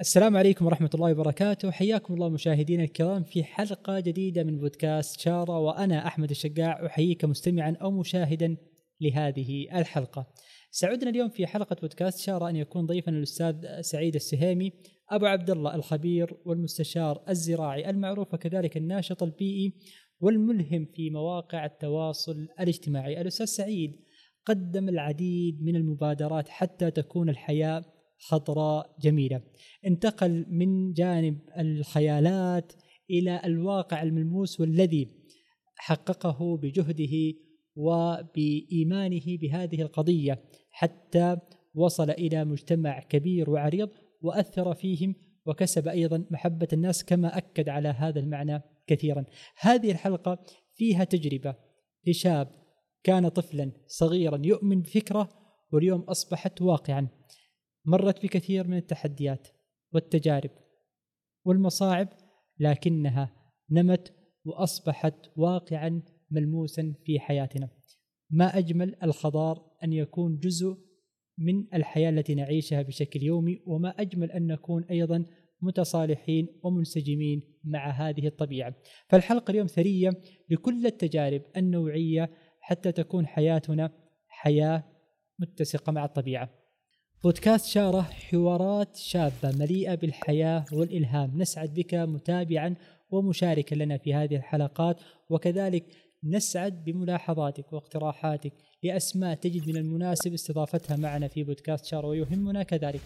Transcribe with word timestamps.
السلام 0.00 0.36
عليكم 0.36 0.66
ورحمة 0.66 0.90
الله 0.94 1.10
وبركاته. 1.10 1.70
حياكم 1.70 2.14
الله 2.14 2.28
مشاهدينا 2.28 2.84
الكرام 2.84 3.24
في 3.24 3.44
حلقة 3.44 4.00
جديدة 4.00 4.44
من 4.44 4.58
بودكاست 4.58 5.20
شارة 5.20 5.58
وأنا 5.58 6.06
أحمد 6.06 6.30
الشقاع 6.30 6.86
أحييك 6.86 7.24
مستمعا 7.24 7.76
أو 7.82 7.90
مشاهدا 7.90 8.56
لهذه 9.00 9.78
الحلقة. 9.78 10.26
سعدنا 10.70 11.10
اليوم 11.10 11.28
في 11.28 11.46
حلقة 11.46 11.76
بودكاست 11.80 12.18
شارة 12.18 12.48
أن 12.48 12.56
يكون 12.56 12.86
ضيفنا 12.86 13.18
الأستاذ 13.18 13.80
سعيد 13.80 14.14
السهيمي 14.14 14.72
أبو 15.10 15.26
عبد 15.26 15.50
الله 15.50 15.74
الخبير 15.74 16.36
والمستشار 16.44 17.24
الزراعي 17.28 17.90
المعروف 17.90 18.34
وكذلك 18.34 18.76
الناشط 18.76 19.22
البيئي 19.22 19.72
والملهم 20.20 20.86
في 20.94 21.10
مواقع 21.10 21.64
التواصل 21.64 22.48
الاجتماعي. 22.60 23.20
الأستاذ 23.20 23.46
سعيد 23.46 24.00
قدم 24.46 24.88
العديد 24.88 25.62
من 25.62 25.76
المبادرات 25.76 26.48
حتى 26.48 26.90
تكون 26.90 27.28
الحياة 27.28 27.93
خضراء 28.18 28.96
جميلة. 29.00 29.42
انتقل 29.86 30.46
من 30.48 30.92
جانب 30.92 31.38
الخيالات 31.58 32.72
إلى 33.10 33.40
الواقع 33.44 34.02
الملموس 34.02 34.60
والذي 34.60 35.08
حققه 35.76 36.56
بجهده 36.56 37.38
وبإيمانه 37.76 39.38
بهذه 39.40 39.82
القضية 39.82 40.44
حتى 40.70 41.36
وصل 41.74 42.10
إلى 42.10 42.44
مجتمع 42.44 43.00
كبير 43.00 43.50
وعريض 43.50 43.90
وأثر 44.22 44.74
فيهم 44.74 45.14
وكسب 45.46 45.88
أيضا 45.88 46.26
محبة 46.30 46.68
الناس 46.72 47.04
كما 47.04 47.38
أكد 47.38 47.68
على 47.68 47.88
هذا 47.88 48.20
المعنى 48.20 48.62
كثيرا. 48.86 49.24
هذه 49.58 49.90
الحلقة 49.90 50.44
فيها 50.74 51.04
تجربة. 51.04 51.54
لشاب 52.06 52.48
كان 53.02 53.28
طفلا 53.28 53.72
صغيرا 53.86 54.40
يؤمن 54.44 54.82
بفكرة 54.82 55.28
واليوم 55.72 56.00
أصبحت 56.00 56.62
واقعا. 56.62 57.08
مرت 57.86 58.22
بكثير 58.22 58.68
من 58.68 58.76
التحديات 58.76 59.48
والتجارب 59.92 60.50
والمصاعب 61.44 62.08
لكنها 62.58 63.36
نمت 63.70 64.14
وأصبحت 64.44 65.14
واقعا 65.36 66.02
ملموسا 66.30 66.94
في 67.04 67.20
حياتنا. 67.20 67.68
ما 68.30 68.58
أجمل 68.58 68.96
الخضار 69.02 69.70
أن 69.84 69.92
يكون 69.92 70.38
جزء 70.38 70.76
من 71.38 71.74
الحياة 71.74 72.10
التي 72.10 72.34
نعيشها 72.34 72.82
بشكل 72.82 73.22
يومي 73.22 73.62
وما 73.66 73.88
أجمل 73.88 74.32
أن 74.32 74.46
نكون 74.46 74.84
أيضا 74.84 75.24
متصالحين 75.62 76.60
ومنسجمين 76.62 77.42
مع 77.64 77.90
هذه 77.90 78.26
الطبيعة. 78.26 78.74
فالحلقة 79.08 79.50
اليوم 79.50 79.66
ثرية 79.66 80.10
لكل 80.50 80.86
التجارب 80.86 81.42
النوعية 81.56 82.30
حتى 82.60 82.92
تكون 82.92 83.26
حياتنا 83.26 83.92
حياة 84.28 84.84
متسقة 85.38 85.92
مع 85.92 86.04
الطبيعة. 86.04 86.63
بودكاست 87.24 87.66
شارة 87.66 88.02
حوارات 88.02 88.96
شابة 88.96 89.56
مليئة 89.58 89.94
بالحياة 89.94 90.64
والإلهام. 90.72 91.38
نسعد 91.38 91.74
بك 91.74 91.94
متابعا 91.94 92.74
ومشاركا 93.10 93.74
لنا 93.74 93.98
في 93.98 94.14
هذه 94.14 94.36
الحلقات 94.36 95.00
وكذلك 95.30 95.84
نسعد 96.24 96.84
بملاحظاتك 96.84 97.72
واقتراحاتك 97.72 98.52
لأسماء 98.82 99.34
تجد 99.34 99.68
من 99.68 99.76
المناسب 99.76 100.32
استضافتها 100.32 100.96
معنا 100.96 101.28
في 101.28 101.44
بودكاست 101.44 101.84
شارة 101.84 102.06
ويهمنا 102.06 102.62
كذلك 102.62 103.00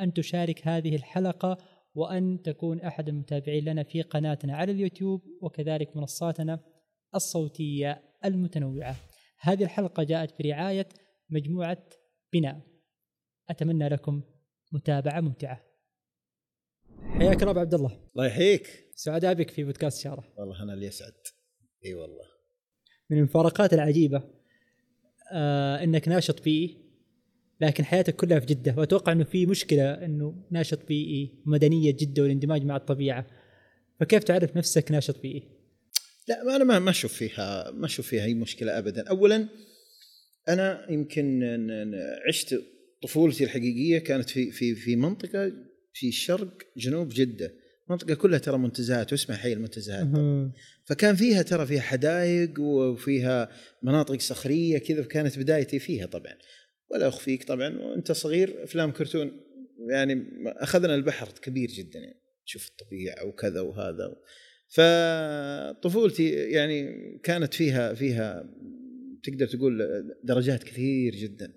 أن 0.00 0.12
تشارك 0.12 0.68
هذه 0.68 0.96
الحلقة 0.96 1.58
وأن 1.94 2.42
تكون 2.42 2.80
أحد 2.80 3.08
المتابعين 3.08 3.64
لنا 3.64 3.82
في 3.82 4.02
قناتنا 4.02 4.56
على 4.56 4.72
اليوتيوب 4.72 5.22
وكذلك 5.42 5.96
منصاتنا 5.96 6.60
الصوتية 7.14 8.02
المتنوعة. 8.24 8.96
هذه 9.40 9.64
الحلقة 9.64 10.02
جاءت 10.02 10.42
برعاية 10.42 10.88
مجموعة 11.30 11.82
بناء. 12.32 12.77
أتمنى 13.50 13.88
لكم 13.88 14.22
متابعة 14.72 15.20
ممتعة. 15.20 15.64
حياك 16.98 17.42
الله 17.42 17.50
ابو 17.50 17.60
عبد 17.60 17.74
الله. 17.74 18.00
الله 18.12 18.26
يحييك. 18.26 18.84
سعداء 18.94 19.34
بك 19.34 19.50
في 19.50 19.64
بودكاست 19.64 20.02
شارة. 20.02 20.32
والله 20.36 20.62
أنا 20.62 20.74
اللي 20.74 20.88
أسعد. 20.88 21.12
إي 21.84 21.94
والله. 21.94 22.24
من 23.10 23.18
المفارقات 23.18 23.74
العجيبة 23.74 24.22
آه 25.32 25.84
إنك 25.84 26.08
ناشط 26.08 26.42
بيئي 26.42 26.88
لكن 27.60 27.84
حياتك 27.84 28.16
كلها 28.16 28.40
في 28.40 28.46
جدة 28.46 28.74
وأتوقع 28.78 29.12
إنه 29.12 29.24
في 29.24 29.46
مشكلة 29.46 30.04
إنه 30.04 30.46
ناشط 30.50 30.86
بيئي 30.86 31.42
مدنيه 31.46 31.90
جدة 31.90 32.22
والاندماج 32.22 32.64
مع 32.64 32.76
الطبيعة. 32.76 33.26
فكيف 34.00 34.24
تعرف 34.24 34.56
نفسك 34.56 34.92
ناشط 34.92 35.20
بيئي؟ 35.20 35.42
لا 36.28 36.56
أنا 36.56 36.64
ما 36.64 36.78
ما 36.78 36.90
أشوف 36.90 37.12
فيها 37.12 37.70
ما 37.70 37.86
أشوف 37.86 38.06
فيها 38.06 38.24
أي 38.24 38.34
مشكلة 38.34 38.78
ابدا، 38.78 39.08
اولا 39.08 39.48
أنا 40.48 40.86
يمكن 40.90 41.42
عشت 42.28 42.64
طفولتي 43.02 43.44
الحقيقية 43.44 43.98
كانت 43.98 44.30
في 44.30 44.50
في 44.50 44.74
في 44.74 44.96
منطقة 44.96 45.52
في 45.92 46.08
الشرق 46.08 46.58
جنوب 46.76 47.08
جدة. 47.08 47.54
منطقة 47.90 48.14
كلها 48.14 48.38
ترى 48.38 48.58
منتزهات 48.58 49.12
واسمها 49.12 49.38
حي 49.38 49.52
المنتزهات. 49.52 50.06
فكان 50.84 51.14
فيها 51.14 51.42
ترى 51.42 51.66
فيها 51.66 51.80
حدائق 51.80 52.60
وفيها 52.60 53.48
مناطق 53.82 54.20
صخرية 54.20 54.78
كذا 54.78 55.02
كانت 55.02 55.38
بدايتي 55.38 55.78
فيها 55.78 56.06
طبعا. 56.06 56.34
ولا 56.90 57.08
اخفيك 57.08 57.44
طبعا 57.44 57.78
وأنت 57.78 58.12
صغير 58.12 58.64
أفلام 58.64 58.90
كرتون. 58.90 59.40
يعني 59.90 60.26
أخذنا 60.46 60.94
البحر 60.94 61.28
كبير 61.42 61.68
جدا 61.68 61.98
يعني 61.98 62.20
تشوف 62.46 62.68
الطبيعة 62.68 63.26
وكذا 63.26 63.60
وهذا. 63.60 64.16
فطفولتي 64.68 66.30
يعني 66.30 66.88
كانت 67.22 67.54
فيها 67.54 67.94
فيها 67.94 68.54
تقدر 69.22 69.46
تقول 69.46 69.82
درجات 70.24 70.62
كثير 70.62 71.14
جدا. 71.14 71.52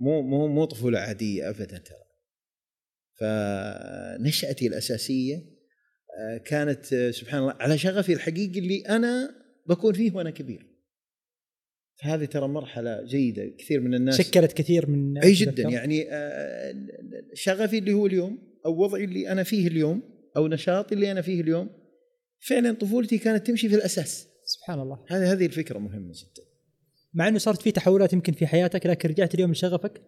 مو 0.00 0.22
مو 0.22 0.48
مو 0.48 0.64
طفولة 0.64 0.98
عادية 0.98 1.50
ابدا 1.50 1.78
ترى. 1.78 2.04
فنشأتي 3.18 4.66
الأساسية 4.66 5.36
آه، 6.18 6.36
كانت 6.36 6.92
آه، 6.92 7.10
سبحان 7.10 7.40
الله 7.40 7.56
على 7.60 7.78
شغفي 7.78 8.12
الحقيقي 8.12 8.58
اللي 8.58 8.80
أنا 8.80 9.30
بكون 9.68 9.94
فيه 9.94 10.12
وأنا 10.12 10.30
كبير. 10.30 10.74
فهذه 12.02 12.24
ترى 12.24 12.48
مرحلة 12.48 13.02
جيدة 13.04 13.56
كثير 13.58 13.80
من 13.80 13.94
الناس 13.94 14.22
شكلت 14.22 14.52
كثير 14.52 14.90
من 14.90 15.18
أي 15.18 15.32
جدا 15.32 15.62
يعني 15.62 16.06
آه، 16.10 16.74
شغفي 17.34 17.78
اللي 17.78 17.92
هو 17.92 18.06
اليوم 18.06 18.38
أو 18.66 18.82
وضعي 18.82 19.04
اللي 19.04 19.32
أنا 19.32 19.42
فيه 19.42 19.68
اليوم 19.68 20.02
أو 20.36 20.48
نشاطي 20.48 20.94
اللي 20.94 21.12
أنا 21.12 21.22
فيه 21.22 21.40
اليوم 21.40 21.70
فعلا 22.40 22.72
طفولتي 22.72 23.18
كانت 23.18 23.46
تمشي 23.46 23.68
في 23.68 23.74
الأساس. 23.74 24.28
سبحان 24.44 24.80
الله. 24.80 25.04
هذه 25.08 25.32
هذه 25.32 25.46
الفكرة 25.46 25.78
مهمة 25.78 26.12
جدا. 26.12 26.53
مع 27.14 27.28
إنه 27.28 27.38
صارت 27.38 27.62
في 27.62 27.72
تحولات 27.72 28.12
يمكن 28.12 28.32
في 28.32 28.46
حياتك 28.46 28.86
لكن 28.86 29.08
رجعت 29.08 29.34
اليوم 29.34 29.52
لشغفك؟ 29.52 30.02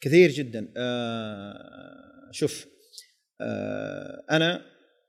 كثير 0.00 0.30
جدا. 0.30 0.72
آه 0.76 2.30
شوف 2.30 2.66
آه 3.40 4.24
أنا 4.30 4.62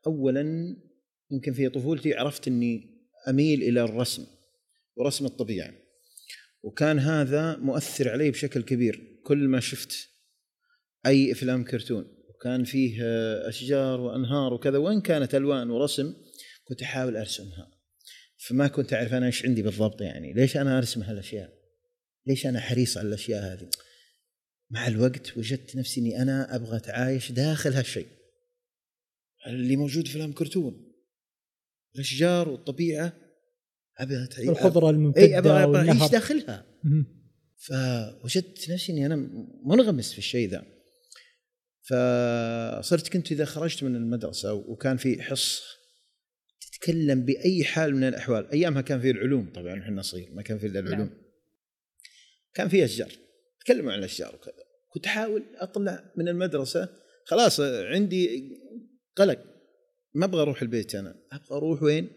اولا 0.07 0.75
يمكن 1.31 1.53
في 1.53 1.69
طفولتي 1.69 2.13
عرفت 2.13 2.47
إني 2.47 2.97
أميل 3.29 3.63
إلى 3.63 3.83
الرسم 3.83 4.25
ورسم 4.95 5.25
الطبيعة 5.25 5.73
وكان 6.63 7.00
هذا 7.00 7.57
مؤثر 7.57 8.09
علي 8.09 8.31
بشكل 8.31 8.63
كبير 8.63 9.19
كل 9.23 9.47
ما 9.47 9.59
شفت 9.59 10.09
أي 11.05 11.31
أفلام 11.31 11.63
كرتون 11.63 12.07
وكان 12.29 12.63
فيه 12.63 13.03
أشجار 13.47 14.01
وأنهار 14.01 14.53
وكذا 14.53 14.78
وإن 14.78 15.01
كانت 15.01 15.35
ألوان 15.35 15.69
ورسم 15.69 16.13
كنت 16.67 16.81
أحاول 16.81 17.17
أرسمها. 17.17 17.76
فما 18.37 18.67
كنت 18.67 18.93
أعرف 18.93 19.13
أنا 19.13 19.25
إيش 19.25 19.45
عندي 19.45 19.61
بالضبط 19.61 20.01
يعني. 20.01 20.33
ليش 20.33 20.57
أنا 20.57 20.77
أرسم 20.77 21.01
هالأشياء؟ 21.01 21.53
ليش 22.27 22.45
أنا 22.45 22.59
حريص 22.59 22.97
على 22.97 23.07
الأشياء 23.07 23.53
هذه؟ 23.53 23.69
مع 24.69 24.87
الوقت 24.87 25.37
وجدت 25.37 25.75
نفسي 25.75 26.01
إني 26.01 26.21
أنا 26.21 26.55
أبغى 26.55 26.77
أتعايش 26.77 27.31
داخل 27.31 27.73
هالشيء. 27.73 28.07
اللي 29.47 29.75
موجود 29.75 30.07
في 30.07 30.13
فيلم 30.13 30.31
كرتون. 30.31 30.93
الأشجار 31.95 32.49
والطبيعة. 32.49 33.13
أبغى 33.97 34.23
اتعيش 34.23 34.49
الخضرة 34.49 34.89
الممتدة 34.89 35.21
اي 35.21 35.37
أبغى 35.37 35.77
أعيش 35.77 36.11
داخلها. 36.11 36.65
فوجدت 37.57 38.69
نفسي 38.69 38.91
إني 38.91 39.05
أنا 39.05 39.15
منغمس 39.65 40.11
في 40.11 40.17
الشيء 40.17 40.49
ذا. 40.49 40.65
فصرت 41.81 43.07
كنت 43.07 43.31
إذا 43.31 43.45
خرجت 43.45 43.83
من 43.83 43.95
المدرسة 43.95 44.53
وكان 44.53 44.97
في 44.97 45.22
حصه 45.22 45.63
تتكلم 46.61 47.25
بأي 47.25 47.63
حال 47.63 47.95
من 47.95 48.03
الأحوال. 48.03 48.51
أيامها 48.51 48.81
كان 48.81 49.01
في 49.01 49.09
العلوم 49.09 49.51
طبعا 49.55 49.79
إحنا 49.79 50.01
صغير 50.01 50.31
ما 50.31 50.41
كان 50.41 50.57
في 50.57 50.65
إلا 50.67 50.79
العلوم. 50.79 51.07
نعم. 51.07 51.21
كان 52.53 52.67
في 52.69 52.85
أشجار. 52.85 53.11
تكلموا 53.59 53.91
عن 53.91 53.99
الأشجار 53.99 54.35
وكذا. 54.35 54.63
كنت 54.89 55.05
أحاول 55.05 55.43
أطلع 55.55 56.11
من 56.15 56.27
المدرسة 56.27 56.89
خلاص 57.25 57.59
عندي 57.59 58.51
قلق. 59.15 59.39
ما 60.13 60.25
أبغى 60.25 60.41
أروح 60.41 60.61
البيت 60.61 60.95
أنا. 60.95 61.15
أبغى 61.31 61.57
أروح 61.57 61.83
وين؟ 61.83 62.09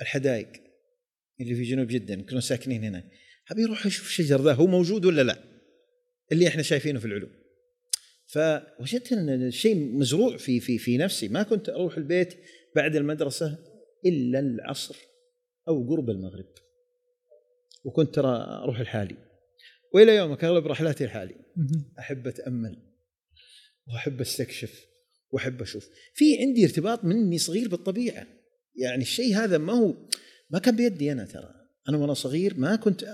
الحدائق 0.00 0.48
اللي 1.40 1.54
في 1.54 1.62
جنوب 1.62 1.88
جده 1.88 2.14
كنا 2.14 2.40
ساكنين 2.40 2.84
هنا 2.84 3.10
أبي 3.50 3.64
أروح 3.64 3.86
أشوف 3.86 4.06
الشجر 4.06 4.42
ذا 4.42 4.52
هو 4.52 4.66
موجود 4.66 5.04
ولا 5.04 5.22
لا؟ 5.22 5.38
اللي 6.32 6.48
إحنا 6.48 6.62
شايفينه 6.62 6.98
في 6.98 7.04
العلوم. 7.04 7.30
فوجدت 8.26 9.12
أن 9.12 9.28
الشيء 9.28 9.76
مزروع 9.76 10.36
في 10.36 10.60
في 10.60 10.78
في 10.78 10.96
نفسي. 10.96 11.28
ما 11.28 11.42
كنت 11.42 11.68
أروح 11.68 11.96
البيت 11.96 12.34
بعد 12.76 12.96
المدرسة 12.96 13.58
إلا 14.06 14.38
العصر 14.38 14.96
أو 15.68 15.88
قرب 15.88 16.10
المغرب. 16.10 16.48
وكنت 17.84 18.14
ترى 18.14 18.36
أروح 18.62 18.80
لحالي 18.80 19.16
وإلى 19.94 20.16
يومك 20.16 20.44
أغلب 20.44 20.66
رحلاتي 20.66 21.06
لحالي 21.06 21.34
أحب 21.98 22.26
أتأمل 22.26 22.76
وأحب 23.88 24.20
أستكشف 24.20 24.86
وأحب 25.32 25.62
أشوف. 25.62 25.88
في 26.14 26.38
عندي 26.38 26.64
ارتباط 26.64 27.04
مني 27.04 27.38
صغير 27.38 27.68
بالطبيعة. 27.68 28.26
يعني 28.76 29.02
الشيء 29.02 29.36
هذا 29.36 29.58
ما 29.58 29.72
هو 29.72 29.94
ما 30.50 30.58
كان 30.58 30.76
بيدي 30.76 31.12
أنا 31.12 31.24
ترى. 31.24 31.54
أنا 31.88 31.98
وأنا 31.98 32.14
صغير 32.14 32.54
ما 32.58 32.76
كنت 32.76 33.04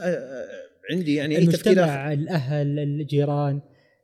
عندي 0.91 1.15
يعني 1.15 1.39
أي 1.39 1.47
تفكير 1.47 1.85
آخر. 1.85 2.13
الأهل 2.13 2.79
الجيران 2.79 3.61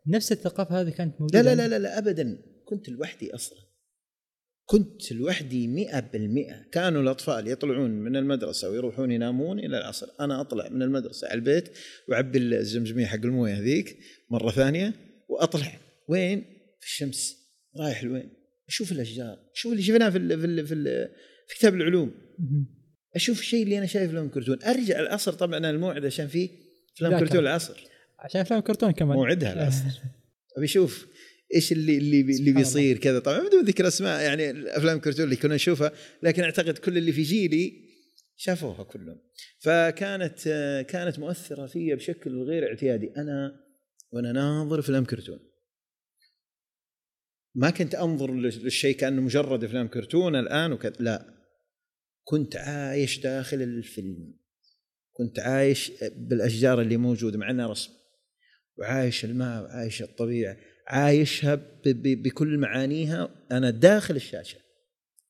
نفس 0.07 0.33
الثقافة 0.33 0.81
هذه 0.81 0.91
كانت 0.91 1.21
موجوده 1.21 1.43
لا 1.43 1.55
لا 1.55 1.69
لا 1.69 1.69
لا, 1.69 1.79
لا 1.79 1.99
ابدا. 1.99 2.43
كنت 2.65 2.89
لوحدي 2.89 3.35
أصلا. 3.35 3.59
كنت 4.73 5.13
لوحدي 5.13 5.69
مئة 5.69 6.01
بالمئة. 6.01 6.65
كانوا 6.73 7.03
الأطفال 7.03 7.49
يطلعون 7.49 7.91
من 7.91 8.17
المدرسة 8.17 8.71
ويروحون 8.71 9.11
ينامون 9.11 9.59
إلى 9.59 9.79
العصر. 9.79 10.07
أنا 10.21 10.41
أطلع 10.41 10.69
من 10.69 10.83
المدرسة 10.83 11.29
على 11.29 11.35
البيت 11.35 11.69
وأعبي 12.09 12.39
الزمزمية 12.39 13.07
حق 13.07 13.19
الموية 13.25 13.55
هذيك 13.55 13.99
مرة 14.31 14.51
ثانية 14.51 14.93
وأطلع. 15.29 15.79
وين؟ 16.09 16.45
في 16.81 16.87
الشمس. 16.87 17.37
رايح 17.77 18.05
لوين؟ 18.05 18.33
أشوف 18.69 18.93
الأشجار. 18.93 19.39
أشوف 19.55 19.73
اللي 19.73 19.83
شفناه 19.83 20.11
في 20.11 20.19
ال 20.19 20.41
في 20.41 20.47
ال 20.47 20.67
في, 20.67 20.75
ال 20.75 21.09
في 21.49 21.55
كتاب 21.59 21.75
العلوم. 21.75 22.15
أشوف 23.15 23.41
الشيء 23.41 23.63
اللي 23.63 23.79
أنا 23.79 23.87
شايفه 23.87 24.13
لهم 24.13 24.29
كرتون. 24.29 24.63
أرجع 24.63 25.01
العصر 25.01 25.33
طبعا 25.33 25.71
الموعد 25.71 26.07
عشان 26.07 26.27
فيه 26.29 26.51
فيلم 26.95 27.19
كرتون 27.19 27.39
العصر. 27.39 27.85
عشان 28.19 28.41
أفلام 28.41 28.61
كرتون 28.61 28.91
كمان. 28.91 29.17
موعدها 29.17 29.53
العصر. 29.53 29.85
أبي 30.57 30.65
أشوف 30.65 31.07
إيش 31.55 31.73
اللي 31.73 31.99
اللي 31.99 32.21
اللي 32.21 32.53
بيصير 32.53 32.99
كذا. 32.99 33.19
طبعا 33.19 33.49
بدون 33.49 33.65
ذكر 33.65 33.89
أسماء 33.89 34.23
يعني 34.23 34.51
الأفلام 34.51 34.97
الكرتون 34.97 35.25
اللي 35.25 35.37
كنا 35.37 35.55
نشوفها 35.55 35.93
لكن 36.23 36.43
أعتقد 36.43 36.79
كل 36.79 36.99
اللي 36.99 37.13
في 37.13 37.23
جيلي 37.23 37.83
شافوها 38.37 38.83
كلهم. 38.83 39.19
فكانت 39.61 40.39
كانت 40.89 41.19
مؤثرة 41.19 41.67
في 41.67 41.95
بشكل 41.95 42.43
غير 42.43 42.69
اعتيادي. 42.69 43.11
أنا 43.17 43.61
وأنا 44.13 44.33
ناظر 44.33 44.79
أفلام 44.79 45.05
كرتون. 45.05 45.39
ما 47.55 47.71
كنت 47.71 47.95
أنظر 47.95 48.35
للشيء 48.35 48.97
كأنه 48.97 49.23
مجرد 49.23 49.65
أفلام 49.65 49.89
كرتون 49.89 50.37
الآن 50.37 50.73
وكذا. 50.73 50.93
لا. 51.01 51.35
كنت 52.25 52.57
عايش 52.57 53.19
داخل 53.21 53.63
الفيلم. 53.63 54.35
كنت 55.13 55.39
عايش 55.39 55.93
بالأشجار 56.17 56.81
اللي 56.81 56.97
موجودة 56.97 57.39
مع 57.39 57.51
إنها 57.51 57.67
رسم. 57.67 57.91
وعايش 58.79 59.25
الماء 59.25 59.63
وعايش 59.63 60.03
الطبيعة. 60.03 60.57
عايشها 60.89 61.61
بكل 61.85 62.59
معانيها 62.59 63.29
أنا 63.53 63.71
داخل 63.71 64.17
الشاشة 64.17 64.59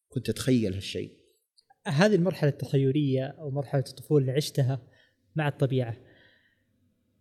كنت 0.08 0.28
أتخيل 0.28 0.74
هالشيء 0.74 1.10
هذه 1.86 2.14
المرحلة 2.14 2.50
التخيلية 2.50 3.24
أو 3.24 3.50
مرحلة 3.50 3.84
الطفولة 3.88 4.20
اللي 4.20 4.32
عشتها 4.32 4.80
مع 5.36 5.48
الطبيعة 5.48 5.96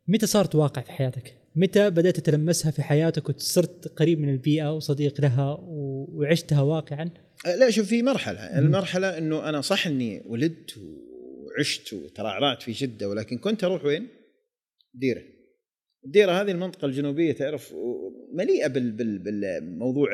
متى 0.08 0.28
صارت 0.28 0.56
واقع 0.56 0.82
في 0.82 0.92
حياتك؟ 0.92 1.38
متى 1.56 1.90
بدأت 1.90 2.20
تتلمسها 2.20 2.72
في 2.72 2.84
حياتك 2.84 3.30
وصرت 3.30 3.88
قريب 3.88 4.20
من 4.20 4.30
البيئة 4.30 4.76
وصديق 4.76 5.22
لها 5.22 5.58
وعشتها 5.62 6.62
واقعا؟ 6.62 7.10
أه، 7.46 7.56
لا 7.56 7.70
شوف 7.70 7.88
في 7.88 8.04
مرحلة، 8.04 8.60
المرحلة 8.60 9.18
إنه 9.18 9.50
أنا 9.50 9.62
صح 9.62 9.88
إني 9.88 10.24
ولدت 10.26 10.78
وعشت 10.78 11.94
وترعرعت 11.94 12.62
في 12.62 12.72
جدة 12.72 13.10
ولكن 13.10 13.38
كنت 13.38 13.64
أروح 13.64 13.86
وين؟ 13.86 14.08
ديرة. 14.94 15.24
الديرة 16.06 16.32
هذه 16.32 16.52
المنطقة 16.52 16.86
الجنوبية 16.86 17.32
تعرف 17.32 17.74
مليئة 18.34 18.68
بالموضوع 18.68 20.14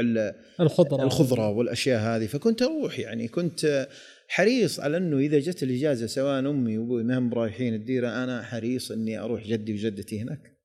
الخضرة. 0.59 1.03
الخضرة 1.03 1.49
والأشياء 1.49 1.99
هذه. 1.99 2.27
فكنت 2.27 2.61
أروح 2.61 2.99
يعني 2.99 3.27
كنت 3.27 3.87
حريص 4.27 4.79
على 4.79 4.97
أنه 4.97 5.17
إذا 5.17 5.39
جت 5.39 5.63
الإجازة 5.63 6.07
سواء 6.07 6.39
أمي 6.39 6.77
وأبوي 6.77 7.03
ما 7.03 7.17
هم 7.17 7.33
رايحين 7.33 7.73
الديره 7.73 8.23
أنا 8.23 8.43
حريص 8.43 8.91
أني 8.91 9.19
أروح 9.19 9.47
جدي 9.47 9.73
وجدتي 9.73 10.21
هناك. 10.21 10.57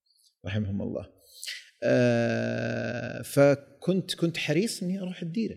رحمهم 0.46 0.82
الله. 0.82 1.06
آه 1.82 3.22
فكنت 3.22 4.14
كنت 4.14 4.36
حريص 4.36 4.82
أني 4.82 5.00
أروح 5.00 5.22
الديرة. 5.22 5.56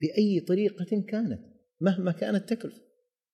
بأي 0.00 0.40
طريقة 0.40 1.04
كانت 1.08 1.40
مهما 1.80 2.12
كانت 2.12 2.48
تكلف 2.48 2.74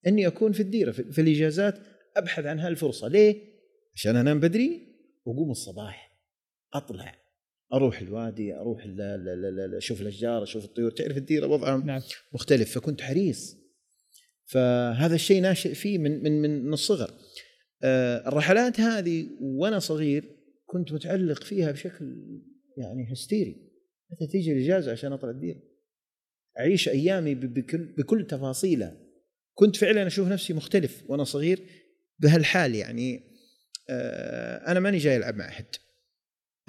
أني 0.06 0.26
أكون 0.26 0.52
في 0.52 0.60
الديرة 0.60 0.90
في, 0.90 1.12
في 1.12 1.20
الإجازات 1.20 1.78
أبحث 2.16 2.44
عن 2.44 2.60
هالفرصه 2.60 3.08
ليه؟ 3.08 3.50
عشان 3.94 4.16
أنام 4.16 4.40
بدري 4.40 4.86
وأقوم 5.24 5.50
الصباح 5.50 6.20
أطلع. 6.74 7.14
أروح 7.72 8.00
الوادي 8.00 8.54
أروح 8.54 8.84
أشوف 9.76 10.00
الأشجار 10.00 10.42
أشوف 10.42 10.64
الطيور. 10.64 10.90
تعرف 10.90 11.16
الديرة 11.16 11.46
وضعها 11.46 11.84
نعم. 11.84 12.02
مختلف 12.32 12.74
فكنت 12.74 13.00
حريص. 13.00 13.56
فهذا 14.44 15.14
الشيء 15.14 15.42
ناشئ 15.42 15.74
فيه 15.74 15.98
من 15.98 16.22
من 16.22 16.64
من 16.64 16.72
الصغر. 16.72 17.10
آه 17.82 18.28
الرحلات 18.28 18.80
هذه 18.80 19.28
وأنا 19.40 19.78
صغير 19.78 20.24
كنت 20.66 20.92
متعلق 20.92 21.42
فيها 21.42 21.72
بشكل 21.72 22.04
يعني 22.76 23.12
هستيري. 23.12 23.70
متى 24.10 24.26
تيجي 24.26 24.52
الإجازة 24.52 24.92
عشان 24.92 25.12
أطلع 25.12 25.30
الديرة؟ 25.30 25.60
أعيش 26.58 26.88
أيامي 26.88 27.34
بكل 27.34 27.94
بكل 27.98 28.26
تفاصيلها. 28.26 28.96
كنت 29.54 29.76
فعلا 29.76 30.06
أشوف 30.06 30.28
نفسي 30.28 30.52
مختلف 30.52 31.02
وأنا 31.08 31.24
صغير 31.24 31.60
بهالحال 32.18 32.74
يعني. 32.74 33.30
آه، 33.90 34.70
أنا 34.70 34.80
ماني 34.80 34.98
جاي 34.98 35.16
ألعب 35.16 35.36
مع 35.36 35.48
أحد. 35.48 35.66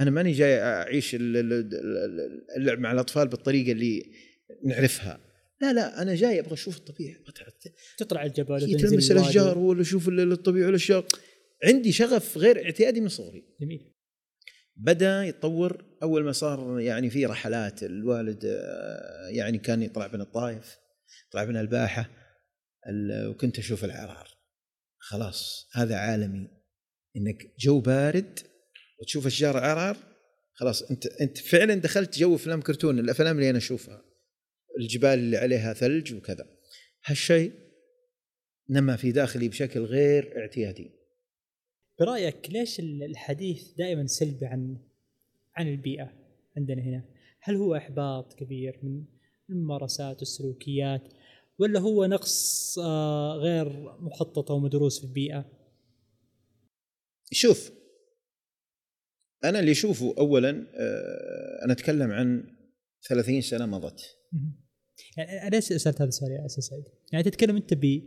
أنا 0.01 0.12
ماني 0.12 0.31
جاي 0.31 0.62
أعيش 0.62 1.15
اللعب 1.15 2.80
مع 2.80 2.92
الأطفال 2.92 3.27
بالطريقة 3.27 3.71
اللي 3.71 4.12
نعرفها. 4.63 5.19
لا 5.62 5.74
لا 5.74 6.01
أنا 6.01 6.15
جاي 6.15 6.39
أبغى 6.39 6.53
أشوف 6.53 6.77
الطبيعة. 6.77 7.18
تطلع 7.98 8.25
الجبل 8.25 8.77
تلمس 8.77 9.12
الأشجار 9.12 9.57
ولا 9.57 9.81
أشوف 9.81 10.09
الطبيعة 10.09 10.65
والأشجار. 10.65 11.06
عندي 11.63 11.92
شغف 11.92 12.38
غير 12.38 12.65
اعتيادي 12.65 13.01
من 13.01 13.07
صغري. 13.07 13.44
جميل. 13.62 13.94
بدأ 14.75 15.24
يتطور. 15.24 15.86
أول 16.03 16.24
ما 16.24 16.31
صار 16.31 16.80
يعني 16.80 17.09
في 17.09 17.25
رحلات 17.25 17.83
الوالد 17.83 18.45
آه، 18.45 19.27
يعني 19.27 19.57
كان 19.57 19.81
يطلع 19.81 20.07
بنا 20.07 20.24
الطائف 20.24 20.77
يطلع 21.30 21.44
بنا 21.44 21.62
الباحة 21.62 22.09
وكنت 23.27 23.59
أشوف 23.59 23.86
العرار. 23.86 24.27
خلاص 25.00 25.69
هذا 25.74 25.95
عالمي. 25.95 26.48
إنك 27.18 27.53
جو 27.59 27.80
بارد 27.80 28.39
وتشوف 29.01 29.25
اشجار 29.25 29.57
عرعر 29.57 29.98
خلاص 30.53 30.83
أنت 30.83 31.06
أنت 31.06 31.38
فعلا 31.38 31.75
دخلت 31.75 32.19
جو 32.19 32.36
أفلام 32.36 32.62
كرتون 32.62 33.00
الأفلام 33.00 33.36
اللي 33.36 33.50
أنا 33.50 33.57
أشوفها 33.57 34.03
الجبال 34.80 35.19
اللي 35.19 35.38
عليها 35.38 35.74
ثلج 35.74 36.13
وكذا. 36.13 36.48
هالشيء 37.06 37.53
نما 38.69 38.95
في 38.95 39.12
داخلي 39.12 39.50
بشكل 39.50 39.80
غير 39.80 40.38
اعتيادي. 40.38 40.92
برأيك 42.00 42.50
ليش 42.50 42.80
الحديث 42.80 43.71
دائما 43.77 44.07
سلبي 44.07 44.45
عن 44.45 44.77
عن 45.56 45.68
البيئة 45.68 46.13
عندنا 46.57 46.81
هنا؟ 46.81 47.06
هل 47.42 47.56
هو 47.56 47.75
إحباط 47.75 48.33
كبير 48.33 48.80
من 48.83 49.05
الممارسات 49.50 50.20
والسلوكيات 50.20 51.13
ولا 51.60 51.79
هو 51.79 52.05
نقص 52.05 52.79
آه، 52.79 53.34
غير 53.34 53.70
مخطط 54.00 54.51
أو 54.51 54.60
مدروس 54.60 55.00
في 55.00 55.05
البيئة؟ 55.05 55.46
شوف 57.31 57.80
أنا 59.43 59.60
اللي 59.60 59.71
اشوفه 59.71 60.15
اولا 60.17 60.50
آه، 60.75 61.65
أنا 61.65 61.74
أتكلم 61.74 62.12
عن 62.12 62.43
30 63.07 63.41
سنة 63.41 63.65
مضت. 63.65 64.01
يعني 65.17 65.48
أنا 65.48 65.60
سألت 65.60 66.01
هذا 66.01 66.10
السؤال 66.10 66.31
يا 66.31 66.45
أستاذ 66.45 66.63
سعيد. 66.63 66.83
يعني 67.12 67.24
تتكلم 67.24 67.55
أنت 67.55 67.74
ب 67.74 68.01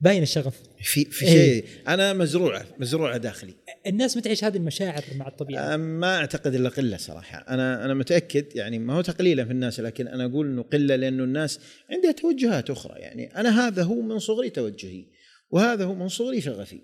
باين 0.00 0.22
الشغف. 0.22 0.62
في 0.82 1.04
في 1.04 1.26
شيء 1.26 1.40
إيه؟ 1.40 1.64
أنا 1.88 2.12
مزروعة 2.12 2.66
مزروعة 2.78 3.16
داخلي. 3.16 3.54
الناس 3.86 4.16
ما 4.16 4.22
تعيش 4.22 4.44
هذه 4.44 4.56
المشاعر 4.56 5.04
مع 5.16 5.28
الطبيعة. 5.28 5.76
ما 5.76 6.16
أعتقد 6.16 6.54
إلا 6.54 6.68
قلة 6.68 6.96
صراحة. 6.96 7.38
أنا 7.38 7.84
أنا 7.84 7.94
متأكد 7.94 8.56
يعني 8.56 8.78
ما 8.78 8.94
هو 8.94 9.00
تقليلا 9.00 9.44
في 9.44 9.50
الناس 9.50 9.80
لكن 9.80 10.08
أنا 10.08 10.24
أقول 10.24 10.46
إنه 10.46 10.62
قلة 10.62 10.96
لأنه 10.96 11.24
الناس 11.24 11.60
عندها 11.90 12.12
توجهات 12.12 12.70
أخرى. 12.70 13.00
يعني 13.00 13.36
أنا 13.36 13.66
هذا 13.66 13.82
هو 13.82 14.00
من 14.00 14.18
صغري 14.18 14.50
توجهي 14.50 15.06
وهذا 15.50 15.84
هو 15.84 15.94
من 15.94 16.08
صغري 16.08 16.40
شغفي. 16.40 16.80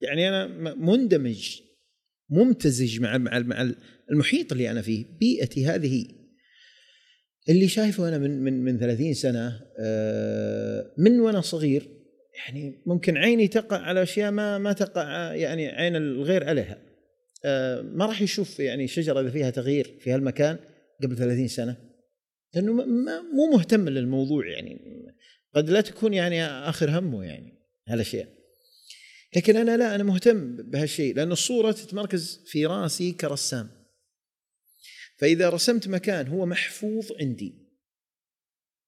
يعني 0.00 0.28
أنا 0.28 0.46
مندمج 0.74 1.65
ممتزج 2.30 3.00
مع 3.00 3.18
مع 3.18 3.38
مع 3.38 3.70
المحيط 4.10 4.52
اللي 4.52 4.70
أنا 4.70 4.82
فيه 4.82 5.04
بيئتي 5.20 5.66
هذه. 5.66 6.04
اللي 7.48 7.68
شايفه 7.68 8.08
أنا 8.08 8.18
من 8.18 8.42
من 8.42 8.64
من 8.64 8.78
30 8.78 9.14
سنة 9.14 9.60
آه، 9.78 10.92
من 10.98 11.20
وأنا 11.20 11.40
صغير 11.40 11.88
يعني 12.36 12.82
ممكن 12.86 13.16
عيني 13.16 13.48
تقع 13.48 13.76
على 13.76 14.02
أشياء 14.02 14.30
ما 14.30 14.58
ما 14.58 14.72
تقع 14.72 15.34
يعني 15.34 15.68
عين 15.68 15.96
الغير 15.96 16.48
عليها 16.48 16.78
آه، 17.44 17.82
ما 17.82 18.06
راح 18.06 18.22
يشوف 18.22 18.60
يعني 18.60 18.88
شجره 18.88 19.20
إذا 19.20 19.30
فيها 19.30 19.50
تغيير 19.50 19.98
في 20.00 20.12
هالمكان 20.12 20.58
قبل 21.02 21.16
30 21.16 21.48
سنة. 21.48 21.76
لأنه 22.54 22.72
مو 23.34 23.50
مهتم 23.52 23.88
للموضوع 23.88 24.46
يعني. 24.46 24.80
قد 25.54 25.70
لا 25.70 25.80
تكون 25.80 26.14
يعني 26.14 26.44
آخر 26.44 26.98
همه 26.98 27.24
يعني 27.24 27.52
هالأشياء. 27.88 28.35
لكن 29.36 29.56
أنا 29.56 29.76
لا 29.76 29.94
أنا 29.94 30.04
مهتم 30.04 30.56
بهالشيء 30.56 31.14
لأن 31.14 31.32
الصورة 31.32 31.72
تتمركز 31.72 32.44
في 32.46 32.66
رأسي 32.66 33.12
كرسام. 33.12 33.70
فإذا 35.18 35.48
رسمت 35.48 35.88
مكان 35.88 36.26
هو 36.26 36.46
محفوظ 36.46 37.12
عندي. 37.20 37.54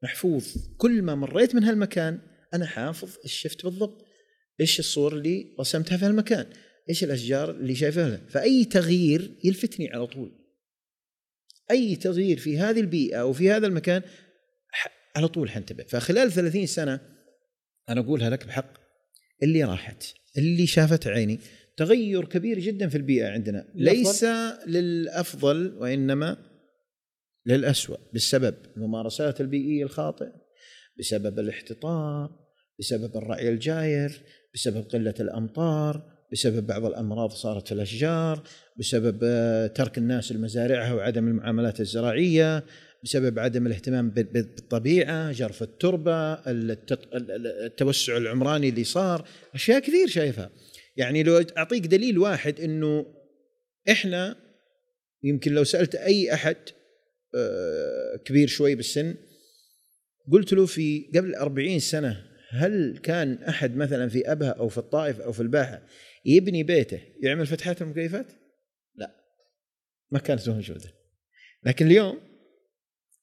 محفوظ. 0.02 0.47
كل 0.76 1.02
ما 1.02 1.14
مريت 1.14 1.55
من 1.55 1.64
هالمكان 1.64 2.21
أنا 2.55 2.67
حافظ 2.67 3.17
إيش 3.25 3.33
شفت 3.33 3.64
بالضبط 3.64 4.05
إيش 4.61 4.78
الصور 4.78 5.12
اللي 5.12 5.57
رسمتها 5.61 5.97
في 5.97 6.05
هالمكان 6.05 6.52
إيش 6.88 7.05
الأشجار 7.05 7.50
اللي 7.50 7.75
شايفها 7.75 8.26
فأي 8.28 8.64
تغيير 8.64 9.38
يلفتني 9.45 9.90
على 9.90 10.07
طول. 10.07 10.33
أي 11.71 11.97
تغيير 11.97 12.38
في 12.38 12.59
هذه 12.59 12.81
البيئة 12.81 13.17
أو 13.17 13.33
في 13.33 13.50
هذا 13.50 13.67
المكان 13.67 14.02
على 15.17 15.28
طول 15.28 15.50
حنتبه. 15.50 15.85
فخلال 15.85 16.33
30 16.33 16.67
سنة 16.67 17.00
أنا 17.88 18.00
أقولها 18.00 18.31
لك 18.31 18.47
بحق 18.47 18.73
اللي 19.43 19.64
راحت. 19.64 20.17
اللي 20.37 20.66
شافت 20.66 21.06
عيني. 21.06 21.40
تغير 21.76 22.25
كبير 22.25 22.58
جدا 22.58 22.88
في 22.88 22.97
البيئة 22.97 23.28
عندنا. 23.28 23.64
ليس 23.75 24.25
للأفضل 24.66 25.75
وإنما 25.78 26.37
للأسوأ 27.47 27.97
بسبب 28.14 28.54
الممارسات 28.76 29.40
البيئية 29.40 29.85
الخاطئة 29.85 30.32
بسبب 30.99 31.38
الاحتطاب 31.38 32.30
بسبب 32.78 33.16
الرعي 33.16 33.49
الجاير 33.49 34.23
بسبب 34.54 34.85
قلة 34.88 35.14
الأمطار 35.20 36.18
بسبب 36.32 36.66
بعض 36.66 36.85
الأمراض 36.85 37.30
صارت 37.30 37.68
في 37.68 37.75
الأشجار 37.75 38.42
بسبب 38.78 39.18
ترك 39.75 39.99
الناس 39.99 40.32
لمزارعها 40.32 40.94
وعدم 40.94 41.28
المعاملات 41.28 41.80
الزراعية 41.80 42.64
بسبب 43.05 43.38
عدم 43.38 43.67
الاهتمام 43.67 44.11
بالطبيعة 44.11 45.33
جرف 45.33 45.62
التربة 45.62 46.35
التوسع 47.67 48.17
العمراني 48.17 48.69
اللي 48.69 48.85
صار. 48.85 49.28
أشياء 49.55 49.78
كثير 49.78 50.07
شايفها. 50.07 50.50
يعني 50.97 51.23
لو 51.23 51.45
أعطيك 51.59 51.87
دليل 51.87 52.19
واحد 52.19 52.61
إنه 52.61 53.07
إحنا 53.90 54.37
يمكن 55.23 55.52
لو 55.52 55.64
سألت 55.64 55.95
أي 55.95 56.35
أحد 56.35 56.57
آه، 57.35 58.17
كبير 58.25 58.49
شوي 58.49 58.75
بالسن 58.75 59.14
قلت 60.33 60.52
له 60.52 60.67
في 60.67 61.11
قبل 61.14 61.35
أربعين 61.35 61.78
سنة 61.78 62.25
هل 62.50 62.99
كان 63.02 63.43
أحد 63.43 63.76
مثلا 63.76 64.09
في 64.09 64.33
أبها 64.33 64.50
أو 64.50 64.69
في 64.69 64.78
الطائف 64.78 65.21
أو 65.21 65.33
في 65.33 65.40
الباحة 65.40 65.83
يبني 66.25 66.62
بيته 66.62 67.00
يعمل 67.23 67.47
فتحات 67.47 67.83
المكيفات؟ 67.83 68.26
لا. 68.95 69.14
ما 70.11 70.19
كانت 70.19 70.49
موجودة 70.49 70.95
لكن 71.64 71.87
اليوم 71.87 72.27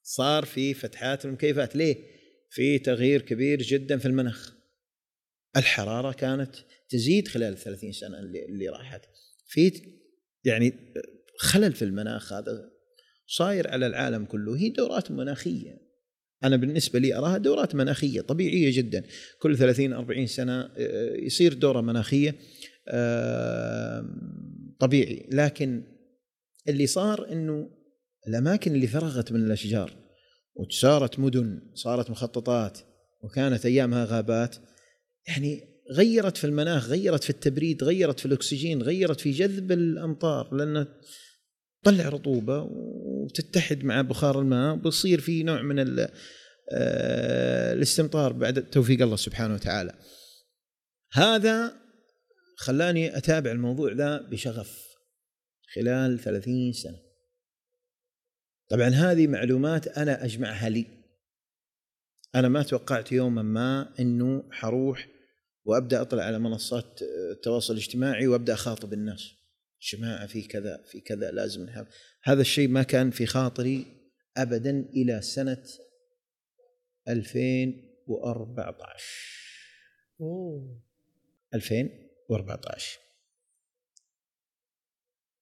صار 0.06 0.46
في 0.46 0.74
فتحات 0.74 1.26
المكيفات. 1.26 1.76
ليه؟ 1.76 1.96
في 2.50 2.80
تغيير 2.80 3.22
كبير 3.22 3.62
جدا 3.62 3.98
في 3.98 4.06
المناخ. 4.06 4.54
الحرارة 5.58 6.12
كانت 6.12 6.56
تزيد 6.90 7.28
خلال 7.28 7.54
الثلاثين 7.54 7.92
سنة 7.92 8.20
اللي, 8.20 8.46
اللي 8.46 8.70
راحت. 8.70 9.02
في 9.48 9.72
يعني 10.44 10.74
خلل 11.40 11.74
في 11.74 11.82
المناخ 11.82 12.34
هذا 12.34 12.72
صاير 13.28 13.68
على 13.68 13.88
العالم 13.88 14.26
كله. 14.26 14.58
هي 14.58 14.70
دورات 14.70 15.12
مناخية. 15.12 15.86
أنا 16.44 16.56
بالنسبة 16.56 17.00
لي 17.00 17.16
أراها 17.16 17.38
دورات 17.38 17.76
مناخية 17.76 18.22
طبيعية 18.22 18.78
جدا. 18.78 19.04
كل 19.40 19.58
30 19.58 19.94
40 19.94 20.28
سنة 20.28 20.62
آه، 20.62 21.16
يصير 21.16 21.54
دورة 21.54 21.82
مناخية 21.82 22.36
طبيعي. 24.80 25.30
لكن 25.32 25.84
اللي 26.68 26.88
صار 26.88 27.32
إنه 27.32 27.75
الأماكن 28.28 28.76
اللي 28.76 28.88
فرغت 28.88 29.32
من 29.32 29.46
الأشجار 29.46 29.94
وصارت 30.56 31.20
مدن 31.20 31.62
صارت 31.74 32.10
مخططات 32.10 32.80
وكانت 33.22 33.66
أيامها 33.66 34.06
غابات 34.06 34.56
يعني 35.28 35.76
غيرت 35.92 36.38
في 36.38 36.44
المناخ 36.44 36.90
غيرت 36.90 37.24
في 37.24 37.30
التبريد 37.30 37.84
غيرت 37.84 38.20
في 38.20 38.26
الأكسجين 38.26 38.82
غيرت 38.82 39.22
في 39.22 39.32
جذب 39.32 39.72
الأمطار 39.72 40.54
لأن 40.54 40.88
تطلع 41.84 42.10
رطوبة 42.10 42.68
وتتحد 42.72 43.84
مع 43.84 44.02
بخار 44.02 44.40
الماء 44.40 44.76
بيصير 44.76 45.22
في 45.22 45.44
نوع 45.44 45.62
من 45.62 46.00
آه، 46.72 47.74
الاستمطار 47.74 48.34
بعد 48.34 48.70
توفيق 48.70 49.02
الله 49.02 49.16
سبحانه 49.16 49.54
وتعالى. 49.54 49.94
هذا 51.12 51.74
خلاني 52.58 53.18
أتابع 53.18 53.52
الموضوع 53.52 53.94
ذا 53.94 54.18
بشغف 54.18 54.86
خلال 55.76 56.20
ثلاثين 56.20 56.74
سنة. 56.74 57.05
طبعا 58.70 58.90
هذه 58.90 59.28
معلومات 59.28 59.88
أنا 59.88 60.26
أجمعها 60.26 60.70
لي. 60.70 60.86
أنا 62.36 62.48
ما 62.48 62.64
توقعت 62.64 63.12
يوما 63.12 63.42
ما 63.42 63.94
إنه 64.00 64.44
حروح 64.52 65.08
وأبدأ 65.66 66.02
أطلع 66.02 66.24
على 66.24 66.40
منصات 66.40 67.00
التواصل 67.32 67.74
الاجتماعي 67.74 68.28
وأبدأ 68.28 68.54
أخاطب 68.54 68.94
الناس. 68.94 69.36
جماعة 69.94 70.28
في 70.28 70.42
كذا 70.42 70.84
في 70.86 71.02
كذا 71.02 71.32
لازم 71.32 71.64
نحب 71.64 71.88
هذا 72.24 72.42
الشيء 72.42 72.68
ما 72.68 72.84
كان 72.84 73.12
في 73.12 73.26
خاطري 73.26 73.86
ابدا 74.38 74.80
إلى 74.80 75.22
سنة 75.22 75.64
2014 77.08 79.04
اوه 80.22 80.82
2014 81.54 83.00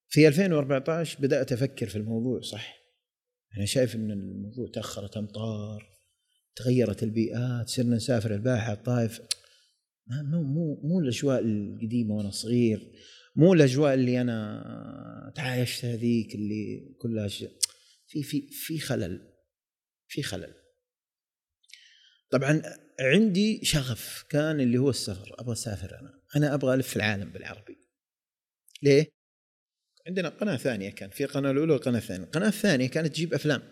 في 0.08 0.28
2014 0.28 1.22
بدأت 1.22 1.52
أفكر 1.52 1.88
في 1.88 1.96
الموضوع 1.96 2.40
صح. 2.40 2.83
أنا 3.56 3.64
شايف 3.64 3.94
إن 3.94 4.10
الموضوع 4.10 4.70
تأخرت 4.74 5.16
أمطار 5.16 5.88
تغيرت 6.56 7.02
البيئات 7.02 7.68
صرنا 7.68 7.96
نسافر 7.96 8.34
الباحة 8.34 8.72
الطائف. 8.72 9.20
مو 10.06 10.42
مو 10.42 10.80
مو 10.84 11.00
الأجواء 11.00 11.40
القديمة 11.40 12.14
وأنا 12.14 12.30
صغير 12.30 12.92
مو 13.36 13.54
الأجواء 13.54 13.94
اللي 13.94 14.20
أنا 14.20 15.32
تعايشت 15.36 15.84
هذيك 15.84 16.34
اللي 16.34 16.94
كلها 16.98 17.28
في 17.28 18.22
في 18.22 18.48
في 18.50 18.78
خلل 18.78 19.32
في 20.08 20.22
خلل. 20.22 20.54
طبعا 22.30 22.62
عندي 23.00 23.64
شغف 23.64 24.24
كان 24.28 24.60
اللي 24.60 24.78
هو 24.78 24.90
السفر 24.90 25.34
أبغى 25.38 25.52
أسافر 25.52 25.98
أنا 26.00 26.20
أنا 26.36 26.54
أبغى 26.54 26.74
ألف 26.74 26.96
العالم 26.96 27.32
بالعربي. 27.32 27.76
ليه؟ 28.82 29.08
عندنا 30.06 30.28
قناة 30.28 30.56
ثانية 30.56 30.90
كان 30.90 31.10
في 31.10 31.24
قناة 31.24 31.50
الأولى 31.50 31.72
والقناه 31.72 31.98
الثانية. 31.98 32.24
القناة 32.24 32.48
الثانية 32.48 32.88
كانت 32.88 33.06
تجيب 33.06 33.34
أفلام. 33.34 33.62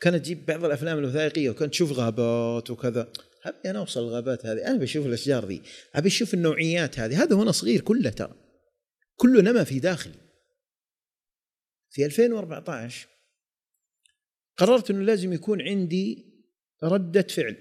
كانت 0.00 0.16
تجيب 0.16 0.46
بعض 0.46 0.64
الأفلام 0.64 0.98
الوثائقية 0.98 1.50
وكانت 1.50 1.72
تشوف 1.72 1.92
غابات 1.92 2.70
وكذا. 2.70 3.12
ابي 3.44 3.70
أنا 3.70 3.78
أوصل 3.78 4.00
الغابات 4.00 4.46
هذه 4.46 4.66
أنا 4.66 4.78
بشوف 4.78 5.06
الأشجار 5.06 5.46
ذي. 5.46 5.62
ابي 5.94 6.08
أشوف 6.08 6.34
النوعيات 6.34 6.98
هذه. 6.98 7.22
هذا 7.22 7.36
وأنا 7.36 7.52
صغير 7.52 7.80
كله 7.80 8.10
ترى. 8.10 8.34
كله 9.16 9.42
نما 9.42 9.64
في 9.64 9.78
داخلي. 9.78 10.14
في 11.90 12.06
2014 12.06 13.08
قررت 14.56 14.90
إنه 14.90 15.04
لازم 15.04 15.32
يكون 15.32 15.62
عندي 15.62 16.32
ردة 16.84 17.22
فعل. 17.22 17.56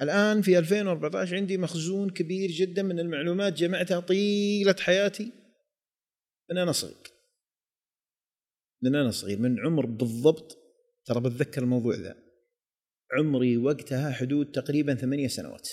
الآن 0.00 0.42
في 0.42 0.58
2014 0.58 1.36
عندي 1.36 1.58
مخزون 1.58 2.10
كبير 2.10 2.50
جدا 2.50 2.82
من 2.82 3.00
المعلومات 3.00 3.52
جمعتها 3.52 4.00
طيلة 4.00 4.76
حياتي. 4.80 5.43
من 6.50 6.58
أنا 6.58 6.72
صغير. 6.72 6.96
من 8.82 8.94
أنا 8.94 9.10
صغير. 9.10 9.38
من 9.38 9.60
عمر 9.60 9.86
بالضبط 9.86 10.58
ترى 11.04 11.20
بتذكر 11.20 11.62
الموضوع 11.62 11.94
ذا. 11.94 12.16
عمري 13.12 13.56
وقتها 13.56 14.12
حدود 14.12 14.52
تقريبا 14.52 14.94
ثمانية 14.94 15.28
سنوات. 15.28 15.68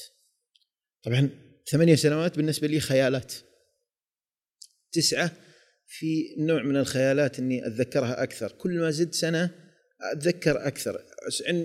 طبعا 1.04 1.30
ثمانية 1.72 1.96
سنوات 1.96 2.38
بالنسبة 2.38 2.68
لي 2.68 2.80
خيالات. 2.80 3.34
تسعة 4.92 5.32
في 5.88 6.36
نوع 6.38 6.64
من 6.64 6.78
الخيالات 6.78 7.40
إني 7.40 7.68
أتذكرها 7.68 8.24
أكثر. 8.24 8.52
كل 8.52 8.80
ما 8.80 8.92
زدت 8.92 9.14
سنة 9.14 9.56
أتذكر 10.14 10.68
أكثر. 10.68 11.06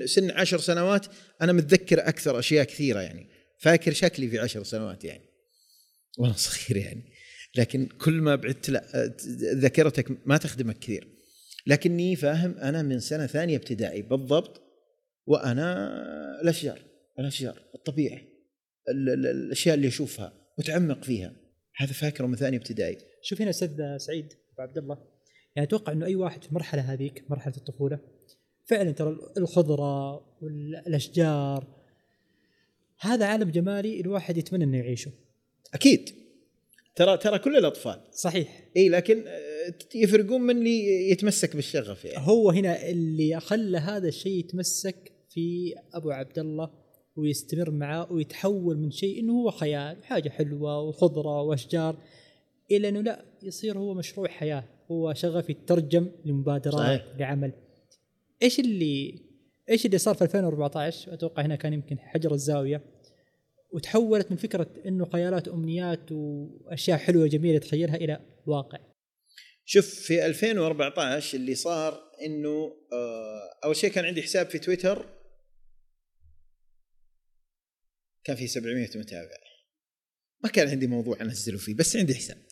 سن 0.05 0.31
عشر 0.31 0.59
سنوات 0.59 1.07
أنا 1.43 1.53
متذكر 1.53 2.09
أكثر 2.09 2.39
أشياء 2.39 2.65
كثيرة 2.65 3.01
يعني. 3.01 3.27
فاكر 3.61 3.93
شكلي 3.93 4.29
في 4.29 4.39
عشر 4.39 4.65
سنوات 4.65 5.05
يعني. 5.05 5.29
وأنا 6.19 6.33
صغير 6.33 6.77
يعني. 6.77 7.16
لكن 7.59 7.87
كل 7.87 8.13
ما 8.13 8.35
بعدت 8.35 8.71
لا 8.71 9.15
ذاكرتك 9.55 10.19
ما 10.27 10.37
تخدمك 10.37 10.79
كثير. 10.79 11.09
لكني 11.67 12.17
فاهم 12.17 12.59
أنا 12.59 12.83
من 12.83 13.01
سنة 13.01 13.27
ثانية 13.27 13.57
ابتدائي 13.57 14.03
بالضبط 14.03 14.63
وأنا 15.27 15.91
الاشجار 16.43 16.81
الاشجار 17.19 17.63
الطبيعه 17.75 18.21
الأشياء 18.89 19.75
اللي 19.75 19.89
أشوفها 19.89 20.33
متعمق 20.59 21.05
فيها. 21.05 21.33
هذا 21.77 21.93
فاكره 21.93 22.27
من 22.27 22.37
ثانية 22.37 22.59
ابتدائي. 22.59 22.99
شوف 23.23 23.41
هنا 23.41 23.51
أستاذ 23.51 23.97
سعيد 23.97 24.33
أبو 24.53 24.63
عبد 24.63 24.79
الله. 24.79 24.99
يعني 25.57 25.69
أتوقع 25.69 25.93
إنه 25.93 26.07
أي 26.07 26.17
واحد 26.17 26.43
في 26.43 26.49
المرحله 26.49 26.93
هذيك 26.93 27.25
مرحلة 27.29 27.57
الطفولة 27.57 27.99
فعلا 28.65 28.91
ترى 28.91 29.19
الخضرة 29.39 30.15
والاشجار 30.43 31.67
هذا 33.01 33.27
عالم 33.27 33.51
جمالي 33.51 34.01
الواحد 34.01 34.37
يتمنى 34.37 34.65
إنه 34.65 34.79
يعيشه. 34.79 35.11
أكيد. 35.75 36.26
ترى 36.97 37.17
ترى 37.17 37.39
كل 37.39 37.57
الأطفال. 37.57 38.01
صحيح. 38.13 38.69
إي 38.77 38.89
لكن 38.89 39.25
آه، 39.27 39.75
يفرقون 39.95 40.41
من 40.41 40.57
اللي 40.57 41.11
يتمسك 41.11 41.57
بالشغف 41.57 42.05
يعني. 42.05 42.27
هو 42.27 42.51
هنا 42.51 42.89
اللي 42.89 43.41
خلى 43.41 43.79
هذا 43.79 44.09
الشيء 44.09 44.39
يتمسك 44.39 45.13
في 45.29 45.75
أبو 45.95 46.11
عبد 46.11 46.39
الله 46.39 46.71
ويستمر 47.17 47.71
معاه 47.71 48.13
ويتحول 48.13 48.79
من 48.79 48.91
شيء 48.91 49.21
إنه 49.21 49.33
هو 49.33 49.51
خيال 49.51 50.05
حاجة 50.05 50.29
حلوة 50.29 50.81
وخضرة 50.81 51.43
وأشجار 51.43 51.97
إلى 52.71 52.89
إنه 52.89 53.01
لا 53.01 53.25
يصير 53.43 53.79
هو 53.79 53.95
مشروع 53.95 54.29
حياة 54.29 54.65
هو 54.91 55.15
شغف 55.15 55.51
يترجم 55.51 56.11
لمبادرات 56.25 57.01
صحيح. 57.01 57.05
لعمل. 57.19 57.53
إيش 58.43 58.61
اللي 58.61 59.21
إيش 59.71 59.87
اللي 59.87 59.99
صار 59.99 60.15
في 60.15 60.23
2014 60.23 61.15
أتوقع 61.15 61.43
هنا 61.43 61.57
كان 61.57 61.73
يمكن 61.73 61.99
حجر 61.99 62.35
الزاوية. 62.35 62.83
وتحولت 63.77 64.31
من 64.31 64.37
فكرة 64.37 64.83
إنه 64.87 65.11
خيالات 65.11 65.49
وامنيات 65.49 66.13
وأشياء 66.13 66.99
حلوة 66.99 67.27
جميله 67.27 67.59
تخيلها 67.59 67.97
إلى 67.97 68.21
واقع. 68.47 68.79
شوف 69.65 69.87
في 69.87 70.27
2014 70.27 71.37
اللي 71.39 71.55
صار 71.55 72.13
إنه 72.27 72.77
آه، 72.93 73.61
أول 73.65 73.77
شيء 73.77 73.91
كان 73.91 74.05
عندي 74.05 74.23
حساب 74.23 74.47
في 74.47 74.59
تويتر. 74.59 75.09
كان 78.25 78.37
في 78.37 78.47
700 78.47 78.89
متابع. 78.95 79.39
ما 80.45 80.51
كان 80.51 80.69
عندي 80.69 80.87
موضوع 80.87 81.21
أنزله 81.21 81.59
فيه 81.59 81.75
بس 81.75 81.97
عندي 81.97 82.15
حساب. 82.15 82.47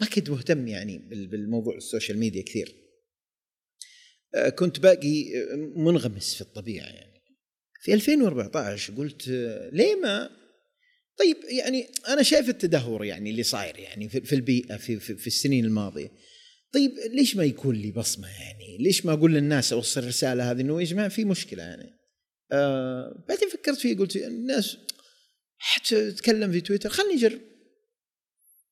ما 0.00 0.06
كنت 0.06 0.30
مهتم 0.30 0.68
يعني 0.68 0.98
بالموضوع 1.26 1.76
ال 1.76 1.82
social 1.82 2.18
media 2.18 2.42
كثير. 2.42 2.76
آه، 4.34 4.48
كنت 4.48 4.80
باقي 4.80 5.24
منغمس 5.76 6.34
في 6.34 6.40
الطبيعة 6.40 6.86
يعني. 6.86 7.09
في 7.80 7.94
2014 7.94 8.94
قلت 8.94 9.28
ليه 9.72 9.94
ما 9.94 10.30
طيب 11.18 11.36
يعني 11.48 11.88
أنا 12.08 12.22
شايف 12.22 12.48
التدهور 12.48 13.04
يعني 13.04 13.30
اللي 13.30 13.42
صاير 13.42 13.78
يعني 13.78 14.08
في 14.08 14.34
البيئة 14.34 14.76
في, 14.76 14.98
في, 14.98 15.16
في 15.16 15.26
السنين 15.26 15.64
الماضية 15.64 16.12
طيب 16.72 16.92
ليش 17.12 17.36
ما 17.36 17.44
يكون 17.44 17.74
لي 17.74 17.90
بصمة 17.90 18.28
يعني؟ 18.28 18.78
ليش 18.80 19.06
ما 19.06 19.12
أقول 19.12 19.34
للناس 19.34 19.72
أوصل 19.72 20.00
الرساله 20.00 20.50
هذه 20.50 20.60
إنه 20.60 20.80
يا 20.80 20.86
جماعة 20.86 21.08
في 21.08 21.24
مشكلة 21.24 21.62
يعني. 21.62 21.90
آه 22.52 23.24
بعدين 23.28 23.48
فكرت 23.48 23.78
فيه 23.78 23.96
قلت 23.96 24.16
الناس 24.16 24.76
حتى 25.58 26.10
تتكلم 26.10 26.52
في 26.52 26.60
تويتر 26.60 26.88
خلني 26.88 27.14
أجرب. 27.14 27.40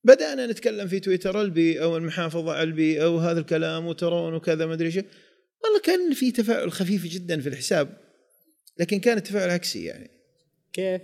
بدأنا 0.04 0.46
نتكلم 0.46 0.88
في 0.88 1.00
تويتر 1.00 1.40
البي 1.42 1.82
أو 1.82 1.96
المحافظه 1.96 2.62
البي 2.62 3.02
أو 3.02 3.18
هذا 3.18 3.40
الكلام 3.40 3.86
وترون 3.86 4.34
وكذا 4.34 4.66
ما 4.66 4.74
أدري 4.74 5.04
والله 5.64 5.80
كان 5.84 6.14
في 6.14 6.30
تفاعل 6.30 6.72
خفيف 6.72 7.06
جدا 7.06 7.40
في 7.40 7.48
الحساب 7.48 8.07
لكن 8.78 9.00
كان 9.00 9.16
التفاعل 9.16 9.50
عكسي 9.50 9.84
يعني 9.84 10.10
كيف؟ 10.72 11.02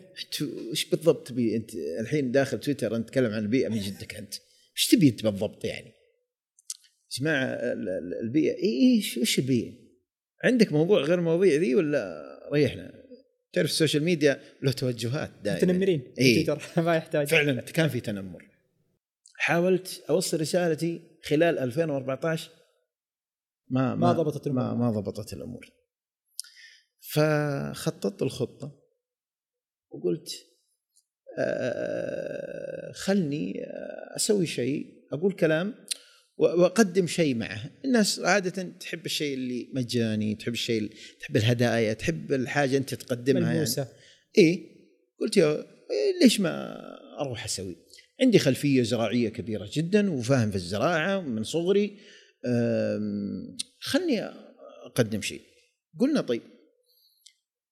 وش 0.70 0.84
بالضبط 0.84 1.28
تبي 1.28 1.56
أنت 1.56 1.70
الحين 2.00 2.32
داخل 2.32 2.60
تويتر 2.60 2.96
أنت 2.96 3.08
تتكلم 3.08 3.32
عن 3.32 3.42
البيئة 3.42 3.68
من 3.68 3.80
جدك 3.80 4.14
أنت 4.14 4.34
إيش 4.76 4.86
تبي 4.86 5.08
أنت 5.08 5.22
بالضبط 5.22 5.64
يعني؟ 5.64 5.92
جماعة 7.18 7.44
البيئة 8.22 8.62
إيش 8.62 9.18
إيش 9.18 9.38
البيئة؟ 9.38 9.72
عندك 10.44 10.72
موضوع 10.72 11.00
غير 11.00 11.18
المواضيع 11.18 11.56
ذي 11.56 11.74
ولا 11.74 12.24
ريحنا؟ 12.52 13.04
تعرف 13.52 13.70
السوشيال 13.70 14.04
ميديا 14.04 14.40
له 14.62 14.72
توجهات 14.72 15.30
دائما 15.44 15.58
متنمرين 15.58 16.14
إيه؟ 16.18 16.56
ما 16.76 16.96
يحتاج 16.96 17.26
فعلا 17.26 17.60
كان 17.60 17.88
في 17.88 18.00
تنمر 18.00 18.48
حاولت 19.34 20.04
أوصل 20.10 20.40
رسالتي 20.40 21.00
خلال 21.22 21.58
2014 21.58 22.50
ما 23.68 23.94
ما 23.94 24.12
ضبطت 24.12 24.46
الأمور 24.46 24.64
ما, 24.64 24.74
ما 24.74 24.90
ضبطت 24.90 25.32
الأمور 25.32 25.70
فخططت 27.10 28.22
الخطة 28.22 28.80
وقلت 29.90 30.28
آه 31.38 32.92
خلني 32.92 33.54
أسوي 34.16 34.46
شيء 34.46 34.86
أقول 35.12 35.32
كلام 35.32 35.74
وأقدم 36.36 37.06
شيء 37.06 37.34
معه. 37.34 37.70
الناس 37.84 38.20
عادة 38.20 38.62
تحب 38.62 39.06
الشيء 39.06 39.34
اللي 39.34 39.70
مجاني 39.74 40.34
تحب 40.34 40.52
الشيء 40.52 40.90
تحب 41.20 41.36
الهدايا 41.36 41.92
تحب 41.92 42.32
الحاجة 42.32 42.76
أنت 42.76 42.94
تقدمها 42.94 43.52
ملموسة. 43.52 43.88
يعني 44.36 44.48
اي 44.48 44.70
قلت 45.20 45.36
يا 45.36 45.66
ليش 46.22 46.40
ما 46.40 46.76
أروح 47.20 47.44
أسوي؟ 47.44 47.76
عندي 48.20 48.38
خلفية 48.38 48.82
زراعية 48.82 49.28
كبيرة 49.28 49.70
جدا 49.72 50.10
وفاهم 50.12 50.50
في 50.50 50.56
الزراعة 50.56 51.20
من 51.20 51.42
صغري 51.44 51.98
خلني 53.78 54.24
أقدم 54.86 55.22
شيء. 55.22 55.42
قلنا 55.98 56.20
طيب 56.20 56.42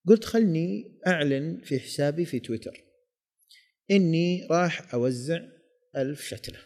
قلت 0.06 0.24
خلني 0.24 1.00
أعلن 1.06 1.60
في 1.64 1.80
حسابي 1.80 2.24
في 2.24 2.40
تويتر 2.40 2.84
إني 3.90 4.46
راح 4.50 4.94
أوزع 4.94 5.40
ألف 5.96 6.22
شتلة. 6.28 6.58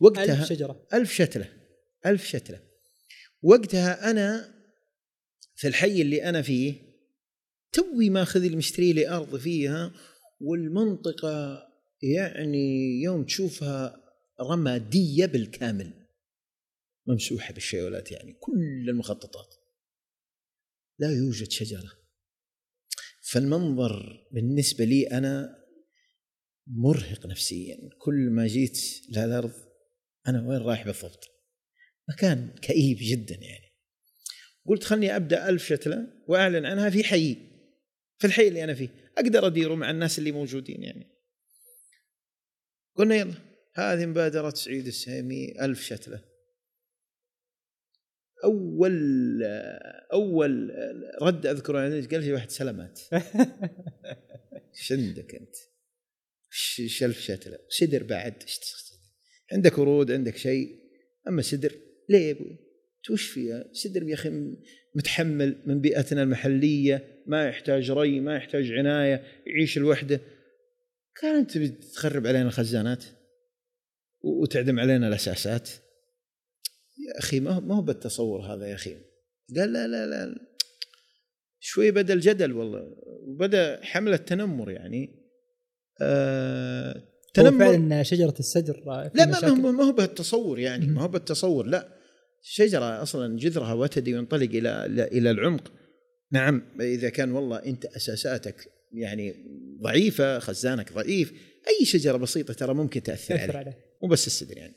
وقتها 0.00 0.40
ألف 0.40 0.48
شجرة. 0.48 0.86
ألف 0.94 1.12
شتلة. 1.12 1.52
ألف 2.06 2.26
شتلة. 2.26 2.60
وقتها 3.42 4.10
أنا 4.10 4.54
في 5.56 5.68
الحي 5.68 6.02
اللي 6.02 6.24
أنا 6.28 6.42
فيه 6.42 6.74
توي 7.72 8.10
ماخذ 8.10 8.44
المشتري 8.44 8.92
لي 8.92 9.08
أرض 9.08 9.36
فيها 9.36 9.92
والمنطقة 10.40 11.62
يعني 12.02 13.00
يوم 13.02 13.24
تشوفها 13.24 14.02
رمادية 14.40 15.26
بالكامل. 15.26 15.92
ممسوحة 17.06 17.54
بالشيولات 17.54 18.12
يعني 18.12 18.32
كل 18.32 18.86
المخططات. 18.88 19.61
لا 21.02 21.10
يوجد 21.10 21.50
شجرة. 21.50 21.92
فالمنظر 23.22 24.26
بالنسبة 24.32 24.84
لي 24.84 25.06
أنا 25.06 25.58
مرهق 26.66 27.26
نفسيا. 27.26 27.76
كل 27.98 28.30
ما 28.30 28.46
جيت 28.46 28.78
للأرض 29.08 29.52
أنا 30.28 30.48
وين 30.48 30.58
رايح 30.58 30.84
بالضبط؟ 30.84 31.24
مكان 32.08 32.54
كئيب 32.62 32.96
جدا 33.00 33.34
يعني. 33.34 33.72
قلت 34.66 34.84
خلني 34.84 35.16
أبدأ 35.16 35.48
ألف 35.48 35.64
شتلة 35.64 36.06
وأعلن 36.28 36.66
عنها 36.66 36.90
في 36.90 37.04
حي 37.04 37.36
في 38.18 38.26
الحي 38.26 38.48
اللي 38.48 38.64
أنا 38.64 38.74
فيه. 38.74 38.88
أقدر 39.18 39.46
أديره 39.46 39.74
مع 39.74 39.90
الناس 39.90 40.18
اللي 40.18 40.32
موجودين 40.32 40.82
يعني. 40.82 41.10
قلنا 42.94 43.16
يلا 43.16 43.34
هذه 43.74 44.06
مبادرة 44.06 44.50
سعيد 44.50 44.86
السهيمي 44.86 45.64
ألف 45.64 45.82
شتلة. 45.82 46.31
أول 48.44 49.42
أول 50.12 50.70
رد 51.22 51.46
أذكره 51.46 51.80
يعني 51.80 52.00
قال 52.00 52.24
لي 52.24 52.32
واحد 52.32 52.50
سلامات 52.50 53.00
إيش 54.78 54.92
عندك 54.92 55.34
أنت؟ 55.34 55.54
إيش 56.78 57.04
ألف 57.04 57.20
شتلة؟ 57.20 57.58
سدر 57.68 58.02
بعد 58.02 58.34
عندك 59.52 59.78
ورود 59.78 60.10
عندك 60.10 60.36
شيء 60.36 60.78
أما 61.28 61.42
سدر 61.42 61.72
ليه 62.08 62.18
يا 62.18 62.32
أبوي؟ 62.32 62.58
وش 63.10 63.26
فيها؟ 63.26 63.64
سدر 63.72 64.02
يا 64.02 64.14
أخي 64.14 64.56
متحمل 64.94 65.56
من 65.66 65.80
بيئتنا 65.80 66.22
المحلية 66.22 67.22
ما 67.26 67.48
يحتاج 67.48 67.90
ري 67.90 68.20
ما 68.20 68.36
يحتاج 68.36 68.72
عناية 68.72 69.24
يعيش 69.46 69.78
لوحده 69.78 70.20
كان 71.20 71.34
انت 71.34 71.58
بتخرب 71.58 72.26
علينا 72.26 72.46
الخزانات 72.46 73.04
وتعدم 74.22 74.80
علينا 74.80 75.08
الأساسات 75.08 75.70
يا 77.08 77.18
أخي 77.18 77.40
ما 77.40 77.50
هو 77.50 77.60
ما 77.60 77.76
هو 77.76 77.82
بالتصور 77.82 78.40
هذا 78.40 78.66
يا 78.66 78.74
أخي. 78.74 78.96
قال 79.56 79.72
لا 79.72 79.86
لا 79.86 80.06
لا 80.06 80.34
شوي 81.60 81.90
بدأ 81.90 82.14
الجدل 82.14 82.52
والله 82.52 82.96
وبدأ 83.26 83.80
حملة 83.82 84.16
تنمر 84.16 84.70
يعني. 84.70 85.22
آه 86.00 87.02
تنمر. 87.34 87.58
فعلا 87.58 88.02
شجرة 88.02 88.34
السدر 88.38 88.82
لا 89.14 89.26
ما 89.26 89.48
هو 89.48 89.54
ما 89.54 89.84
هو 89.84 89.92
بالتصور 89.92 90.58
يعني 90.58 90.86
ما 90.86 91.02
هو 91.02 91.08
بالتصور 91.08 91.66
لا. 91.66 91.88
شجرة 92.44 93.02
أصلا 93.02 93.36
جذرها 93.36 93.72
وتدي 93.72 94.14
وينطلق 94.14 94.50
إلى 94.50 94.86
إلى 94.86 95.30
العمق. 95.30 95.72
نعم 96.32 96.62
إذا 96.80 97.08
كان 97.08 97.32
والله 97.32 97.56
أنت 97.56 97.84
أساساتك 97.84 98.68
يعني 98.92 99.34
ضعيفة 99.82 100.38
خزانك 100.38 100.92
ضعيف 100.92 101.32
أي 101.68 101.84
شجرة 101.84 102.16
بسيطة 102.16 102.54
ترى 102.54 102.74
ممكن 102.74 103.02
تأثر 103.02 103.56
عليه. 103.56 103.78
مو 104.02 104.08
بس 104.08 104.26
السدر 104.26 104.58
يعني. 104.58 104.74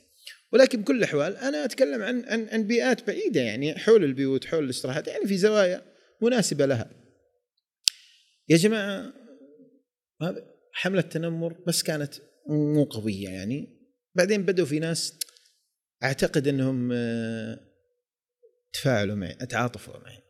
ولكن 0.52 0.82
بكل 0.82 0.98
الأحوال 0.98 1.36
أنا 1.36 1.64
أتكلم 1.64 2.02
عن 2.02 2.24
عن 2.24 2.48
عن 2.48 2.66
بيئات 2.66 3.06
بعيدة 3.06 3.40
يعني 3.40 3.74
حول 3.74 4.04
البيوت 4.04 4.44
حول 4.44 4.64
الاستراحات 4.64 5.08
يعني 5.08 5.26
في 5.26 5.36
زوايا 5.36 5.82
مناسبة 6.22 6.66
لها. 6.66 6.90
يا 8.48 8.56
جماعة 8.56 9.12
حملة 10.72 11.00
تنمر 11.00 11.64
بس 11.66 11.82
كانت 11.82 12.14
مو 12.48 12.84
قوية 12.84 13.28
يعني. 13.28 13.76
بعدين 14.14 14.42
بدأوا 14.42 14.66
في 14.66 14.78
ناس 14.78 15.18
أعتقد 16.02 16.48
إنهم 16.48 16.92
آه، 16.92 17.60
تفاعلوا 18.72 19.16
معي 19.16 19.34
تعاطفوا 19.34 19.98
معي. 19.98 20.22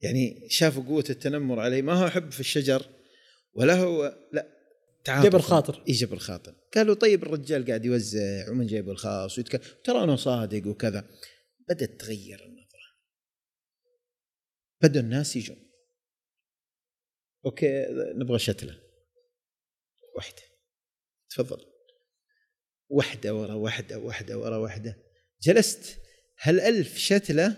يعني 0.00 0.46
شافوا 0.48 0.82
قوة 0.82 1.04
التنمر 1.10 1.60
علي 1.60 1.82
ما 1.82 1.92
هو 1.92 2.08
حب 2.08 2.30
في 2.30 2.40
الشجر 2.40 2.86
ولا 3.54 3.74
هو 3.74 4.18
لا 4.32 4.55
تعاطف. 5.06 5.28
جبر 5.28 5.38
خاطر 5.38 5.82
إي 5.88 5.92
جبر 5.92 6.18
خاطر 6.18 6.54
قالوا 6.74 6.94
طيب 6.94 7.22
الرجال 7.22 7.66
قاعد 7.66 7.84
يوزع 7.84 8.50
ومن 8.50 8.66
جايبه 8.66 8.92
الخاص 8.92 9.38
ويتكلم 9.38 9.60
ترى 9.84 10.04
أنا 10.04 10.16
صادق 10.16 10.66
وكذا. 10.66 11.08
بدأت 11.68 12.00
تغير 12.00 12.44
النظرة. 12.44 12.86
بدأوا 14.82 15.04
الناس 15.04 15.36
يجون. 15.36 15.56
أوكي 17.44 17.86
نبغى 18.14 18.38
شتلة. 18.38 18.80
واحدة. 20.16 20.42
تفضل. 21.30 21.64
واحدة 22.88 23.34
ورا 23.34 23.54
واحدة 23.54 23.98
واحدة 23.98 24.38
ورا 24.38 24.56
واحدة. 24.56 24.96
جلست 25.42 25.98
هالألف 26.40 26.98
شتلة 26.98 27.56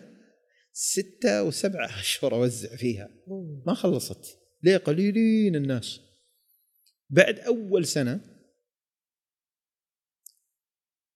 ستة 0.73 1.43
وسبعة 1.43 2.01
أشهر 2.01 2.35
أوزع 2.35 2.77
فيها. 2.77 3.11
ما 3.67 3.75
خلصت. 3.75 4.39
ليه؟ 4.63 4.77
قليلين 4.77 5.57
الناس. 5.57 6.08
بعد 7.11 7.39
أول 7.39 7.87
سنة 7.87 8.21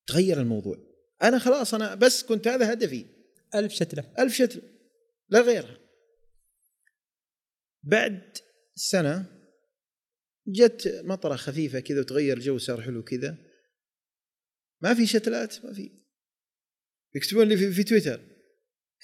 تغير 0.07 0.41
الموضوع. 0.41 0.77
أنا 1.23 1.39
خلاص 1.39 1.73
أنا 1.73 1.95
بس 1.95 2.23
كنت 2.23 2.47
هذا 2.47 2.73
هدفي. 2.73 3.05
ألف 3.55 3.73
شتلة. 3.73 4.13
ألف 4.19 4.33
شتلة. 4.33 4.61
لا 5.29 5.41
غيرها. 5.41 5.77
بعد 7.83 8.37
سنة 8.75 9.25
جت 10.47 11.01
مطرة 11.03 11.35
خفيفة 11.35 11.79
كذا 11.79 11.99
وتغير 11.99 12.37
الجو 12.37 12.57
صار 12.57 12.81
حلو 12.81 13.03
كذا. 13.03 13.37
ما 14.81 14.93
في 14.93 15.07
شتلات 15.07 15.65
ما 15.65 15.73
في. 15.73 15.91
يكتبون 17.15 17.47
لي 17.47 17.57
في, 17.57 17.71
في 17.71 17.83
تويتر. 17.83 18.21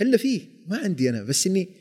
إلا 0.02 0.18
فيه. 0.18 0.68
ما 0.68 0.78
عندي 0.78 1.10
أنا. 1.10 1.24
بس 1.24 1.48
إني 1.48 1.76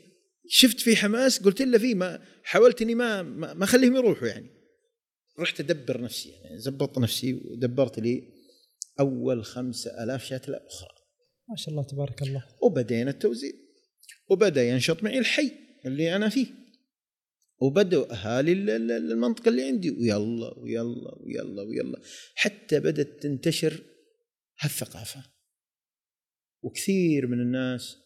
شفت 0.47 0.79
في 0.79 0.95
حماس 0.95 1.43
قلت 1.43 1.61
إلا 1.61 1.77
فيه. 1.77 1.95
ما 1.95 2.25
حاولت 2.43 2.81
إني 2.81 2.95
ما 2.95 3.21
ما 3.21 3.53
ما 3.53 3.63
أخليهم 3.63 3.95
يروحوا 3.95 4.27
يعني. 4.27 4.58
رحت 5.39 5.59
ادبر 5.59 6.01
نفسي 6.01 6.29
يعني 6.29 6.57
زبطت 6.59 6.97
نفسي 6.99 7.33
ودبرت 7.33 7.99
لي 7.99 8.23
أول 8.99 9.45
خمسة 9.45 10.03
ألاف 10.03 10.23
شتلة 10.25 10.57
أخرى. 10.57 10.89
ما 11.49 11.55
شاء 11.55 11.69
الله 11.69 11.83
تبارك 11.83 12.21
الله. 12.21 12.45
وبدينا 12.61 13.11
التوزيع. 13.11 13.51
وبدأ 14.29 14.63
ينشط 14.63 15.03
معي 15.03 15.19
الحي 15.19 15.51
اللي 15.85 16.15
أنا 16.15 16.29
فيه. 16.29 16.47
وبدأوا 17.61 18.13
أهالي 18.13 18.51
ال- 18.51 18.69
ال- 18.69 18.91
المنطقة 18.91 19.49
اللي 19.49 19.63
عندي. 19.63 19.91
ويلا 19.91 20.57
ويلا 20.59 21.15
ويلا 21.23 21.61
ويلا. 21.61 22.01
حتى 22.35 22.79
بدأت 22.79 23.23
تنتشر 23.23 23.83
هالثقافة. 24.59 25.23
وكثير 26.63 27.27
من 27.27 27.41
الناس 27.41 27.97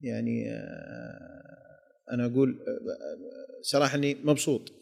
يعني 0.00 0.50
آه، 0.50 1.78
أنا 2.12 2.26
أقول 2.26 2.50
آه، 2.50 3.62
صراحة 3.62 3.96
إني 3.96 4.14
مبسوط. 4.14 4.72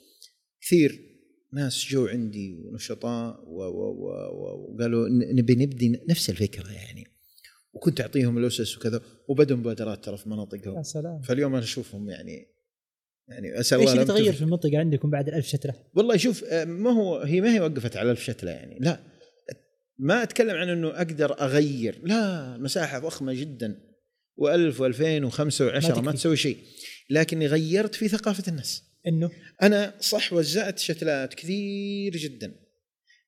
كثير. 0.61 1.16
ناس 1.53 1.87
جو 1.89 2.07
عندي 2.07 2.55
ونشطاء 2.55 3.45
وقالوا 3.47 5.09
نبي 5.09 5.55
نبدي 5.55 6.01
نفس 6.09 6.31
الفكرة 6.31 6.73
يعني. 6.73 7.07
وكنت 7.73 8.01
أعطيهم 8.01 8.39
الأسس 8.39 8.77
وكذا 8.77 9.01
وبدوا 9.29 9.57
مبادرات 9.57 10.05
ترى 10.05 10.17
في 10.17 10.29
مناطقهم. 10.29 10.77
يا 10.77 10.83
سلام. 10.83 11.21
فاليوم 11.23 11.55
أنا 11.55 11.65
أشوفهم 11.65 12.11
يعني 12.11 12.57
يعني 13.29 13.61
أسأل 13.61 13.81
إيش 13.81 13.93
اللي 13.93 14.05
تغير 14.05 14.33
في 14.33 14.43
المنطقة 14.43 14.79
عندكم 14.79 15.11
بعد 15.11 15.29
الألف 15.29 15.47
شتلة؟ 15.47 15.75
والله 15.95 16.17
شوف 16.17 16.45
آه، 16.45 16.65
ما 16.65 16.91
هو 16.91 17.19
هي 17.19 17.41
ما 17.41 17.55
هي 17.55 17.61
وقفت 17.61 17.97
على 17.97 18.13
الشتله 18.13 18.51
يعني 18.51 18.79
لا. 18.81 19.01
ما 19.99 20.23
أتكلم 20.23 20.57
عن 20.57 20.69
إنه 20.69 20.89
أقدر 20.89 21.41
أغير 21.41 22.01
لا 22.05 22.57
مساحة 22.57 22.99
ضخمة 22.99 23.35
جدا. 23.35 23.81
و1000 24.41 24.75
و2000 24.75 25.33
و5 25.33 25.39
و10 25.39 25.63
ما 25.63 25.81
تكفي. 25.81 26.13
تسوي 26.13 26.37
شيء. 26.37 26.59
لكني 27.11 27.47
غيرت 27.47 27.95
في 27.95 28.09
ثقافة 28.09 28.45
الناس. 28.49 28.83
إنه 29.07 29.31
أنا 29.63 29.95
صح 30.01 30.33
وزعت 30.33 30.79
شتلات 30.79 31.35
كثير 31.35 32.17
جدا 32.17 32.67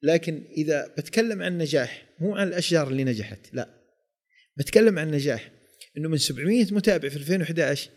لكن 0.02 0.44
إذا 0.56 0.94
بتكلم 0.98 1.42
عن 1.42 1.58
نجاح 1.58 2.08
مو 2.20 2.36
عن 2.36 2.48
الأشجار 2.48 2.88
اللي 2.88 3.04
نجحت 3.04 3.54
لا. 3.54 3.78
بتكلم 4.56 4.98
عن 4.98 5.10
نجاح 5.10 5.52
إنه 5.96 6.08
من 6.08 6.18
700 6.18 6.74
متابع 6.74 7.08
في 7.08 7.16
2011 7.16 7.90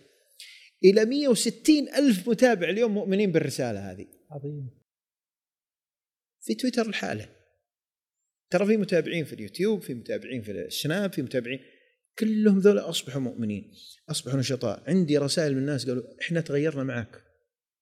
إلى 0.84 1.06
160 1.06 1.90
ألف 1.90 2.30
متابع 2.30 2.70
اليوم 2.70 2.94
مؤمنين 2.94 3.32
بالرسالة 3.32 3.92
هذه. 3.92 4.08
عظيم. 4.32 4.70
في 6.42 6.56
تويتر 6.56 6.90
لحاله 6.90 7.30
ترى 8.50 8.66
في 8.66 8.78
متابعين 8.78 9.26
في 9.26 9.34
اليوتيوب 9.34 9.82
في 9.82 9.94
متابعين 9.94 10.42
في 10.42 10.52
السناب 10.52 11.14
في 11.14 11.22
متابعين 11.22 11.60
كلهم 12.20 12.60
ذولا 12.60 12.90
أصبحوا 12.90 13.22
مؤمنين 13.22 13.74
أصبحوا 14.10 14.40
نشطاء. 14.40 14.84
عندي 14.88 15.18
رسائل 15.18 15.54
من 15.54 15.58
الناس 15.58 15.86
قالوا 15.86 16.04
إحنا 16.22 16.42
تغيرنا 16.42 16.84
معك. 16.84 17.31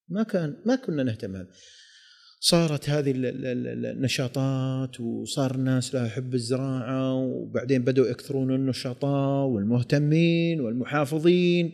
ما 0.10 0.24
كان 0.24 0.56
ما 0.66 0.76
كنا 0.76 1.04
نهتم 1.04 1.36
هذا 1.36 1.48
صارت 2.40 2.90
هذه 2.90 3.12
ال- 3.12 3.26
ال- 3.26 3.46
ال- 3.68 3.86
النشاطات 3.86 5.00
وصار 5.00 5.56
الناس 5.56 5.96
لها 5.96 6.10
حب 6.10 6.34
الزراعة 6.34 7.14
وبعدين 7.16 7.84
بدأوا 7.84 8.08
يكثرون 8.08 8.56
النشطاء 8.56 9.46
والمهتمين 9.48 10.62
والمحافظين. 10.62 11.74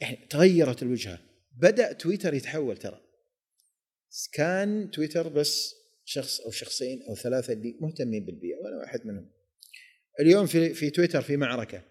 يعني 0.00 0.18
تغيرت 0.30 0.82
الوجهة. 0.82 1.18
بدأ 1.56 1.92
تويتر 1.92 2.34
يتحول 2.34 2.76
ترى. 2.76 3.00
كان 4.32 4.90
تويتر 4.90 5.28
بس 5.28 5.74
شخص 6.04 6.40
أو 6.40 6.50
شخصين 6.50 7.02
أو 7.08 7.14
ثلاثة 7.14 7.52
اللي 7.52 7.76
مهتمين 7.80 8.24
بالبيئه 8.26 8.56
وأنا 8.56 8.76
واحد 8.76 9.06
منهم. 9.06 9.30
اليوم 10.20 10.46
في 10.46 10.74
في 10.74 10.90
تويتر 10.90 11.22
في 11.22 11.36
معركة. 11.36 11.82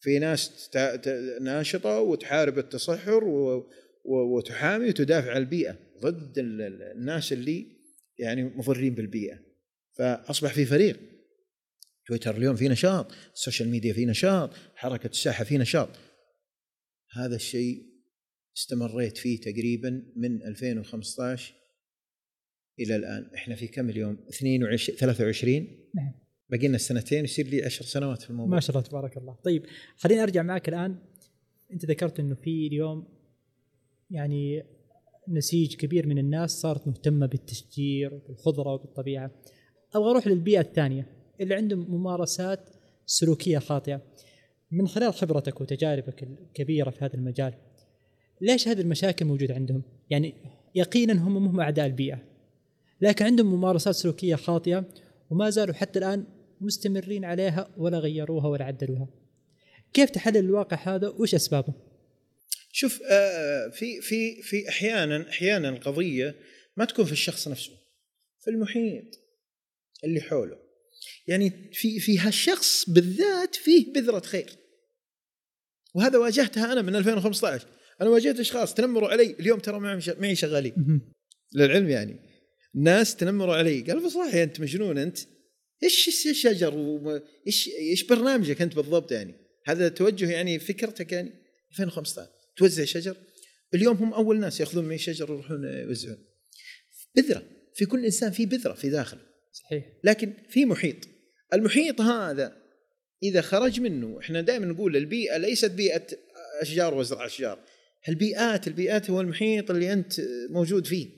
في 0.00 0.18
ناس 0.18 0.70
ناشطة 1.40 2.00
وتحارب 2.00 2.58
التصحر 2.58 3.24
وتحامي 4.08 4.88
وتدافع 4.88 5.30
عن 5.30 5.36
البيئة 5.36 5.78
ضد 6.00 6.38
ال- 6.38 6.60
ال- 6.62 6.82
الناس 6.82 7.32
اللي 7.32 7.66
يعني 8.18 8.44
مضرين 8.44 8.94
بالبيئة. 8.94 9.38
فأصبح 9.98 10.54
في 10.54 10.64
فريق. 10.64 11.00
تويتر 12.06 12.36
اليوم 12.36 12.56
في 12.56 12.68
نشاط، 12.68 13.12
ال 13.34 13.39
social 13.39 13.68
media 13.68 13.92
في 13.92 14.06
نشاط، 14.06 14.50
حركة 14.74 15.06
الساحة 15.06 15.44
في 15.44 15.58
نشاط. 15.58 15.88
هذا 17.12 17.36
الشيء 17.36 17.82
استمريت 18.56 19.18
فيه 19.18 19.40
تقريبا 19.40 20.02
من 20.16 20.42
2015 20.42 21.54
إلى 22.80 22.96
الآن 22.96 23.30
إحنا 23.34 23.54
في 23.54 23.66
كم 23.68 23.90
اليوم 23.90 24.18
22 24.28 24.98
23 24.98 25.54
نعم. 25.94 26.12
باقي 26.50 26.68
لنا 26.68 26.78
سنتين 26.78 27.24
يصير 27.24 27.46
لي 27.46 27.64
10 27.64 27.86
سنوات 27.86 28.22
في 28.22 28.30
الموضوع 28.30 28.54
ما 28.54 28.60
شاء 28.60 28.76
الله 28.76 28.88
تبارك 28.88 29.16
الله 29.16 29.34
طيب 29.44 29.66
خليني 29.96 30.22
أرجع 30.22 30.42
معك 30.42 30.68
الآن 30.68 30.98
أنت 31.72 31.84
ذكرت 31.84 32.20
إنه 32.20 32.34
في 32.34 32.66
اليوم 32.66 33.15
يعني 34.10 34.62
نسيج 35.28 35.76
كبير 35.76 36.06
من 36.06 36.18
الناس 36.18 36.50
صارت 36.50 36.86
مهتمة 36.86 37.26
بالتشجير 37.26 38.14
وبالخضرة 38.14 38.72
وبالطبيعة. 38.72 39.30
أبغى 39.94 40.10
أروح 40.10 40.26
للبيئة 40.26 40.60
الثانية 40.60 41.06
اللي 41.40 41.54
عندهم 41.54 41.86
ممارسات 41.90 42.70
سلوكية 43.06 43.58
خاطئة. 43.58 44.02
من 44.70 44.88
خلال 44.88 45.14
خبرتك 45.14 45.60
وتجاربك 45.60 46.22
الكبيرة 46.22 46.90
في 46.90 47.04
هذا 47.04 47.14
المجال 47.14 47.54
ليش 48.40 48.68
هذه 48.68 48.80
المشاكل 48.80 49.24
موجودة 49.24 49.54
عندهم؟ 49.54 49.82
يعني 50.10 50.34
يقينا 50.74 51.12
هم 51.12 51.36
هم 51.36 51.60
أعداء 51.60 51.86
البيئة 51.86 52.18
لكن 53.00 53.24
عندهم 53.24 53.54
ممارسات 53.54 53.94
سلوكية 53.94 54.34
خاطئة 54.34 54.84
وما 55.30 55.50
زالوا 55.50 55.74
حتى 55.74 55.98
الآن 55.98 56.24
مستمرين 56.60 57.24
عليها 57.24 57.68
ولا 57.76 57.98
غيروها 57.98 58.48
ولا 58.48 58.64
عدلوها. 58.64 59.08
كيف 59.92 60.10
تحلل 60.10 60.36
الواقع 60.36 60.76
هذا؟ 60.76 61.08
وش 61.08 61.34
أسبابه؟ 61.34 61.74
شوف 62.78 63.02
آه، 63.10 63.68
في 63.68 64.00
في 64.00 64.42
في 64.42 64.68
أحيانا 64.68 65.28
أحيانا 65.30 65.68
القضية 65.68 66.34
ما 66.76 66.84
تكون 66.84 67.04
في 67.04 67.12
الشخص 67.12 67.48
نفسه 67.48 67.72
في 68.44 68.50
المحيط 68.50 69.04
اللي 70.04 70.20
حوله. 70.20 70.58
يعني 71.26 71.70
في 71.72 72.00
في 72.00 72.18
هالشخص 72.18 72.90
بالذات 72.90 73.54
فيه 73.54 73.92
بذرة 73.92 74.20
خير. 74.20 74.50
وهذا 75.94 76.18
واجهتها 76.18 76.72
أنا 76.72 76.82
من 76.82 76.96
2015 76.96 77.66
أنا 78.00 78.10
واجهت 78.10 78.40
أشخاص 78.40 78.74
تنمروا 78.74 79.08
علي 79.08 79.30
اليوم 79.40 79.58
ترى 79.58 80.00
معي 80.18 80.34
شغالين. 80.36 81.00
للعلم 81.54 81.88
يعني. 81.90 82.16
ناس 82.74 83.16
تنمروا 83.16 83.54
علي. 83.56 83.80
قالوا 83.80 84.06
بصراحه 84.06 84.42
أنت 84.42 84.60
مجنون 84.60 84.98
أنت. 84.98 85.18
إيش 85.82 86.08
إيش 86.08 86.26
الشجر 86.26 86.74
وما- 86.74 87.22
إيش 87.46 87.68
إيش 87.68 88.02
برنامجك 88.04 88.62
أنت 88.62 88.74
بالضبط 88.76 89.12
يعني؟ 89.12 89.34
هذا 89.66 89.88
توجه 89.88 90.30
يعني 90.30 90.58
فكرتك 90.58 91.12
يعني. 91.12 91.32
2015 91.72 92.35
توزع 92.56 92.84
شجر. 92.84 93.16
اليوم 93.74 93.96
هم 93.96 94.14
أول 94.14 94.40
ناس 94.40 94.60
يأخذون 94.60 94.84
معي 94.84 94.98
شجر 94.98 95.32
ويروحون 95.32 95.64
يوزعون. 95.64 96.18
بذرة. 97.16 97.42
في 97.74 97.86
كل 97.86 98.04
إنسان 98.04 98.30
في 98.30 98.46
بذرة 98.46 98.72
في 98.72 98.90
داخله 98.90 99.20
صحيح. 99.52 99.84
لكن 100.04 100.32
في 100.48 100.64
محيط. 100.64 100.96
المحيط 101.52 102.00
هذا 102.00 102.56
إذا 103.22 103.40
خرج 103.40 103.80
منه 103.80 104.20
إحنا 104.20 104.40
دائما 104.40 104.66
نقول 104.66 104.96
البيئة 104.96 105.36
ليست 105.36 105.70
بيئة 105.70 106.06
أشجار 106.60 106.94
وازرع 106.94 107.26
أشجار. 107.26 107.58
البيئات 108.08 108.66
البيئات 108.66 109.10
هو 109.10 109.20
المحيط 109.20 109.70
اللي 109.70 109.92
أنت 109.92 110.12
موجود 110.50 110.86
فيه. 110.86 111.08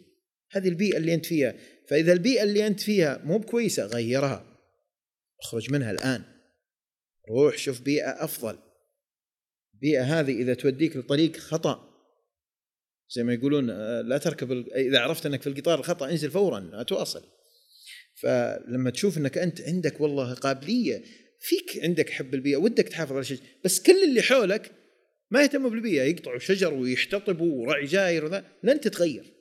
هذه 0.51 0.69
البيئة 0.69 0.97
اللي 0.97 1.15
أنت 1.15 1.27
فيها. 1.27 1.55
فإذا 1.89 2.13
البيئة 2.13 2.43
اللي 2.43 2.67
أنت 2.67 2.81
فيها 2.81 3.21
مو 3.25 3.39
بكويسة 3.39 3.87
غيرها. 3.87 4.59
اخرج 5.41 5.73
منها 5.73 5.91
الآن. 5.91 6.23
روح 7.31 7.59
شوف 7.59 7.81
بيئة 7.81 8.25
أفضل. 8.25 8.59
البيئه 9.79 10.21
هذه 10.21 10.33
إذا 10.33 10.55
توديك 10.55 10.97
لطريق 10.97 11.37
خطأ 11.37 11.89
زي 13.11 13.23
ما 13.23 13.35
يقولون 13.35 13.71
آه، 13.71 14.01
لا 14.01 14.19
تركب 14.19 14.53
إذا 14.77 14.99
عرفت 14.99 15.27
إنك 15.27 15.43
في 15.43 15.47
القطار 15.47 15.79
الخطأ 15.79 16.11
انزل 16.11 16.31
فورا 16.31 16.61
لا 16.61 16.83
تواصل. 16.83 17.23
فلما 18.15 18.91
تشوف 18.91 19.19
إنك 19.19 19.39
أنت 19.39 19.61
عندك 19.61 20.01
والله 20.01 20.35
قابلية 20.35 21.05
فيك 21.41 21.85
عندك 21.85 22.11
حب 22.11 22.35
البيئه 22.35 22.57
ودك 22.57 22.89
تحافظ 22.89 23.13
على 23.13 23.21
الشجر 23.21 23.43
بس 23.65 23.83
كل 23.83 24.05
اللي 24.05 24.23
حولك 24.23 24.73
ما 25.31 25.43
يهتموا 25.43 25.71
بالبيئة 25.71 26.03
يقطعوا 26.03 26.39
شجر 26.39 26.75
ويحتطبوا 26.75 27.53
ورعي 27.53 27.85
جاير 27.85 28.25
وذا 28.25 28.45
لن 28.63 28.81
تتغير. 28.81 29.35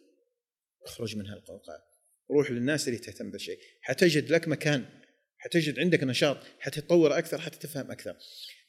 اخرج 0.86 1.18
من 1.18 1.28
هالقوقعة. 1.28 1.88
روح 2.32 2.52
للناس 2.52 2.88
اللي 2.88 3.00
تهتم 3.00 3.32
بالشيء. 3.32 3.60
حتجد 3.82 4.32
لك 4.32 4.48
مكان 4.48 4.86
حتجد 5.38 5.80
عندك 5.80 6.04
نشاط 6.04 6.38
حتتطور 6.60 7.18
أكثر 7.18 7.38
حتتفهم 7.38 7.92
أكثر. 7.92 8.16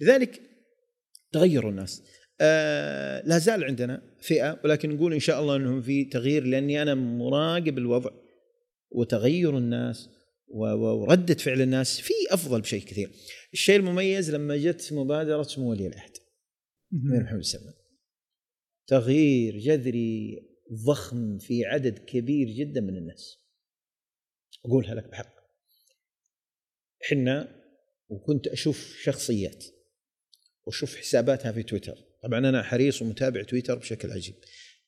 لذلك 0.00 0.40
تغيروا 1.33 1.71
الناس 1.71 2.03
آه 2.41 3.23
لا 3.27 3.38
زال 3.38 3.64
عندنا 3.64 4.03
فئة 4.21 4.61
ولكن 4.64 4.91
نقول 4.91 5.12
إن 5.12 5.21
شاء 5.21 5.41
الله 5.41 5.57
إنهم 5.57 5.83
في 5.83 6.05
تغيير 6.05 6.45
لأني 6.45 6.83
أنا 6.83 6.95
مراقب 6.95 7.79
الوضع 7.79 8.11
وتغير 8.91 9.59
الناس 9.59 10.09
و- 10.49 10.67
و- 10.73 11.01
وردة 11.01 11.35
فعل 11.35 11.61
الناس 11.61 12.01
في 12.01 12.12
أفضل 12.31 12.61
بشيء 12.61 12.83
كثير. 12.85 13.11
الشيء 13.53 13.77
المميز 13.77 14.31
لما 14.31 14.57
جت 14.57 14.93
مبادرة 14.93 15.43
سمو 15.43 15.71
ولي 15.71 15.87
العهد 15.87 16.17
امير 16.93 17.23
محمد 17.23 17.43
سلمان. 17.43 17.75
تغيير 18.87 19.59
جذري 19.59 20.38
ضخم 20.87 21.38
في 21.38 21.64
عدد 21.64 21.99
كبير 21.99 22.49
جدا 22.49 22.81
من 22.81 22.97
الناس. 22.97 23.38
أقولها 24.64 24.95
لك 24.95 25.09
بحق. 25.11 25.35
حنا 27.03 27.62
وكنت 28.09 28.47
أشوف 28.47 28.97
شخصيات 29.03 29.64
واشوف 30.68 30.96
حساباتها 30.96 31.52
في 31.52 31.62
تويتر. 31.62 31.98
طبعا 32.22 32.38
أنا 32.38 32.62
حريص 32.62 33.02
ومتابع 33.02 33.42
تويتر 33.42 33.74
بشكل 33.74 34.11
عجيب. 34.11 34.35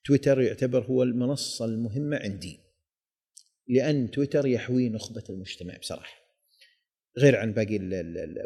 تويتر 0.04 0.40
يعتبر 0.40 0.84
هو 0.84 1.02
المنصة 1.02 1.64
المهمة 1.64 2.16
عندي 2.16 2.60
لأن 3.68 4.10
تويتر 4.10 4.46
يحوي 4.46 4.88
نخبة 4.88 5.22
المجتمع 5.30 5.76
بصراحة. 5.76 6.20
غير 7.18 7.36
عن 7.36 7.52
باقي 7.52 7.78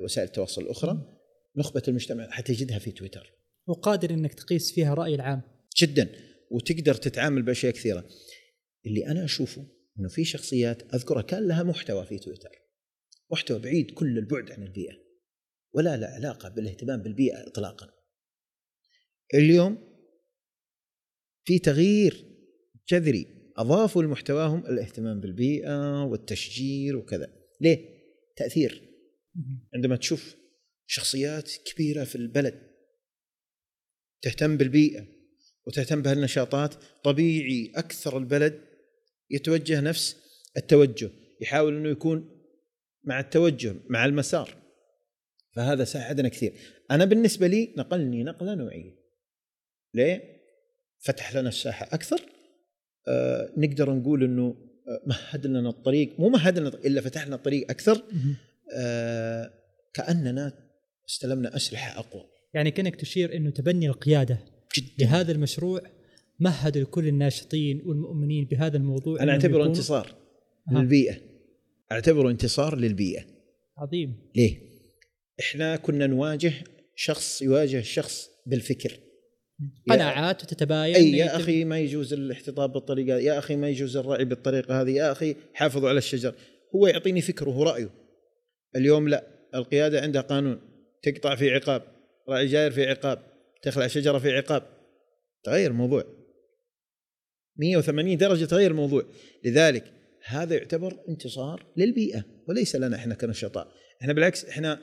وسائل 0.03 0.29
التواصل 0.29 0.63
الأخرى 0.63 1.21
نخبة 1.57 1.83
المجتمع 1.89 2.31
حتجدها 2.31 2.79
في 2.79 2.91
تويتر. 2.91 3.33
وقادر 3.67 4.11
إنك 4.11 4.35
تقيس 4.35 4.73
فيها 4.73 4.93
الراي 4.93 5.15
العام. 5.15 5.43
جدا. 5.77 6.09
وتقدر 6.51 6.95
تتعامل 6.95 7.43
بأشياء 7.43 7.73
كثيرة. 7.73 8.05
اللي 8.87 9.07
أنا 9.07 9.25
أشوفه 9.25 9.67
إنه 9.99 10.09
في 10.09 10.25
شخصيات 10.25 10.95
أذكرها 10.95 11.23
كان 11.23 11.49
لها 11.49 11.63
محتوى 11.63 12.07
في 12.07 12.19
تويتر. 12.19 12.51
محتوى 13.31 13.59
بعيد 13.59 13.91
كل 13.91 14.19
البعد 14.19 14.53
عن 14.53 14.63
البيئة. 14.63 15.04
ولا 15.75 15.97
له 15.97 16.07
علاقة 16.07 16.49
بالاهتمام 16.49 17.03
بالبيئة 17.03 17.47
اطلاقا. 17.47 17.91
اليوم 19.35 19.79
في 21.45 21.59
تغيير 21.59 22.25
جذري 22.89 23.53
أضافوا 23.57 24.03
لمحتواهم 24.03 24.67
الاهتمام 24.67 25.21
بالبيئة 25.21 26.05
والتشجير 26.05 26.97
وكذا. 26.97 27.33
ليه؟ 27.61 27.95
تأثير. 28.37 28.91
عندما 29.75 29.97
تشوف 29.97 30.37
شخصيات 30.87 31.51
كبيرة 31.67 32.05
في 32.05 32.15
البلد 32.15 32.75
تهتم 34.23 34.57
بالبيئة 34.57 35.07
وتهتم 35.67 36.03
بهالنشاطات 36.03 36.75
طبيعي 37.05 37.73
أكثر 37.77 38.19
البلد 38.19 38.61
يتوجه 39.31 39.81
نفس 39.81 40.17
التوجه 40.57 41.11
يحاول 41.41 41.77
إنه 41.77 41.89
يكون 41.89 42.31
مع 43.05 43.21
التوجه 43.21 43.75
مع 43.89 44.05
المسار. 44.05 44.64
فهذا 45.57 45.85
ساعدنا 45.85 46.29
كثير. 46.29 46.53
أنا 46.91 47.05
بالنسبة 47.05 47.47
لي 47.47 47.75
نقلني 47.79 48.23
نقلة 48.23 48.55
نوعية. 48.55 48.95
ليه؟ 49.95 50.23
فتح 50.99 51.37
لنا 51.37 51.49
الساحة 51.49 51.89
أكثر. 51.93 52.21
آه 53.09 53.53
نقدر 53.57 53.95
نقول 53.95 54.25
إنه 54.25 54.57
آه، 54.89 55.03
مهد 55.07 55.47
لنا 55.47 55.69
الطريق. 55.69 56.21
مو 56.21 56.29
مهد 56.29 56.59
لنا 56.59 56.69
إلا 56.69 57.01
فتح 57.01 57.27
لنا 57.27 57.37
الطريق 57.37 57.71
أكثر. 57.71 58.03
آه 58.77 59.51
كأننا 59.95 60.53
استلمنا 61.09 61.57
أسلحة 61.57 61.99
أقوى. 61.99 62.25
يعني 62.55 62.71
كأنك 62.71 62.97
تشير 62.97 63.37
إنه 63.37 63.51
تبني 63.51 63.89
القيادة. 63.89 64.39
جدا. 64.77 65.05
لهذا 65.05 65.33
المشروع 65.33 65.81
مهد 66.41 66.79
لكل 66.79 67.09
الناشطين 67.09 67.83
والمؤمنين 67.87 68.45
بهذا 68.45 68.77
الموضوع 68.77 69.23
أنا 69.23 69.33
أعتبره 69.33 69.67
انتصار. 69.67 70.15
للبيئة. 70.73 71.17
أعتبره 71.93 72.31
انتصار 72.31 72.79
للبيئة. 72.79 73.25
عظيم. 73.79 74.17
ليه؟ 74.37 74.74
إحنا 75.41 75.77
كنا 75.77 76.07
نواجه 76.07 76.53
شخص 76.97 77.43
يواجه 77.43 77.81
شخص 77.81 78.31
بالفكر. 78.47 78.99
قناعات 79.91 80.43
وتتباين 80.43 80.95
أي 80.95 81.13
يا 81.13 81.37
أخي 81.37 81.65
ما 81.65 81.79
يجوز 81.79 82.13
الاحتطاب 82.13 82.73
بالطريقة 82.73 83.19
يا 83.19 83.39
أخي 83.39 83.57
ما 83.57 83.69
يجوز 83.69 83.97
الرعي 83.97 84.25
بالطريقة 84.25 84.81
هذه 84.81 84.91
يا 84.91 85.13
أخي 85.13 85.37
حافظوا 85.55 85.89
على 85.89 85.99
الشجر. 85.99 86.35
هو 86.75 86.87
يعطيني 86.87 87.21
فكره 87.21 87.59
ورايه 87.59 87.91
اليوم 88.77 89.09
لا 89.09 89.27
القيادة 89.55 90.01
عندها 90.01 90.23
قانون. 90.23 90.61
تقطع 91.03 91.35
في 91.35 91.51
عقاب. 91.51 91.83
راعي 92.29 92.47
جاير 92.47 92.71
في 92.71 92.87
عقاب. 92.87 93.19
تخلع 93.63 93.87
شجرة 93.87 94.19
في 94.19 94.37
عقاب. 94.37 94.63
تغير 95.45 95.71
الموضوع. 95.71 96.05
180 97.57 98.17
درجة 98.17 98.45
تغير 98.45 98.71
الموضوع. 98.71 99.05
لذلك 99.45 99.93
هذا 100.25 100.55
يعتبر 100.55 101.05
انتصار 101.09 101.67
للبيئة 101.77 102.25
وليس 102.49 102.77
لنا 102.77 102.97
إحنا 102.97 103.15
كنشطاء. 103.15 103.69
إحنا 104.03 104.13
بالعكس 104.13 104.45
إحنا 104.45 104.81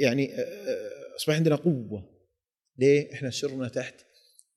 يعني 0.00 0.34
آه، 0.34 0.40
آه، 0.40 1.16
أصبح 1.16 1.34
عندنا 1.34 1.56
قوة. 1.56 2.12
ليه؟ 2.78 3.12
إحنا 3.12 3.30
سرنا 3.30 3.68
تحت 3.68 3.94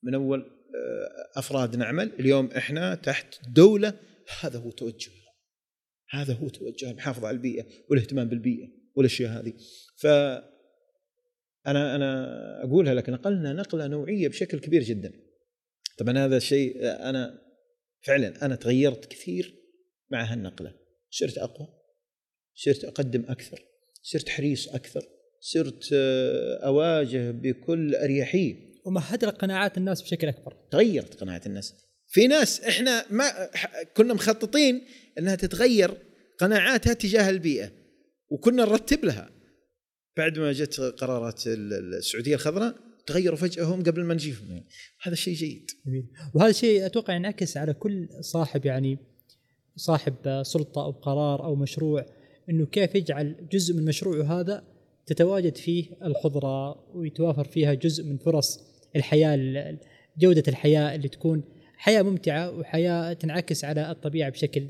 من 0.02 0.14
أول 0.14 0.40
آه، 0.40 1.38
أفراد 1.38 1.76
نعمل 1.76 2.12
اليوم 2.20 2.46
إحنا 2.46 2.94
تحت 2.94 3.48
دولة. 3.48 3.98
هذا 4.40 4.58
هو 4.58 4.70
توجهها 4.70 5.26
هذا 6.10 6.34
هو 6.34 6.48
توجهها 6.48 6.90
المحافظة 6.90 7.28
على 7.28 7.34
البيئة 7.34 7.66
والاهتمام 7.90 8.28
بالبيئة 8.28 8.68
والأشياء 8.94 9.30
هذه. 9.30 9.52
ف 9.96 10.06
أنا 11.66 11.96
أنا 11.96 12.64
أقولها 12.64 12.94
لك 12.94 13.10
نقلنا 13.10 13.52
نقلة 13.52 13.86
نوعية 13.86 14.28
بشكل 14.28 14.60
كبير 14.60 14.82
جدا. 14.82 15.12
طبعا 15.98 16.18
هذا 16.18 16.36
الشيء 16.36 16.84
أنا 16.84 17.42
فعلا 18.00 18.46
أنا 18.46 18.56
تغيرت 18.56 19.04
كثير 19.04 19.54
مع 20.10 20.24
هالنقلة. 20.24 20.74
صرت 21.10 21.38
أقوى 21.38 21.68
صرت 22.54 22.84
أقدم 22.84 23.24
أكثر. 23.28 23.75
صرت 24.12 24.28
حريص 24.28 24.68
أكثر 24.68 25.02
صرت 25.40 25.88
آه، 25.92 26.56
أواجه 26.66 27.30
بكل 27.30 27.94
أريحية. 27.94 28.54
ومهد 28.84 29.24
لك 29.24 29.34
قناعات 29.34 29.78
الناس 29.78 30.02
بشكل 30.02 30.28
أكبر. 30.28 30.56
تغيرت 30.70 31.14
قناعة 31.14 31.40
الناس. 31.46 31.74
في 32.08 32.26
ناس 32.26 32.60
إحنا 32.60 33.04
ما 33.10 33.50
كنا 33.96 34.14
مخططين 34.14 34.82
إنها 35.18 35.34
تتغير 35.34 35.94
قناعاتها 36.38 36.92
تجاه 36.92 37.30
البيئة 37.30 37.72
وكنا 38.30 38.64
نرتب 38.64 39.04
لها. 39.04 39.30
بعد 40.16 40.38
ما 40.38 40.52
جت 40.52 40.80
قرارات 40.80 41.46
ال- 41.46 41.72
ال- 41.72 41.94
السعودية 41.94 42.34
الخضراء 42.34 42.74
تغيروا 43.06 43.36
فجاه 43.36 43.64
هم 43.64 43.82
قبل 43.82 44.04
ما 44.04 44.14
نجيهم. 44.14 44.64
هذا 45.02 45.14
شيء 45.14 45.34
جيد. 45.34 45.70
جميل. 45.86 46.08
وهذا 46.34 46.50
الشيء 46.50 46.86
أتوقع 46.86 47.14
ينعكس 47.14 47.56
على 47.56 47.74
كل 47.74 48.08
صاحب 48.20 48.66
يعني 48.66 48.98
صاحب 49.76 50.42
سلطة 50.42 50.84
أو 50.84 50.90
قرار 50.90 51.44
أو 51.44 51.54
مشروع. 51.54 52.06
إنه 52.50 52.66
كيف 52.66 52.94
يجعل 52.94 53.48
جزء 53.52 53.74
من 53.74 53.84
مشروعه 53.84 54.40
هذا 54.40 54.64
تتواجد 55.06 55.56
فيه 55.56 55.84
الخضرة 56.04 56.86
ويتوافر 56.96 57.44
فيها 57.44 57.74
جزء 57.74 58.04
من 58.04 58.16
فرص 58.18 58.60
الحياة 58.96 59.34
ال- 59.34 59.78
جودة 60.18 60.42
الحياة 60.48 60.94
اللي 60.94 61.08
تكون 61.08 61.44
حياة 61.76 62.02
ممتعة 62.02 62.58
وحياة 62.58 63.12
تنعكس 63.12 63.64
على 63.64 63.90
الطبيعة 63.90 64.30
بشكل 64.30 64.66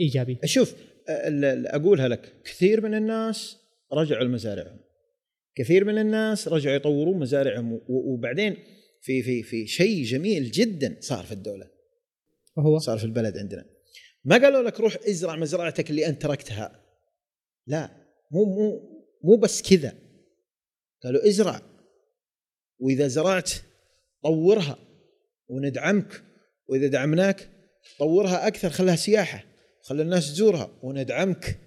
إيجابي. 0.00 0.38
شوف 0.44 0.74
أقولها 1.08 2.08
لك. 2.08 2.32
كثير 2.44 2.80
من 2.80 2.94
الناس 2.94 3.56
رجعوا 3.92 4.24
لمزارعهم. 4.24 4.78
كثير 5.54 5.84
من 5.84 5.98
الناس 5.98 6.48
رجعوا 6.48 6.76
يطورون 6.76 7.18
مزارعهم 7.18 7.80
وبعدين 7.88 8.56
في 9.02 9.22
في 9.22 9.42
في 9.42 9.66
شيء 9.66 10.04
جميل 10.04 10.50
جدا 10.50 10.96
صار 11.00 11.24
في 11.24 11.32
الدولة. 11.32 11.66
وهو؟ 12.56 12.78
صار 12.78 12.98
في 12.98 13.04
البلد 13.04 13.38
عندنا. 13.38 13.64
ما 14.24 14.36
قالوا 14.36 14.62
لك 14.62 14.80
روح 14.80 14.96
ازرع 15.08 15.36
مزرعتك 15.36 15.90
اللي 15.90 16.06
أنت 16.06 16.22
تركتها. 16.22 16.85
لا 17.66 17.90
مو 18.32 18.44
مو 18.44 18.80
مو 19.24 19.36
بس 19.36 19.62
كذا. 19.62 19.98
قالوا 21.02 21.28
ازرع. 21.28 21.62
وإذا 22.78 23.06
زرعت 23.08 23.50
طورها 24.22 24.78
وندعمك 25.48 26.22
وإذا 26.68 26.86
دعمناك 26.86 27.50
طورها 27.98 28.46
أكثر 28.46 28.70
خلها 28.70 28.96
سياحة 28.96 29.44
خلي 29.82 30.02
الناس 30.02 30.32
تزورها 30.32 30.78
وندعمك. 30.82 31.58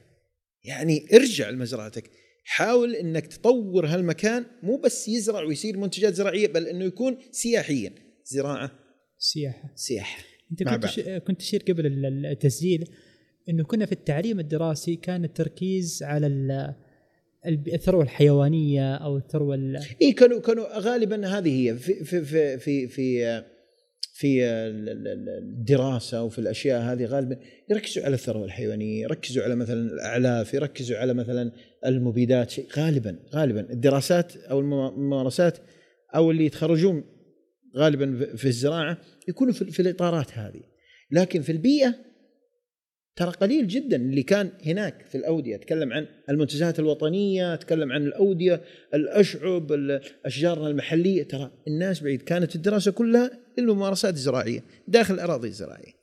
يعني 0.63 1.05
ارجع 1.13 1.49
لمزرعتك. 1.49 2.11
حاول 2.45 2.95
إنك 2.95 3.27
تطور 3.27 3.85
هالمكان 3.85 4.45
مو 4.63 4.77
بس 4.77 5.07
يزرع 5.07 5.41
ويصير 5.43 5.77
منتجات 5.77 6.13
زراعية 6.13 6.47
بل 6.47 6.67
إنه 6.67 6.85
يكون 6.85 7.17
سياحيا. 7.31 7.93
زراعة 8.25 8.71
السياحه. 9.19 9.71
سياحة. 9.75 10.23
أنت 10.51 10.63
كنت 10.63 10.69
بعض. 11.07 11.21
كنت 11.21 11.39
تشير 11.39 11.63
قبل 11.67 11.85
ال- 11.85 12.25
التسجيل. 12.25 12.85
إنه 13.49 13.63
كنا 13.63 13.85
في 13.85 13.91
التعليم 13.91 14.39
الدراسي 14.39 14.95
كان 14.95 15.23
التركيز 15.23 16.03
على 16.03 16.27
الثروة 17.73 18.03
الحيوانية 18.03 18.95
أو 18.95 19.17
الثروة 19.17 19.55
ال- 19.55 19.79
إي 20.01 20.11
كانوا 20.11 20.39
كانوا 20.39 20.79
غالبا 20.79 21.27
هذه 21.27 21.69
هي 21.69 21.75
في 21.75 21.93
في 22.03 22.21
في 22.25 22.57
في 22.57 22.87
في, 22.87 23.41
في 24.13 24.45
ال- 24.45 24.89
ال- 24.89 25.07
ال- 25.07 25.29
الدراسة 25.59 26.23
وفي 26.23 26.39
الأشياء 26.39 26.81
هذه 26.81 27.05
غالبا 27.05 27.39
يركزوا 27.69 28.03
على 28.03 28.13
الثروة 28.13 28.45
الحيوانية، 28.45 29.01
يركزوا 29.01 29.43
على 29.43 29.55
مثلا 29.55 29.81
الأعلاف، 29.93 30.53
يركزوا 30.53 30.97
على 30.97 31.13
مثلا 31.13 31.51
المبيدات 31.85 32.49
شيء 32.49 32.67
غالبا 32.77 33.19
غالبا 33.35 33.73
الدراسات 33.73 34.37
أو 34.37 34.59
الم- 34.59 34.73
الممارسات 34.87 35.57
أو 36.15 36.31
اللي 36.31 36.45
يتخرجون 36.45 37.03
غالبا 37.77 38.35
في- 38.35 38.47
الزراعة 38.47 38.97
يكونوا 39.27 39.53
في 39.53 39.79
الإطارات 39.79 40.31
هذه، 40.37 40.61
لكن 41.11 41.41
في 41.41 41.51
البيئة 41.51 41.95
ترى 43.19 43.31
قليل 43.31 43.67
جدا 43.67 43.95
اللي 43.95 44.23
كان 44.23 44.51
هناك 44.65 45.05
في 45.09 45.15
الأودية، 45.15 45.55
أتكلم 45.55 45.93
عن 45.93 46.07
المنتجات 46.29 46.79
الوطنية، 46.79 47.53
أتكلم 47.53 47.91
عن 47.91 48.03
الأودية، 48.05 48.61
الأشعب، 48.93 49.71
ال- 49.71 50.01
اشجارنا 50.25 50.67
المحلية، 50.67 51.23
ترى 51.23 51.51
الناس 51.67 52.03
بعيد 52.03 52.21
كانت 52.21 52.55
الدراسة 52.55 52.91
كلها 52.91 53.31
للممارسات 53.57 54.13
الزراعية 54.13 54.63
داخل 54.87 55.13
الاراضي 55.13 55.47
الزراعية. 55.47 55.93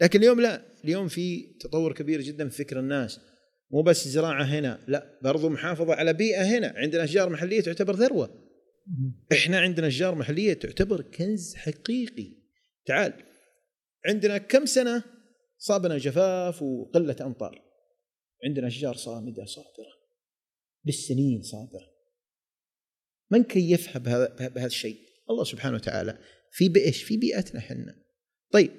لكن 0.00 0.18
اليوم 0.18 0.40
لا، 0.40 0.62
اليوم 0.84 1.08
في 1.08 1.42
تطور 1.60 1.92
كبير 1.92 2.20
جدا 2.20 2.48
في 2.48 2.64
فكر 2.64 2.80
الناس. 2.80 3.20
مو 3.70 3.82
بس 3.82 4.08
زراعة 4.08 4.42
هنا، 4.42 4.78
لا 4.88 5.18
برضو 5.22 5.48
محافظة 5.48 5.94
على 5.94 6.12
بيئة 6.12 6.42
هنا، 6.42 6.72
عندنا 6.76 7.04
أشجار 7.04 7.28
محلية 7.30 7.60
تعتبر 7.60 7.96
ثروه. 7.96 8.30
إحنا 9.32 9.58
عندنا 9.58 9.86
أشجار 9.86 10.14
محلية 10.14 10.52
تعتبر 10.52 11.00
كنز 11.00 11.54
حقيقي. 11.54 12.32
تعال 12.86 13.12
عندنا 14.06 14.38
كم 14.38 14.66
سنة 14.66 15.02
صابنا 15.58 15.98
جفاف 15.98 16.62
وقلة 16.62 17.16
أمطار. 17.20 17.62
عندنا 18.44 18.66
اشجار 18.66 18.94
صامدة 18.94 19.44
صابره 19.44 19.92
بالسنين 20.84 21.42
صابره 21.42 21.88
من 23.30 23.42
كيفها 23.44 23.98
بهذا 23.98 24.48
بهذا 24.48 24.66
الشيء؟ 24.66 24.98
الله 25.30 25.44
سبحانه 25.44 25.74
وتعالى 25.76 26.18
في 26.52 26.68
بإيش؟ 26.68 27.02
في 27.02 27.16
بيئتنا 27.16 27.60
إحنا. 27.60 27.94
طيب 28.52 28.70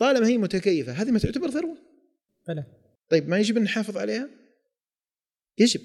طالما 0.00 0.28
هي 0.28 0.38
متكيفة 0.38 0.92
هذه 0.92 1.10
ما 1.10 1.18
تعتبر 1.18 1.50
ثروة؟ 1.50 1.78
بلى 2.48 2.64
طيب 3.10 3.28
ما 3.28 3.38
يجب 3.38 3.56
أن 3.56 3.62
نحافظ 3.62 3.96
عليها؟ 3.96 4.30
يجب. 5.58 5.80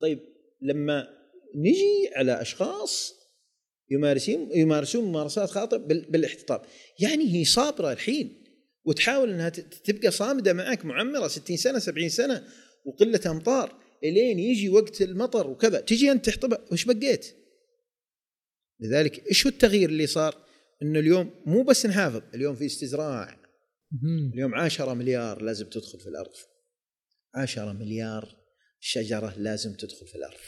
طيب 0.00 0.20
لما 0.62 1.08
نجي 1.56 2.14
على 2.14 2.40
أشخاص 2.40 3.12
يمارسون 3.90 4.48
يمارسون 4.52 5.04
ممارسات 5.04 5.50
خاطئة 5.50 5.76
بال- 5.76 6.10
بالاحتطاب، 6.10 6.62
يعني 7.00 7.34
هي 7.34 7.44
صابرة 7.44 7.92
الحين 7.92 8.45
وتحاول 8.86 9.30
إنها 9.30 9.48
تبقى 9.48 10.10
صامدة 10.10 10.52
معك 10.52 10.84
معمرة 10.84 11.28
60 11.28 11.56
سنة 11.56 11.78
70 11.78 12.08
سنة 12.08 12.48
وقلة 12.84 13.20
أمطار 13.26 13.80
إلين 14.04 14.38
يجي 14.38 14.68
وقت 14.68 15.02
المطر 15.02 15.50
وكذا 15.50 15.80
تجي 15.80 16.12
أنت 16.12 16.26
تحطبها 16.26 16.58
وش 16.72 16.84
بقيت؟ 16.84 17.26
لذلك 18.80 19.26
إيش 19.28 19.46
هو 19.46 19.52
التغيير 19.52 19.88
اللي 19.88 20.06
صار؟ 20.06 20.46
إنه 20.82 20.98
اليوم 20.98 21.30
مو 21.46 21.62
بس 21.62 21.86
نحافظ، 21.86 22.22
اليوم 22.34 22.54
في 22.54 22.66
استزراع،. 22.66 23.40
اليوم 24.34 24.54
10 24.54 24.94
مليار 24.94 25.42
لازم 25.42 25.66
تدخل 25.68 26.00
في 26.00 26.06
الأرض. 26.08 26.32
10 27.34 27.72
مليار 27.72 28.36
شجرة 28.80 29.34
لازم 29.38 29.74
تدخل 29.74 30.06
في 30.06 30.14
الأرض. 30.14 30.40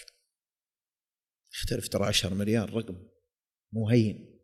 اختلف 1.54 1.88
ترى 1.88 2.04
10 2.06 2.34
مليار 2.34 2.74
رقم 2.74 3.08
مو 3.72 3.88
هين. 3.88 4.40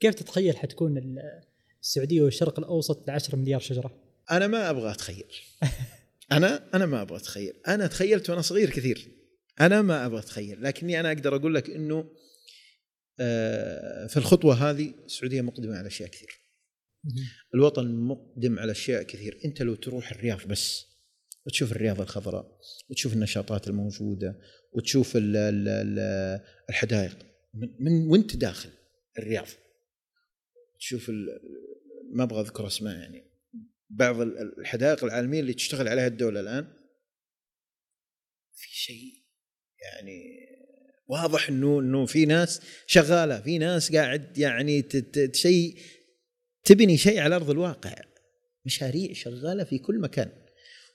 كيف 0.00 0.14
تتخيل 0.14 0.56
حتكون 0.56 0.98
ال- 0.98 1.51
السعودية 1.82 2.22
والشرق 2.22 2.58
الأوسط 2.58 3.08
ل 3.08 3.10
10 3.10 3.36
مليار 3.36 3.60
شجرة؟ 3.60 3.90
أنا 4.30 4.46
ما 4.46 4.70
أبغى 4.70 4.90
أتخيل. 4.90 5.32
أنا 6.32 6.68
أنا 6.74 6.86
ما 6.86 7.02
أبغى 7.02 7.16
أتخيل، 7.16 7.52
أنا 7.68 7.86
تخيلت 7.86 8.30
وأنا 8.30 8.40
صغير 8.40 8.70
كثير. 8.70 9.08
أنا 9.60 9.82
ما 9.82 10.06
أبغى 10.06 10.18
أتخيل، 10.18 10.62
لكني 10.62 11.00
أنا 11.00 11.12
أقدر 11.12 11.36
أقول 11.36 11.54
لك 11.54 11.70
إنه 11.70 12.10
آه، 13.20 14.06
في 14.06 14.16
الخطوة 14.16 14.70
هذه 14.70 14.94
السعودية 15.04 15.40
مقدمة 15.40 15.76
على 15.76 15.86
أشياء 15.86 16.08
كثير. 16.08 16.40
الوطن 17.54 17.94
مقدم 17.94 18.58
على 18.58 18.72
أشياء 18.72 19.02
كثير، 19.02 19.40
أنت 19.44 19.62
لو 19.62 19.74
تروح 19.74 20.10
الرياض 20.10 20.46
بس 20.46 20.92
وتشوف 21.46 21.72
الرياض 21.72 22.00
الخضراء 22.00 22.58
وتشوف 22.90 23.12
النشاطات 23.12 23.68
الموجودة 23.68 24.38
وتشوف 24.72 25.16
ال 25.16 25.36
ال 25.36 25.68
ال 25.68 25.98
الحدائق 26.70 27.18
من, 27.54 27.68
من 27.80 28.08
وأنت 28.08 28.36
داخل 28.36 28.70
الرياض 29.18 29.46
تشوف 30.78 31.10
ما 32.12 32.22
أبغى 32.24 32.40
أذكر 32.40 32.66
أسماء 32.66 32.96
يعني. 32.96 33.24
بعض 33.90 34.20
ال- 34.20 34.58
الحدائق 34.58 35.04
العالمية 35.04 35.40
اللي 35.40 35.52
تشتغل 35.52 35.88
عليها 35.88 36.06
الدولة 36.06 36.40
الآن 36.40 36.64
في 38.54 38.68
شيء 38.70 39.12
يعني 39.82 40.22
واضح 41.06 41.48
إنه 41.48 41.80
إنه 41.80 42.06
في 42.06 42.26
ناس 42.26 42.60
شغالة 42.86 43.40
في 43.40 43.58
ناس 43.58 43.92
قاعد 43.96 44.38
يعني 44.38 44.84
شيء 45.32 45.78
تبني 46.64 46.96
شيء 46.96 47.20
على 47.20 47.36
أرض 47.36 47.50
الواقع. 47.50 47.94
مشاريع 48.66 49.12
شغالة 49.12 49.64
في 49.64 49.78
كل 49.78 49.98
مكان. 50.00 50.32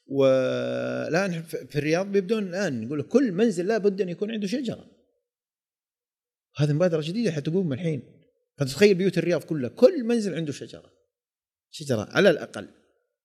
والآن 0.06 1.44
في 1.44 1.76
الرياض 1.76 2.12
بيبدون 2.12 2.48
الآن 2.48 2.84
يقول 2.84 3.02
كل 3.02 3.32
منزل 3.32 3.68
لابد 3.68 4.02
أن 4.02 4.10
يكون 4.10 4.32
عنده 4.32 4.48
شجرة. 4.48 4.92
هذه 6.58 6.74
مبادرة 6.74 7.02
جديدة 7.02 7.32
حتقوم 7.32 7.74
الحين. 7.74 8.24
فتتخيل 8.58 8.96
بيوت 8.96 9.18
الرياض 9.18 9.44
كلها 9.44 9.70
كل 9.70 10.04
منزل 10.04 10.36
عنده 10.36 10.52
شجرة. 10.52 10.97
شجرة 11.72 12.08
على 12.12 12.30
الأقل. 12.30 12.68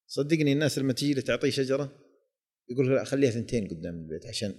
صدقني 0.07 0.52
الناس 0.52 0.78
لما 0.78 0.92
تجي 0.92 1.14
تعطيه 1.14 1.50
شجرة 1.50 1.92
يقول 2.68 2.94
لا 2.94 3.05
خليها 3.05 3.31
ثنتين 3.31 3.68
قدام 3.68 3.94
البيت 3.94 4.26
عشان 4.26 4.55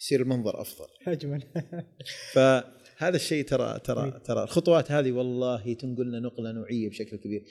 يصير 0.00 0.22
المنظر 0.22 0.60
أفضل. 0.60 0.86
أجمل. 1.06 1.42
فهذا 2.34 3.16
الشيء 3.16 3.44
ترى 3.44 3.80
ترى 3.84 4.20
ترى 4.24 4.42
الخطوات 4.42 4.92
هذه 4.92 5.12
والله 5.12 5.74
تنقلنا 5.74 6.20
نقلة 6.20 6.52
نوعية 6.52 6.88
بشكل 6.88 7.16
كبير. 7.16 7.44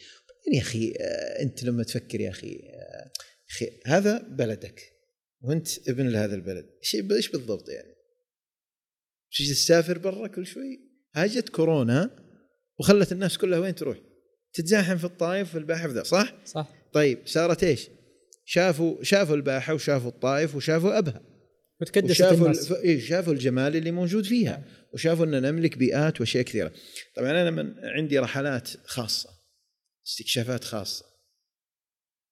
بعدين 0.48 0.54
يا 0.54 0.62
أخي 0.62 0.94
آه، 1.00 1.42
أنت 1.42 1.64
لما 1.64 1.84
تفكر 1.84 2.22
يا 2.22 2.30
أخي 2.30 2.60
آه، 2.70 3.12
أخي 3.50 3.70
هذا 3.86 4.18
بلدك 4.18 4.82
وأنت 5.42 5.90
ابن 5.90 6.08
لهذا 6.08 6.36
البلد 6.36 6.70
إيش 6.84 6.96
إيش 7.12 7.32
بالضبط 7.32 7.70
يعني؟ 7.70 7.96
تجي 9.32 9.54
تسافر 9.54 9.98
برا 9.98 10.28
كل 10.28 10.46
شوي؟ 10.46 10.80
هاجت 11.16 11.50
كورونا 11.50 12.10
وخلت 12.80 13.12
الناس 13.12 13.38
كلها 13.38 13.60
وين 13.60 13.76
تروح؟ 13.76 13.98
تتزاحم 14.58 14.98
في 14.98 15.04
الطائف 15.04 15.50
في 15.52 15.58
الباحه 15.58 15.88
في 15.88 15.94
ذا 15.94 16.04
صح؟ 16.04 16.34
صح. 16.46 16.68
طيب 16.94 17.20
صارت 17.26 17.64
إيش؟ 17.64 17.90
شافوا 18.46 19.04
شافوا 19.04 19.36
الباحه 19.36 19.74
وشافوا 19.74 20.10
الطائف 20.10 20.56
وشافوا 20.56 20.98
أبها. 20.98 21.22
وتكدست 21.82 22.12
وشافوا 22.12 22.46
الناس. 22.46 22.72
ال- 22.72 22.78
إيه، 22.78 23.00
شافوا 23.00 23.34
الجمال 23.34 23.76
اللي 23.76 23.92
موجود 23.92 24.26
فيها. 24.26 24.64
وشافوا 24.94 25.26
إن 25.26 25.42
نملك 25.42 25.78
بيئات 25.78 26.20
وأشياء 26.22 26.44
كثيرة. 26.44 26.72
طبعا 27.16 27.32
أنا 27.32 27.52
من 27.52 27.74
عندي 27.84 28.20
رحلات 28.20 28.70
خاصة 28.86 29.30
استكشافات 30.08 30.64
خاصة. 30.64 31.06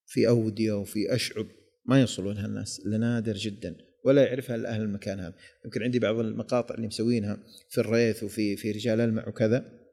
في 0.08 0.28
أودية 0.28 0.72
وفي 0.72 1.16
أشعب. 1.16 1.48
ما 1.86 2.02
يوصلونها 2.02 2.46
الناس 2.46 2.80
إلا 2.86 2.98
نادر 2.98 3.34
جدا. 3.34 3.76
ولا 4.06 4.26
يعرفها 4.26 4.56
إلا 4.56 4.70
أهل 4.70 4.82
المكان 4.82 5.20
هذا. 5.20 5.34
يمكن 5.66 5.84
عندي 5.84 6.00
بعض 6.00 6.20
المقاطع 6.20 6.76
اللي 6.76 6.88
مسوينها 6.88 7.38
في 7.70 7.82
الريث 7.82 8.24
وفي 8.24 8.58
في 8.58 8.72
رجال 8.72 9.02
ألمع 9.02 9.28
وكذا. 9.28 9.85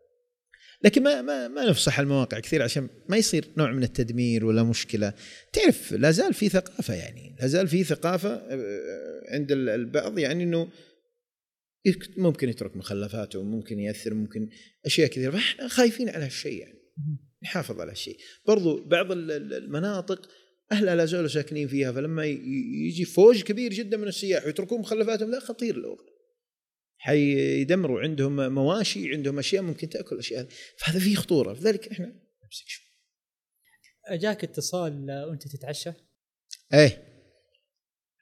لكن 0.84 1.02
ما 1.02 1.22
ما 1.22 1.48
ما 1.48 1.70
نفصح 1.70 1.98
المواقع 2.00 2.38
كثير 2.40 2.62
عشان 2.62 2.88
ما 3.08 3.16
يصير 3.16 3.44
نوع 3.56 3.72
من 3.72 3.82
التدمير 3.82 4.44
ولا 4.46 4.62
مشكلة. 4.62 5.12
تعرف 5.52 5.92
لا 5.92 6.10
زال 6.10 6.34
في 6.34 6.48
ثقافة 6.48 6.94
يعني 6.94 7.36
لا 7.40 7.46
زال 7.46 7.68
في 7.68 7.84
ثقافة 7.84 8.34
آه، 8.34 9.22
عند 9.28 9.52
ال- 9.52 9.68
البعض 9.68 10.18
يعني 10.18 10.44
إنه 10.44 10.68
ممكن 12.16 12.48
يترك 12.48 12.76
مخلفاته 12.76 13.42
ممكن 13.42 13.78
يأثر 13.78 14.14
ممكن 14.14 14.48
أشياء 14.86 15.08
كثيرة. 15.08 15.30
فإحنا 15.30 15.68
خايفين 15.68 16.08
على 16.08 16.24
هالشيء 16.24 16.60
يعني 16.60 16.78
نحافظ 17.44 17.80
على 17.80 17.90
هالشيء. 17.90 18.16
برضو 18.46 18.84
بعض 18.84 19.12
ال- 19.12 19.30
ال- 19.30 19.54
المناطق 19.54 20.28
أهلها 20.72 20.94
لا 20.96 21.04
زالوا 21.04 21.28
ساكنين 21.28 21.68
فيها 21.68 21.92
فلما 21.92 22.24
يجي 22.86 23.04
فوج 23.04 23.42
كبير 23.42 23.72
جدا 23.72 23.96
من 23.96 24.08
السياح 24.08 24.46
ويتركون 24.46 24.80
مخلفاتهم 24.80 25.30
لا 25.30 25.40
خطير 25.40 25.76
الامر 25.76 26.11
حيدمروا 27.02 28.00
عندهم 28.00 28.54
مواشي 28.54 29.12
عندهم 29.12 29.38
أشياء 29.38 29.62
ممكن 29.62 29.88
تأكل 29.88 30.14
الاشياء 30.14 30.40
هذه 30.40 30.48
فهذا 30.78 30.98
فيه 30.98 31.14
خطورة. 31.14 31.52
لذلك 31.52 31.88
إحنا 31.88 32.06
نمسك 32.06 32.68
شوي. 32.68 32.86
جاك 34.18 34.44
اتصال 34.44 35.10
وأنت 35.28 35.48
تتعشى؟ 35.48 35.92
إيه. 36.74 37.02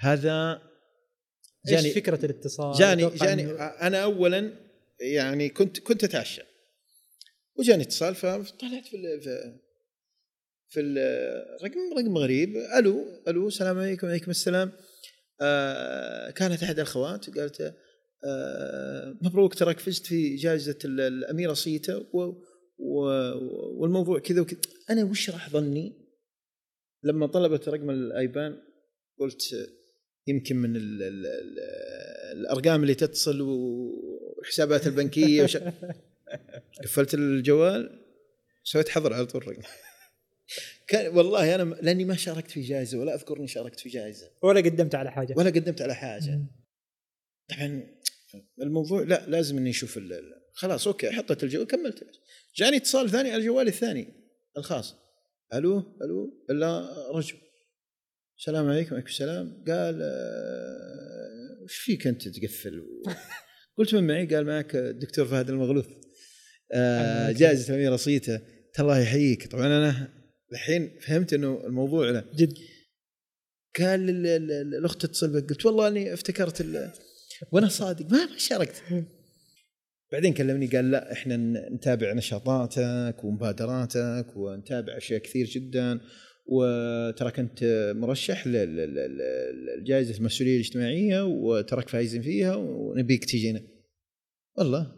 هذا 0.00 0.62
إيش 1.68 1.74
جاني 1.74 1.90
فكرة 1.90 2.24
الاتصال؟ 2.24 2.78
جاني 2.78 3.10
جاني 3.16 3.52
أنا 3.60 4.02
اولا 4.02 4.52
يعني 5.00 5.48
كنت 5.48 5.80
كنت 5.80 6.04
أتعشى. 6.04 6.42
وجاني 7.54 7.82
اتصال 7.82 8.14
فطلعت 8.14 8.86
في 8.86 9.20
في, 9.20 9.58
في 10.68 10.80
الرقم 10.80 11.98
رقم 11.98 12.18
غريب. 12.18 12.56
ألو 12.56 13.22
ألو 13.28 13.48
السلام 13.48 13.78
عليكم 13.78 14.06
وعليكم 14.06 14.30
السلام. 14.30 14.72
آه 15.40 16.30
كانت 16.30 16.62
احد 16.62 16.74
الأخوات 16.74 17.38
قالت 17.38 17.74
مبروك 19.22 19.54
تراك 19.54 19.78
فزت 19.80 20.06
في 20.06 20.34
جائزة 20.36 20.78
ال- 20.84 21.00
الأميرة 21.00 21.52
صيتا 21.52 21.96
و 22.12 22.32
و 22.78 23.02
والموضوع 23.80 24.18
كذا 24.18 24.40
وكذا. 24.40 24.60
أنا 24.90 25.04
وش 25.04 25.30
راح 25.30 25.50
ظني؟ 25.50 25.92
لما 27.02 27.26
طلبت 27.26 27.68
رقم 27.68 27.90
الآيبان 27.90 28.58
قلت 29.18 29.42
يمكن 30.26 30.56
من 30.56 30.76
ال 30.76 31.02
ال 31.02 31.26
ال 31.26 31.58
الأرقام 32.40 32.82
اللي 32.82 32.94
تتصل 32.94 33.40
والحسابات 33.40 34.86
البنكية 34.86 35.42
وش... 35.42 35.56
قفلت 36.84 37.14
الجوال 37.14 38.04
سويت 38.64 38.88
حظر 38.88 39.12
على 39.14 39.26
طول 39.26 39.42
الرقم. 39.42 39.62
كان 40.88 41.16
والله 41.16 41.54
أنا 41.54 41.62
لأني 41.74 42.04
ما 42.04 42.16
شاركت 42.16 42.50
في 42.50 42.60
جائزة 42.60 42.98
ولا 42.98 43.14
اذكر 43.14 43.36
اني 43.36 43.46
شاركت 43.48 43.80
في 43.80 43.88
جائزة. 43.88 44.30
ولا 44.42 44.60
قدمت 44.60 44.94
على 44.94 45.10
حاجة. 45.10 45.34
ولا 45.36 45.50
قدمت 45.50 45.82
على 45.82 45.94
حاجة. 45.94 46.40
طبعا 47.48 47.82
الموضوع 48.62 49.02
لا 49.02 49.26
لازم 49.28 49.56
إني 49.58 49.70
أشوف 49.70 49.98
خلاص 50.52 50.86
أوكي 50.86 51.10
حطيت 51.10 51.44
الجوال 51.44 51.66
كملت. 51.66 52.04
جاني 52.56 52.76
اتصال 52.76 53.10
ثاني 53.10 53.30
على 53.30 53.44
جوالي 53.44 53.70
الثاني 53.70 54.08
الخاص. 54.56 54.94
ألو؟ 55.54 55.78
ألو؟ 56.02 56.46
إلا 56.50 56.88
رجل. 57.10 57.36
السلام 58.38 58.68
عليكم 58.68 58.92
وعليكم 58.92 59.10
السلام. 59.10 59.64
قال 59.68 60.00
آه، 60.02 61.62
وش 61.62 61.76
فيك 61.76 62.06
أنت 62.06 62.28
تقفل؟ 62.28 62.82
قلت 63.78 63.94
من 63.94 64.06
معي 64.06 64.26
قال 64.26 64.46
معك 64.46 64.76
الدكتور 64.76 65.26
فهد 65.26 65.50
المغلوث 65.50 65.86
آه،. 66.72 67.32
جائزة 67.32 67.68
الاميره 67.68 67.96
صيته 67.96 68.40
الله 68.80 68.98
يحييك. 68.98 69.46
طبعا 69.52 69.66
أنا 69.66 70.08
الحين 70.52 70.98
فهمت 71.00 71.32
إنه 71.32 71.66
الموضوع 71.66 72.10
له 72.10 72.24
جد. 72.34 72.54
قال 73.78 74.10
ال- 74.10 74.26
ال- 74.26 74.52
ال- 74.52 74.74
الاخت 74.74 75.02
تتصل 75.02 75.32
بك. 75.32 75.50
قلت 75.50 75.66
والله 75.66 75.88
إني 75.88 76.14
افتكرت 76.14 76.60
وأنا 77.52 77.68
صادق 77.68 78.12
ما 78.12 78.24
ما 78.26 78.38
شاركت. 78.38 78.82
بعدين 80.12 80.32
كلمني 80.34 80.66
قال 80.66 80.90
لا 80.90 81.12
إحنا 81.12 81.36
نتابع 81.74 82.12
نشاطاتك 82.12 83.24
ومبادراتك 83.24 84.26
ونتابع 84.36 84.96
أشياء 84.96 85.20
كثير 85.20 85.46
جدا. 85.46 86.00
وترى 86.52 87.30
كنت 87.30 87.92
مرشح 87.96 88.46
لل- 88.46 88.76
لل- 88.76 88.94
لل- 88.94 89.80
لجائزة 89.80 90.18
المسؤولية 90.18 90.54
الاجتماعية 90.54 91.22
وتراك 91.26 91.88
فايزين 91.88 92.22
فيها 92.22 92.54
ونبيك 92.56 93.24
تجينا. 93.24 93.62
والله 94.58 94.92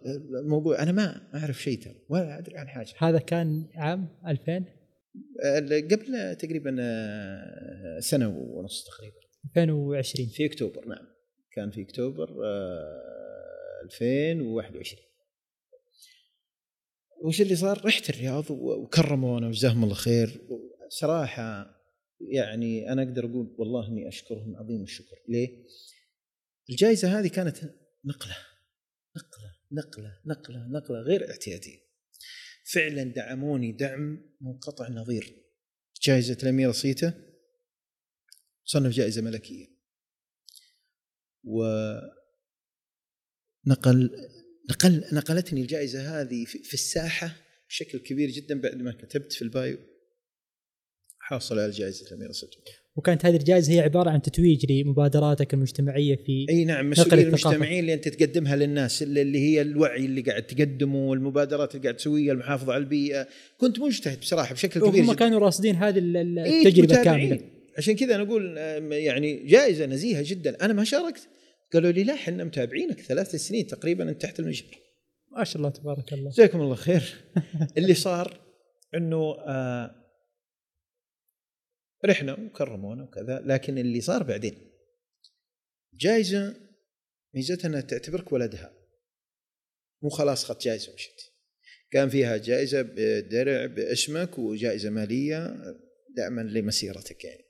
الموضوع 0.45 0.83
أنا 0.83 0.93
ما 0.93 1.31
أعرف 1.35 1.63
شيء 1.63 1.79
ترى 1.83 1.95
ولا 2.09 2.39
أدري 2.39 2.57
عن 2.59 2.69
حاجة. 2.69 2.89
هذا 2.99 3.19
كان 3.19 3.69
عام 3.75 4.09
2000 4.27 4.65
قبل 5.91 6.37
تقريبا 6.37 6.77
آه، 6.81 7.99
سنة 8.01 8.29
ونص 8.29 8.85
تقريبا. 8.85 9.17
2020 9.57 10.29
في 10.29 10.47
أكتوبر 10.47 10.89
نعم. 10.89 11.12
كان 11.55 11.71
في 11.71 11.83
أكتوبر 11.83 12.45
آه، 12.45 13.83
2021 13.85 15.03
وش 17.25 17.41
اللي 17.41 17.57
صار؟ 17.57 17.85
رحت 17.85 18.11
الرياض 18.11 18.51
وكرمونا 18.51 19.47
وجزاهم 19.47 19.85
الله 19.85 19.95
خير 19.95 20.41
صراحة 20.89 21.83
يعني 22.21 22.93
أنا 22.93 23.03
أقدر 23.03 23.25
أقول 23.25 23.55
والله 23.59 23.89
إني 23.89 24.09
أشكرهم 24.09 24.57
عظيم 24.57 24.83
الشكر، 24.83 25.17
ليه؟ 25.29 25.67
الجائزة 26.71 27.19
هذه 27.19 27.29
كانت 27.29 27.57
نقلة 28.05 28.37
نقلة 29.17 29.53
نقلة 29.73 30.21
نقلة 30.27 30.67
نقلة 30.67 30.99
غير 30.99 31.31
اعتيادية. 31.31 31.79
فعلا 32.73 33.03
دعموني 33.03 33.73
دعم 33.73 34.33
منقطع 34.41 34.87
النظير. 34.87 35.37
جائزة 36.03 36.39
الأميرة 36.43 36.73
صيته 36.73 37.15
صنف 38.65 38.93
جائزة 38.93 39.23
ملكية. 39.23 39.67
و 41.45 41.65
نقل 43.67 44.11
نقل 44.71 45.05
نقلتني 45.13 45.61
الجائزة 45.61 46.21
هذه 46.21 46.45
في, 46.45 46.75
الساحة 46.75 47.37
بشكل 47.69 47.99
كبير 47.99 48.31
جدا 48.31 48.61
بعد 48.61 48.77
ما 48.77 48.93
كتبت 48.93 49.33
في 49.33 49.43
البايو. 49.43 49.79
حاصل 51.19 51.59
على 51.59 51.71
جائزه 51.71 52.07
الأميرة 52.07 52.33
صدق 52.33 52.65
وكانت 52.97 53.27
هذه 53.27 53.37
الجائزة 53.37 53.73
هي 53.73 53.81
عبارة 53.81 54.11
عن 54.11 54.23
تتويج 54.23 54.73
لمبادراتك 54.73 55.55
المجتمعية 55.55 56.17
في 56.17 56.47
أي 56.51 56.65
نعم 56.65 56.91
مسؤوليه 56.91 57.23
الثقافة. 57.23 57.49
المجتمعين 57.49 57.81
اللي 57.81 57.95
أنت 57.95 58.09
تقدمها 58.09 58.57
للناس 58.57 59.03
اللي 59.03 59.39
هي 59.39 59.63
الوعي 59.63 60.05
اللي 60.05 60.21
قاعد 60.21 60.43
تقدمه 60.43 60.99
والمبادرات 61.09 61.75
اللي 61.75 61.83
قاعد 61.83 61.97
تسويها 61.97 62.33
المحافظة 62.33 62.73
على 62.73 62.83
البيئة. 62.83 63.29
كنت 63.57 63.79
مجتهد 63.79 64.21
بصراحة 64.21 64.55
بشكل 64.55 64.81
كبير 64.81 65.03
وهم 65.03 65.05
جدا. 65.05 65.15
كانوا 65.15 65.39
راصدين 65.39 65.77
هذه 65.77 65.99
إيه، 65.99 66.67
التجربة. 66.67 67.03
كاملة. 67.05 67.41
عشان 67.79 67.97
كذا 67.97 68.15
أنا 68.15 68.23
أقول 68.23 68.57
يعني 68.93 69.47
جائزة 69.47 69.87
نزيهة 69.87 70.23
جدا. 70.27 70.65
أنا 70.65 70.73
ما 70.73 70.85
شاركت. 70.85 71.29
قالوا 71.73 71.91
لي 71.91 72.05
لا 72.05 72.15
إحنا 72.15 72.45
متابعينك 72.45 73.01
ثلاث 73.01 73.37
سنين 73.37 73.67
تقريبا 73.67 74.09
انت 74.11 74.23
تحت 74.23 74.41
المجهر 74.41 74.79
ما 75.31 75.45
شاء 75.45 75.57
الله 75.57 75.71
تبارك 75.71 76.13
الله. 76.13 76.31
جزاكم 76.31 76.61
الله 76.61 76.75
خير. 76.75 77.25
اللي 77.79 77.95
صار 77.95 78.41
إنه 78.95 79.35
آه 79.47 79.95
رحنا 82.05 82.41
وكرمونا 82.41 83.05
وكذا 83.05 83.43
لكن 83.45 83.79
اللي 83.79 84.01
صار 84.01 84.23
بعدين. 84.23 84.55
جائزة 85.95 86.57
ميزتها 87.35 87.69
إنها 87.69 87.81
تعتبرك 87.81 88.33
ولدها. 88.33 88.73
مو 90.03 90.11
خلاص 90.11 90.45
اخذت 90.45 90.63
جائزة 90.63 90.93
ومشيت 90.93 91.33
كان 91.91 92.09
فيها 92.09 92.37
جائزة 92.37 92.83
بدرع 92.83 93.67
باسمك 93.67 94.39
وجائزة 94.39 94.91
مالية 94.91 95.57
دعما 96.17 96.41
لمسيرتك 96.41 97.25
يعني. 97.25 97.42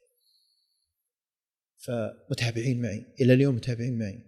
فمتابعين 1.83 2.83
معي 2.83 3.05
إلى 3.21 3.35
اليوم 3.35 3.55
متابعين 3.55 3.99
معي. 3.99 4.19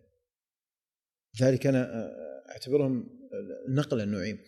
لذلك 1.41 1.67
أنا 1.67 1.95
آه، 1.95 2.51
أعتبرهم 2.51 3.09
نقلة 3.69 4.03
النوعين. 4.03 4.39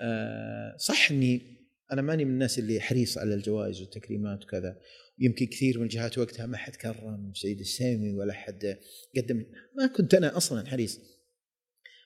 آه، 0.00 0.76
صح 0.76 1.10
إني 1.10 1.60
أنا 1.92 2.02
ماني 2.02 2.24
من 2.24 2.30
الناس 2.30 2.58
اللي 2.58 2.80
حريص 2.80 3.18
على 3.18 3.34
الجوائز 3.34 3.80
والتكريمات 3.80 4.44
وكذا. 4.44 4.80
يمكن 5.18 5.46
كثير 5.46 5.78
من 5.78 5.84
الجهات 5.84 6.18
وقتها 6.18 6.46
ما 6.46 6.56
حد 6.56 6.76
كرم 6.76 7.32
سيد 7.34 7.60
السامي 7.60 8.12
ولا 8.12 8.32
حد 8.32 8.78
قدم. 9.16 9.46
ما 9.76 9.86
كنت 9.86 10.14
أنا 10.14 10.36
أصلا 10.36 10.68
حريص. 10.68 11.00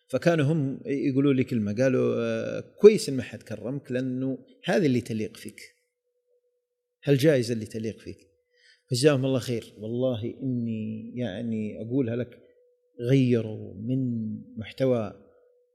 فكانوا 0.09 0.45
هم 0.45 0.81
يقولوا 0.87 1.33
لي 1.33 1.45
كلمة 1.45 1.75
قالوا 1.75 2.15
آه، 2.19 2.61
كويس 2.61 3.09
إن 3.09 3.17
ما 3.17 3.23
حد 3.23 3.43
كرمك 3.43 3.93
لأنه 3.93 4.39
هذه 4.65 4.87
اللي 4.87 5.01
تليق 5.01 5.37
فيك. 5.37 5.61
هالجائزة 7.05 7.55
اللي 7.55 7.67
تليق 7.67 7.99
فيك. 7.99 8.34
فجزاهم 8.95 9.25
الله 9.27 9.39
خير. 9.39 9.75
والله 9.79 10.35
إني 10.43 11.13
يعني 11.17 11.83
أقولها 11.83 12.17
لك 12.17 12.39
غيروا 13.11 13.75
من 13.75 13.99
محتوى 14.59 15.13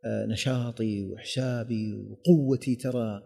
آه، 0.05 0.25
نشاطي 0.25 1.05
وحسابي 1.05 1.93
وقوتي. 1.93 2.75
ترى 2.75 3.21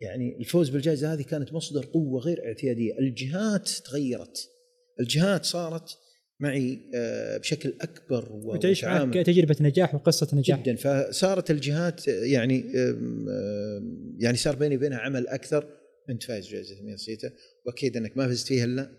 يعني 0.00 0.36
الفوز 0.38 0.68
بالجائزة 0.68 1.12
هذه 1.12 1.22
كانت 1.22 1.52
مصدر 1.52 1.84
قوة 1.86 2.20
غير 2.20 2.44
اعتيادية، 2.46 2.98
الجهات 2.98 3.68
تغيرت. 3.68 4.48
الجهات 5.00 5.44
صارت 5.44 5.98
معي 6.40 6.78
آه، 6.94 7.36
بشكل 7.38 7.72
أكبر 7.80 8.28
وتعيش 8.32 8.84
معك 8.84 9.14
تجربة 9.14 9.56
نجاح 9.60 9.94
وقصة 9.94 10.36
نجاح. 10.36 10.62
جدا. 10.62 10.76
فصارت 10.76 11.50
الجهات 11.50 12.08
يعني 12.08 12.60
آم، 12.76 13.28
آم، 13.28 14.16
يعني 14.20 14.36
صار 14.36 14.56
بيني 14.56 14.76
وبينها 14.76 14.98
عمل 14.98 15.28
أكثر. 15.28 15.66
أنت 16.10 16.22
فايز 16.22 16.48
جائزة 16.48 16.80
امير 16.80 16.96
سيتا 16.96 17.30
وأكيد 17.66 17.96
أنك 17.96 18.16
ما 18.16 18.28
فزت 18.28 18.46
فيها 18.46 18.64
إلا 18.64 18.90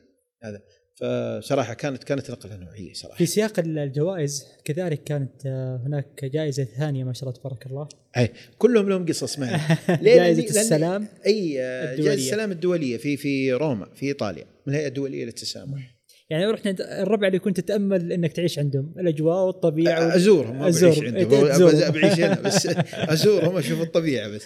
هذا. 0.44 0.62
فصراحة 0.96 1.74
كانت 1.74 2.04
كانت 2.04 2.32
نقلة 2.32 2.56
نوعية 2.58 2.94
صراحة. 2.94 3.18
في 3.18 3.26
سياق 3.26 3.60
الجوائز 3.60 4.46
كذلك 4.66 5.04
كانت 5.04 5.46
آه، 5.46 5.82
هناك 5.86 6.26
جائزة 6.26 6.64
ثانية 6.64 7.04
ما 7.04 7.14
شاء 7.14 7.30
الله 7.30 7.40
تبارك 7.42 7.66
الله. 7.66 7.88
أي 8.18 8.30
كلهم 8.58 8.90
لهم 8.90 9.06
قصص 9.06 9.40
معي؟ 9.40 9.60
جائزة 10.04 10.44
السلام 10.62 11.08
أي 11.26 11.62
آه، 11.62 11.92
الدولية. 11.92 12.10
جائزه 12.10 12.26
السلام 12.28 12.52
الدولية 12.52 12.98
في 12.98 13.18
في 13.18 13.54
روما 13.54 13.88
في 13.96 14.06
إيطاليا 14.06 14.46
من 14.68 14.74
الهيئه 14.74 14.88
الدوليه 14.88 15.26
للتسامح. 15.26 15.96
يعني 16.30 16.46
رحنا 16.46 16.76
الربع 17.02 17.28
اللي 17.28 17.40
كنت 17.40 17.60
تتأمل 17.60 18.12
إنك 18.12 18.34
تعيش 18.34 18.60
عندهم 18.60 18.94
الأجواء 19.00 19.46
والطبيعة 19.46 20.16
أزورهم 20.16 20.60
ما 20.60 20.68
أزور. 20.68 20.90
بعيش 20.90 21.04
عندهم. 21.04 21.92
بعيش 21.92 22.20
هنا 22.20 22.42
بس 22.42 22.68
أزورهم 23.14 23.58
أشوف 23.58 23.82
الطبيعة 23.82 24.28
بس. 24.30 24.44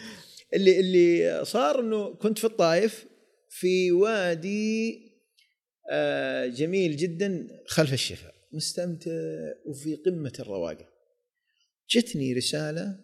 اللي 0.54 0.80
اللي 0.80 1.46
صار 1.46 1.80
إنه 1.80 2.14
كنت 2.14 2.40
في 2.40 2.46
الطائف 2.46 3.06
في 3.50 3.92
وادي 3.92 5.05
جميل 6.48 6.98
جدا 6.98 7.48
خلف 7.68 7.94
الشفا 7.94 8.32
مستمتع 8.52 9.12
وفي 9.66 9.96
قمة 9.96 10.34
الرواقة. 10.40 10.90
جتني 11.90 12.34
رسالة 12.34 13.00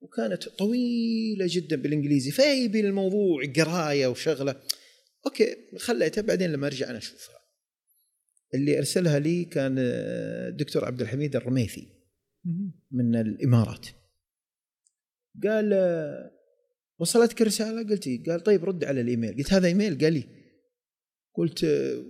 وكانت 0.00 0.48
طويلة 0.48 1.46
جدا 1.48 1.76
بالإنجليزي 1.76 2.30
فيبي 2.30 2.80
الموضوع 2.80 3.42
قراية 3.56 4.06
وشغلة. 4.06 4.62
okay 5.26 5.56
خليتها 5.76 6.22
بعدين 6.22 6.52
لما 6.52 6.66
أرجع 6.66 6.90
أنا 6.90 6.98
أشوفها. 6.98 7.38
اللي 8.54 8.78
أرسلها 8.78 9.18
لي 9.18 9.44
كان 9.44 9.76
آه، 9.78 10.48
الدكتور 10.48 10.84
عبد 10.84 11.00
الحميد 11.00 11.36
الرميثي. 11.36 11.88
من 12.90 13.16
الإمارات. 13.16 13.86
قال 15.44 15.72
آه، 15.72 16.30
وصلتك 16.98 17.42
رسالة؟ 17.42 17.88
قلت 17.88 18.06
إيه؟ 18.06 18.24
قال 18.24 18.40
طيب 18.40 18.64
رد 18.64 18.84
على 18.84 19.00
الإيميل. 19.00 19.36
قلت 19.36 19.52
هذا 19.52 19.66
إيميل؟ 19.66 19.98
قال 19.98 20.12
لي 20.12 20.37
قلت 21.38 21.64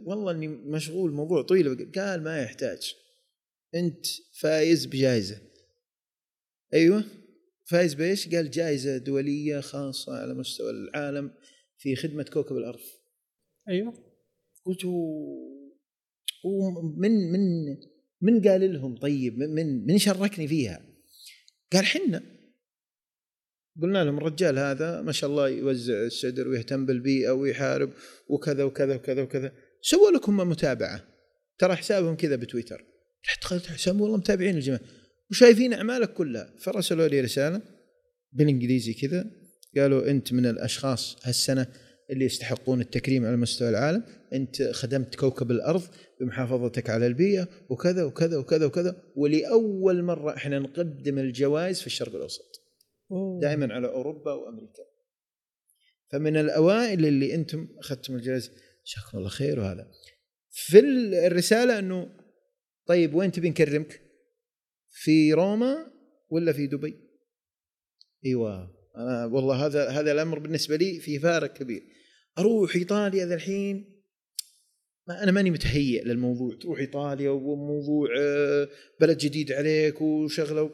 والله 0.04 0.32
إني 0.32 0.48
مشغول 0.48 1.12
موضوع 1.12 1.42
طويل 1.42 1.92
قال 1.92 2.22
ما 2.22 2.42
يحتاج. 2.42 2.94
أنت 3.74 4.06
فايز 4.40 4.86
بجائزة. 4.86 5.40
أيوه 6.74 7.04
فايز 7.64 7.94
بإيش؟ 7.94 8.34
قال 8.34 8.50
جائزة 8.50 8.98
دولية 8.98 9.60
خاصة 9.60 10.12
على 10.12 10.34
مستوى 10.34 10.70
العالم 10.70 11.34
في 11.78 11.96
خدمة 11.96 12.22
كوكب 12.22 12.56
الأرض. 12.56 12.80
أيوه. 13.68 13.94
قلت 14.64 14.84
ومن 16.44 17.10
من 17.32 17.40
من 18.20 18.48
قال 18.48 18.72
لهم 18.72 18.96
طيب 18.98 19.38
من- 19.38 19.50
من 19.54 19.86
من 19.86 19.98
شركني 19.98 20.48
فيها؟ 20.48 20.86
قال 21.72 21.84
حنا. 21.86 22.37
قلنا 23.82 24.04
لهم 24.04 24.18
الرجال 24.18 24.58
هذا 24.58 25.00
ما 25.00 25.12
شاء 25.12 25.30
الله 25.30 25.48
يوزع 25.48 25.94
السدر 25.94 26.48
ويهتم 26.48 26.86
بالبيئة 26.86 27.30
ويحارب 27.30 27.90
وكذا 28.28 28.64
وكذا 28.64 28.94
وكذا 28.94 29.22
وكذا. 29.22 29.52
سووا 29.82 30.10
لكم 30.10 30.36
متابعة. 30.36 31.04
ترى 31.58 31.76
حسابهم 31.76 32.16
كذا 32.16 32.36
بتويتر. 32.36 32.84
رحت 33.26 33.42
دخلت 33.42 33.66
حسابهم 33.66 34.00
والله 34.00 34.16
متابعين 34.16 34.56
الجماعة. 34.56 34.80
وشايفين 35.30 35.72
أعمالك 35.72 36.12
كلها. 36.12 36.54
فرسلوا 36.58 37.08
لي 37.08 37.20
رسالة 37.20 37.60
بالإنجليزي 38.32 38.94
كذا. 38.94 39.30
قالوا 39.76 40.10
أنت 40.10 40.32
من 40.32 40.46
الأشخاص 40.46 41.16
هالسنة 41.22 41.66
اللي 42.10 42.24
يستحقون 42.24 42.80
التكريم 42.80 43.26
على 43.26 43.36
مستوى 43.36 43.68
العالم. 43.68 44.02
أنت 44.32 44.62
خدمت 44.62 45.14
كوكب 45.14 45.50
الأرض 45.50 45.82
بمحافظتك 46.20 46.90
على 46.90 47.06
البيئة 47.06 47.48
وكذا 47.68 48.04
وكذا 48.04 48.36
وكذا 48.36 48.66
وكذا. 48.66 49.02
ولأول 49.16 50.02
مرة 50.02 50.36
إحنا 50.36 50.58
نقدم 50.58 51.18
الجوائز 51.18 51.80
في 51.80 51.86
الشرق 51.86 52.14
الأوسط. 52.14 52.57
دائما 53.40 53.74
على 53.74 53.88
أوروبا 53.88 54.32
وأمريكا. 54.32 54.82
فمن 56.10 56.36
الأوائل 56.36 57.06
اللي 57.06 57.34
أنتم 57.34 57.68
أخذتم 57.78 58.14
الجائزه 58.14 58.52
جزاكم 58.86 59.18
الله 59.18 59.28
خير 59.28 59.60
وهذا. 59.60 59.90
في 60.50 60.78
الرسالة 61.26 61.78
إنه 61.78 62.16
طيب 62.86 63.14
وين 63.14 63.32
تبي 63.32 63.50
نكرمك؟ 63.50 64.02
في 64.90 65.32
روما 65.32 65.92
ولا 66.30 66.52
في 66.52 66.66
دبي؟ 66.66 67.00
إيوه 68.24 68.74
أنا 68.96 69.26
والله 69.26 69.66
هذا 69.66 69.88
هذا 69.88 70.12
الأمر 70.12 70.38
بالنسبة 70.38 70.76
لي 70.76 71.00
في 71.00 71.18
فارق 71.18 71.52
كبير. 71.52 71.82
أروح 72.38 72.76
إيطاليا 72.76 73.26
ذا 73.26 73.34
الحين؟ 73.34 74.02
ما 75.08 75.22
أنا 75.22 75.32
ماني 75.32 75.50
متهيئ 75.50 76.04
للموضوع. 76.04 76.58
تروح 76.60 76.78
إيطاليا 76.78 77.30
وموضوع 77.30 78.08
آه، 78.18 78.68
بلد 79.00 79.18
جديد 79.18 79.52
عليك 79.52 80.00
وشغلة 80.00 80.70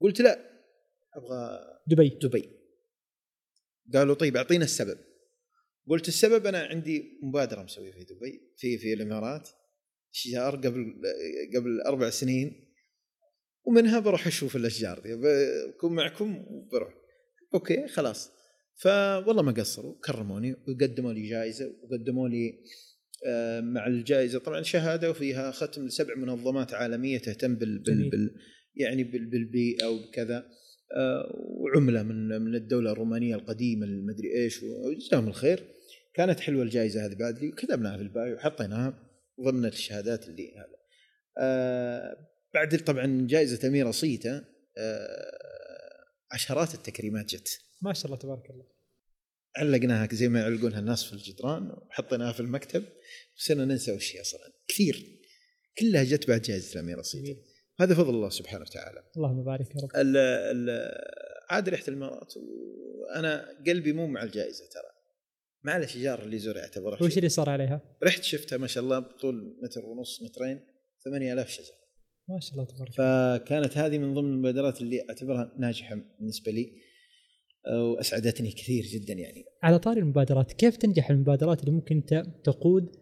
قلت 0.00 0.20
لا. 0.20 0.55
أبغى 1.16 1.60
دبي. 1.86 2.08
دبي. 2.08 2.50
قالوا 3.94 4.14
طيب 4.14 4.36
أعطينا 4.36 4.64
السبب. 4.64 4.98
قلت 5.88 6.08
السبب 6.08 6.46
أنا 6.46 6.58
عندي 6.58 7.18
مبادرة 7.22 7.62
مسويها 7.62 7.92
في 7.92 8.04
دبي 8.04 8.52
في 8.56 8.78
في 8.78 8.92
الإمارات 8.92 9.48
شجار 10.12 10.56
قبل 10.56 11.02
قبل 11.56 11.80
أربع 11.86 12.10
سنين 12.10 12.66
ومنها 13.64 13.98
بروح 13.98 14.26
أشوف 14.26 14.56
الأشجار 14.56 14.98
دي 14.98 15.14
بكون 15.14 15.94
معكم 15.94 16.44
وبروح. 16.50 16.94
أوكي 17.54 17.88
خلاص. 17.88 18.30
فوالله 18.76 19.42
ما 19.42 19.52
قصروا 19.52 20.00
كرموني 20.04 20.52
وقدموا 20.68 21.12
لي 21.12 21.28
جائزة 21.28 21.74
وقدموا 21.82 22.28
لي 22.28 22.62
آه، 23.26 23.60
مع 23.60 23.86
الجائزة 23.86 24.38
طبعا 24.38 24.62
شهادة 24.62 25.10
وفيها 25.10 25.50
ختم 25.50 25.86
لسبع 25.86 26.14
منظمات 26.14 26.74
عالمية 26.74 27.18
تهتم 27.18 27.54
بال, 27.54 27.78
بال, 27.78 28.10
بال 28.10 28.34
يعني 28.74 29.04
بال 29.04 29.26
بالبيئة 29.26 29.86
وكذا 29.86 30.48
وعملة 31.34 32.02
من 32.02 32.28
من 32.28 32.54
الدولة 32.54 32.92
الرومانية 32.92 33.34
القديمة 33.34 33.86
المدري 33.86 34.34
إيش 34.34 34.62
وجزاهم 34.62 35.28
الخير. 35.28 35.64
كانت 36.14 36.40
حلوة 36.40 36.62
الجائزة 36.62 37.06
هذه 37.06 37.14
بعد 37.14 37.38
لي 37.38 37.48
وكتبناها 37.48 37.96
في 37.96 38.02
البايو 38.02 38.34
وحطيناها 38.34 39.08
ضمن 39.40 39.64
الشهادات 39.64 40.28
اللي 40.28 40.56
هذا. 40.56 40.76
آه 41.38 42.16
بعد 42.54 42.84
طبعا 42.84 43.26
جائزة 43.30 43.68
أميرة 43.68 43.90
صيتا 43.90 44.44
آه 44.78 45.30
عشرات 46.32 46.74
التكريمات 46.74 47.34
جت. 47.34 47.60
ما 47.82 47.92
شاء 47.92 48.06
الله 48.06 48.16
تبارك 48.16 48.50
الله. 48.50 48.66
علقناها 49.56 50.08
زي 50.12 50.28
ما 50.28 50.40
يعلقونها 50.40 50.78
الناس 50.78 51.04
في 51.04 51.12
الجدران 51.12 51.70
وحطيناها 51.70 52.32
في 52.32 52.40
المكتب 52.40 52.84
وصرنا 53.36 53.64
ننسى 53.64 53.92
وش 53.92 54.16
هي 54.16 54.20
أصلا. 54.20 54.52
كثير. 54.68 55.20
كلها 55.78 56.04
جت 56.04 56.28
بعد 56.28 56.42
جائزة 56.42 56.72
الأميرة 56.72 57.02
صيتا. 57.02 57.40
هذا 57.80 57.94
فضل 57.94 58.14
الله 58.14 58.28
سبحانه 58.28 58.62
وتعالى. 58.62 59.02
اللهم 59.16 59.44
بارك 59.44 59.76
يا 59.76 59.80
رب. 59.80 59.90
ال 59.96 60.16
ال 60.16 60.90
عاد 61.50 61.68
رحت 61.68 61.88
الامارات 61.88 62.34
وأنا 62.36 63.48
قلبي 63.66 63.92
مو 63.92 64.06
مع 64.06 64.22
الجائزة 64.22 64.64
ترى. 64.72 64.90
مع 65.64 65.76
الاشجار 65.76 66.22
اللي 66.22 66.38
زرعتها 66.38 66.80
بروح 66.80 67.02
وش 67.02 67.18
اللي 67.18 67.28
صار 67.28 67.50
عليها؟ 67.50 67.80
رحت 68.04 68.22
شفتها 68.22 68.58
ما 68.58 68.66
شاء 68.66 68.84
الله 68.84 68.98
بطول 68.98 69.58
متر 69.62 69.86
ونص 69.86 70.22
مترين 70.22 70.60
8000 71.04 71.48
شجرة. 71.48 71.76
ما 72.28 72.40
شاء 72.40 72.52
الله 72.52 72.64
تبارك 72.64 72.92
فكانت 72.92 73.78
هذه 73.78 73.98
من 73.98 74.14
ضمن 74.14 74.32
المبادرات 74.32 74.80
اللي 74.80 75.06
أعتبرها 75.10 75.52
ناجحة 75.58 75.96
بالنسبة 76.18 76.52
لي 76.52 76.72
وأسعدتني 77.72 78.52
كثير 78.52 78.84
جدا 78.84 79.14
يعني. 79.14 79.44
على 79.62 79.78
طاري 79.78 80.00
المبادرات 80.00 80.52
كيف 80.52 80.76
تنجح 80.76 81.10
المبادرات 81.10 81.60
اللي 81.60 81.70
ممكن 81.70 82.04
تقود 82.44 82.96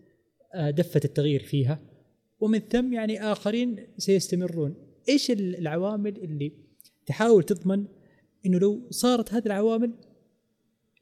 آه، 0.54 0.70
دفة 0.70 1.00
التغيير 1.04 1.42
فيها؟ 1.42 1.93
ومن 2.40 2.58
ثم 2.58 2.92
يعني 2.92 3.22
آخرين 3.22 3.86
سيستمرون. 3.98 4.74
إيش 5.08 5.30
العوامل 5.30 6.16
اللي 6.16 6.52
تحاول 7.06 7.42
تضمن 7.42 7.84
إنه 8.46 8.58
لو 8.58 8.88
صارت 8.90 9.32
هذه 9.32 9.46
العوامل 9.46 9.92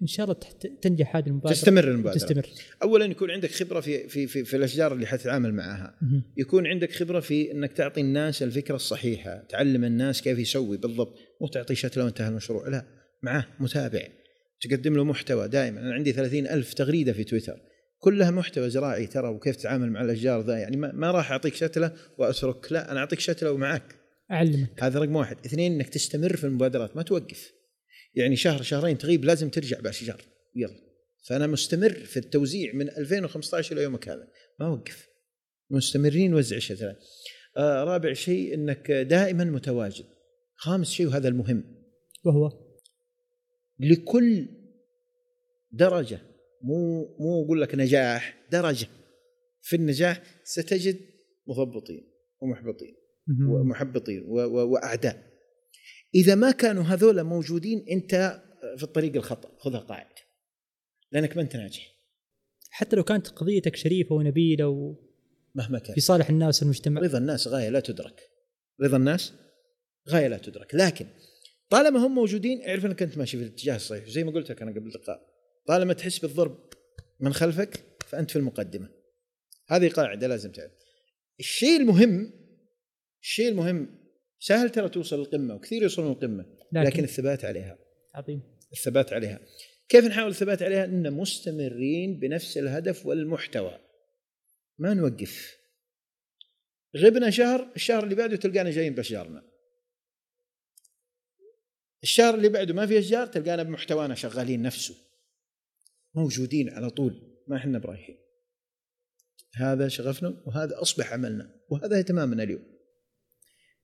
إن 0.02 0.06
شاء 0.06 0.24
الله 0.24 0.36
تنجح 0.82 1.16
هذه 1.16 1.26
المبادرة؟ 1.26 1.52
تستمر 1.52 1.84
المبادرة. 1.84 2.18
تستمر. 2.18 2.48
اولا 2.82 3.04
يكون 3.04 3.30
عندك 3.30 3.50
خبرة 3.50 3.80
في 3.80 4.08
في 4.08 4.26
في, 4.26 4.44
في 4.44 4.56
الأشجار 4.56 4.92
اللي 4.92 5.06
حتتعامل 5.06 5.54
معها. 5.54 5.98
يكون 6.36 6.66
عندك 6.66 6.92
خبرة 6.92 7.20
في 7.20 7.52
إنك 7.52 7.72
تعطي 7.72 8.00
الناس 8.00 8.42
الفكرة 8.42 8.76
الصحيحة. 8.76 9.46
تعلم 9.48 9.84
الناس 9.84 10.22
كيف 10.22 10.38
يسوي 10.38 10.76
بالضبط. 10.76 11.18
مو 11.40 11.48
تعطي 11.48 11.74
شتله 11.74 12.04
وانتهى 12.04 12.28
المشروع. 12.28 12.68
لا 12.68 12.84
معاه 13.22 13.46
متابع. 13.60 14.08
تقدم 14.60 14.94
له 14.94 15.04
محتوى 15.04 15.48
دائما. 15.48 15.80
أنا 15.80 15.94
عندي 15.94 16.12
ثلاثين 16.12 16.46
ألف 16.46 16.74
تغريدة 16.74 17.12
في 17.12 17.24
تويتر. 17.24 17.60
كلها 18.02 18.30
محتوى 18.30 18.70
زراعي 18.70 19.06
ترى 19.06 19.28
وكيف 19.28 19.56
تتعامل 19.56 19.90
مع 19.90 20.02
الأشجار 20.02 20.40
ذا. 20.40 20.58
يعني 20.58 20.76
ما, 20.76 20.92
ما 20.92 21.10
راح 21.10 21.32
أعطيك 21.32 21.54
شتلة 21.54 21.92
واترك 22.18 22.72
لا 22.72 22.92
أنا 22.92 23.00
أعطيك 23.00 23.20
شتلة 23.20 23.52
ومعك 23.52 23.94
أعلمك. 24.30 24.82
هذا 24.82 24.98
رقم 24.98 25.16
واحد. 25.16 25.36
اثنين 25.46 25.72
إنك 25.72 25.88
تستمر 25.88 26.36
في 26.36 26.44
المبادرات 26.44 26.96
ما 26.96 27.02
توقف. 27.02 27.52
يعني 28.14 28.36
شهر 28.36 28.62
شهرين 28.62 28.98
تغيب 28.98 29.24
لازم 29.24 29.48
ترجع 29.48 29.80
باشجار 29.80 30.22
يلا. 30.56 30.76
فأنا 31.28 31.46
مستمر 31.46 31.92
في 31.92 32.16
التوزيع 32.16 32.72
من 32.74 32.88
2015 32.88 33.72
إلى 33.72 33.82
يومك 33.82 34.08
هذا. 34.08 34.28
ما 34.60 34.66
أوقف. 34.66 35.08
مستمرين 35.70 36.30
نوزع 36.30 36.56
الشتلات 36.56 36.98
آه 37.56 37.84
رابع 37.84 38.12
شيء 38.12 38.54
إنك 38.54 38.90
دائما 38.90 39.44
متواجد. 39.44 40.06
خامس 40.56 40.90
شيء 40.90 41.06
وهذا 41.06 41.28
المهم. 41.28 41.64
وهو؟ 42.24 42.50
لكل 43.80 44.48
درجة 45.72 46.31
مو 46.62 47.02
مو 47.20 47.44
أقول 47.44 47.62
لك 47.62 47.74
نجاح 47.74 48.46
درجة. 48.52 48.86
في 49.60 49.76
النجاح 49.76 50.22
ستجد 50.44 51.00
مثبطين 51.48 52.12
ومحبطين 52.40 52.94
ومحبطين 53.48 54.22
وأعداء. 54.26 55.32
إذا 56.14 56.34
ما 56.34 56.50
كانوا 56.50 56.82
هذول 56.82 57.22
موجودين 57.22 57.84
أنت 57.90 58.42
في 58.76 58.82
الطريق 58.82 59.16
الخطأ. 59.16 59.50
خذها 59.58 59.80
قاعدة. 59.80 60.14
لأنك 61.12 61.36
ما 61.36 61.42
أنت 61.42 61.56
ناجح. 61.56 61.92
حتى 62.70 62.96
لو 62.96 63.04
كانت 63.04 63.28
قضيتك 63.28 63.76
شريفة 63.76 64.14
ونبيلة 64.14 64.68
و... 64.68 64.94
مهما 65.54 65.78
كان. 65.78 65.94
في 65.94 66.00
صالح 66.00 66.30
الناس 66.30 66.62
والمجتمع. 66.62 67.00
رضا 67.00 67.18
الناس 67.18 67.48
غاية 67.48 67.68
لا 67.68 67.80
تدرك. 67.80 68.20
رضا 68.82 68.96
الناس 68.96 69.32
غاية 70.08 70.28
لا 70.28 70.38
تدرك. 70.38 70.74
لكن 70.74 71.06
طالما 71.70 72.06
هم 72.06 72.14
موجودين 72.14 72.62
اعرف 72.68 72.86
إنك 72.86 73.02
أنت 73.02 73.18
ماشي 73.18 73.38
في 73.38 73.44
الاتجاه 73.44 73.76
الصحيح. 73.76 74.08
زي 74.08 74.24
ما 74.24 74.32
قلت 74.32 74.50
لك 74.50 74.62
أنا 74.62 74.70
قبل 74.70 74.88
اللقاء. 74.88 75.31
طالما 75.66 75.92
تحس 75.92 76.18
بالضرب 76.18 76.72
من 77.20 77.32
خلفك 77.32 77.84
فأنت 78.06 78.30
في 78.30 78.36
المقدمة. 78.36 78.88
هذه 79.68 79.88
قاعدة 79.88 80.26
لازم 80.26 80.52
تعرف. 80.52 80.72
الشيء 81.40 81.80
المهم 81.80 82.32
الشيء 83.22 83.48
المهم 83.48 83.98
سهل 84.38 84.70
ترى 84.70 84.88
توصل 84.88 85.18
للقمه 85.18 85.54
وكثير 85.54 85.82
يوصلون 85.82 86.08
للقمه 86.08 86.46
لكن, 86.72 86.86
لكن 86.86 87.04
الثبات 87.04 87.44
عليها. 87.44 87.78
عظيم. 88.14 88.42
الثبات 88.72 89.12
عليها. 89.12 89.40
كيف 89.88 90.04
نحاول 90.04 90.30
الثبات 90.30 90.62
عليها؟ 90.62 90.84
إن 90.84 91.12
مستمرين 91.12 92.18
بنفس 92.18 92.58
الهدف 92.58 93.06
والمحتوى. 93.06 93.78
ما 94.78 94.94
نوقف. 94.94 95.56
غبنا 96.96 97.30
شهر 97.30 97.72
الشهر 97.76 98.04
اللي 98.04 98.14
بعده 98.14 98.36
تلقانا 98.36 98.70
جايين 98.70 98.94
بأشجارنا. 98.94 99.42
الشهر 102.02 102.34
اللي 102.34 102.48
بعده 102.48 102.74
ما 102.74 102.86
في 102.86 102.98
أشجار 102.98 103.26
تلقانا 103.26 103.62
بمحتوانا 103.62 104.14
شغالين 104.14 104.62
نفسه. 104.62 104.94
موجودين 106.14 106.70
على 106.70 106.90
طول 106.90 107.22
ما 107.48 107.56
إحنا 107.56 107.78
برايحين. 107.78 108.16
هذا 109.56 109.88
شغفنا 109.88 110.42
وهذا 110.46 110.82
أصبح 110.82 111.12
عملنا 111.12 111.54
وهذا 111.70 111.98
اهتمامنا 111.98 112.42
اليوم. 112.42 112.62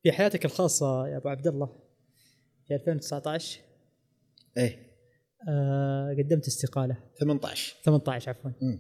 في 0.03 0.13
حياتك 0.13 0.45
الخاصة 0.45 1.09
يا 1.09 1.17
أبو 1.17 1.29
عبد 1.29 1.47
الله 1.47 1.83
في 2.69 2.75
2019 2.75 3.61
إيه. 4.59 4.89
آه 5.49 6.17
قدمت 6.19 6.47
استقالة. 6.47 6.97
18 7.21 7.77
18 7.85 8.31
عفوا. 8.31 8.51
م. 8.51 8.79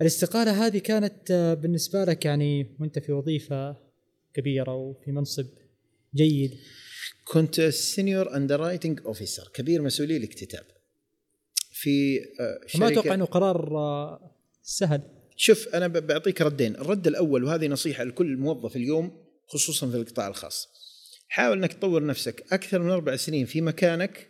الاستقالة 0.00 0.66
هذه 0.66 0.78
كانت 0.78 1.30
آه، 1.30 1.54
بالنسبة 1.54 2.04
لك 2.04 2.24
يعني 2.24 2.76
وأنت 2.80 2.98
في 2.98 3.12
وظيفة 3.12 3.76
كبيرة 4.34 4.74
وفي 4.74 5.12
منصب 5.12 5.46
جيد. 6.14 6.50
كنت 7.24 7.60
senior 7.60 8.36
underwriting 8.36 9.00
officer 9.06 9.50
كبير 9.54 9.82
مسؤولي 9.82 10.16
الاكتتاب. 10.16 10.64
في 11.72 12.20
شركة 12.66 12.80
ما 12.80 12.88
أتوقع 12.88 13.14
إنه 13.14 13.24
قرار 13.24 13.76
آه، 13.76 14.36
سهل. 14.62 15.00
شوف 15.36 15.68
أنا 15.68 15.88
بعطيك 15.88 16.42
ردين. 16.42 16.76
الرد 16.76 17.06
الأول 17.06 17.44
وهذه 17.44 17.66
نصيحة 17.66 18.04
لكل 18.04 18.36
موظف 18.36 18.76
اليوم 18.76 19.24
خصوصا 19.46 19.90
في 19.90 19.96
القطاع 19.96 20.28
الخاص. 20.28 20.68
حاول 21.28 21.58
إنك 21.58 21.72
تطور 21.72 22.06
نفسك 22.06 22.44
أكثر 22.52 22.82
من 22.82 22.90
أربع 22.90 23.16
سنين 23.16 23.46
في 23.46 23.60
مكانك. 23.60 24.28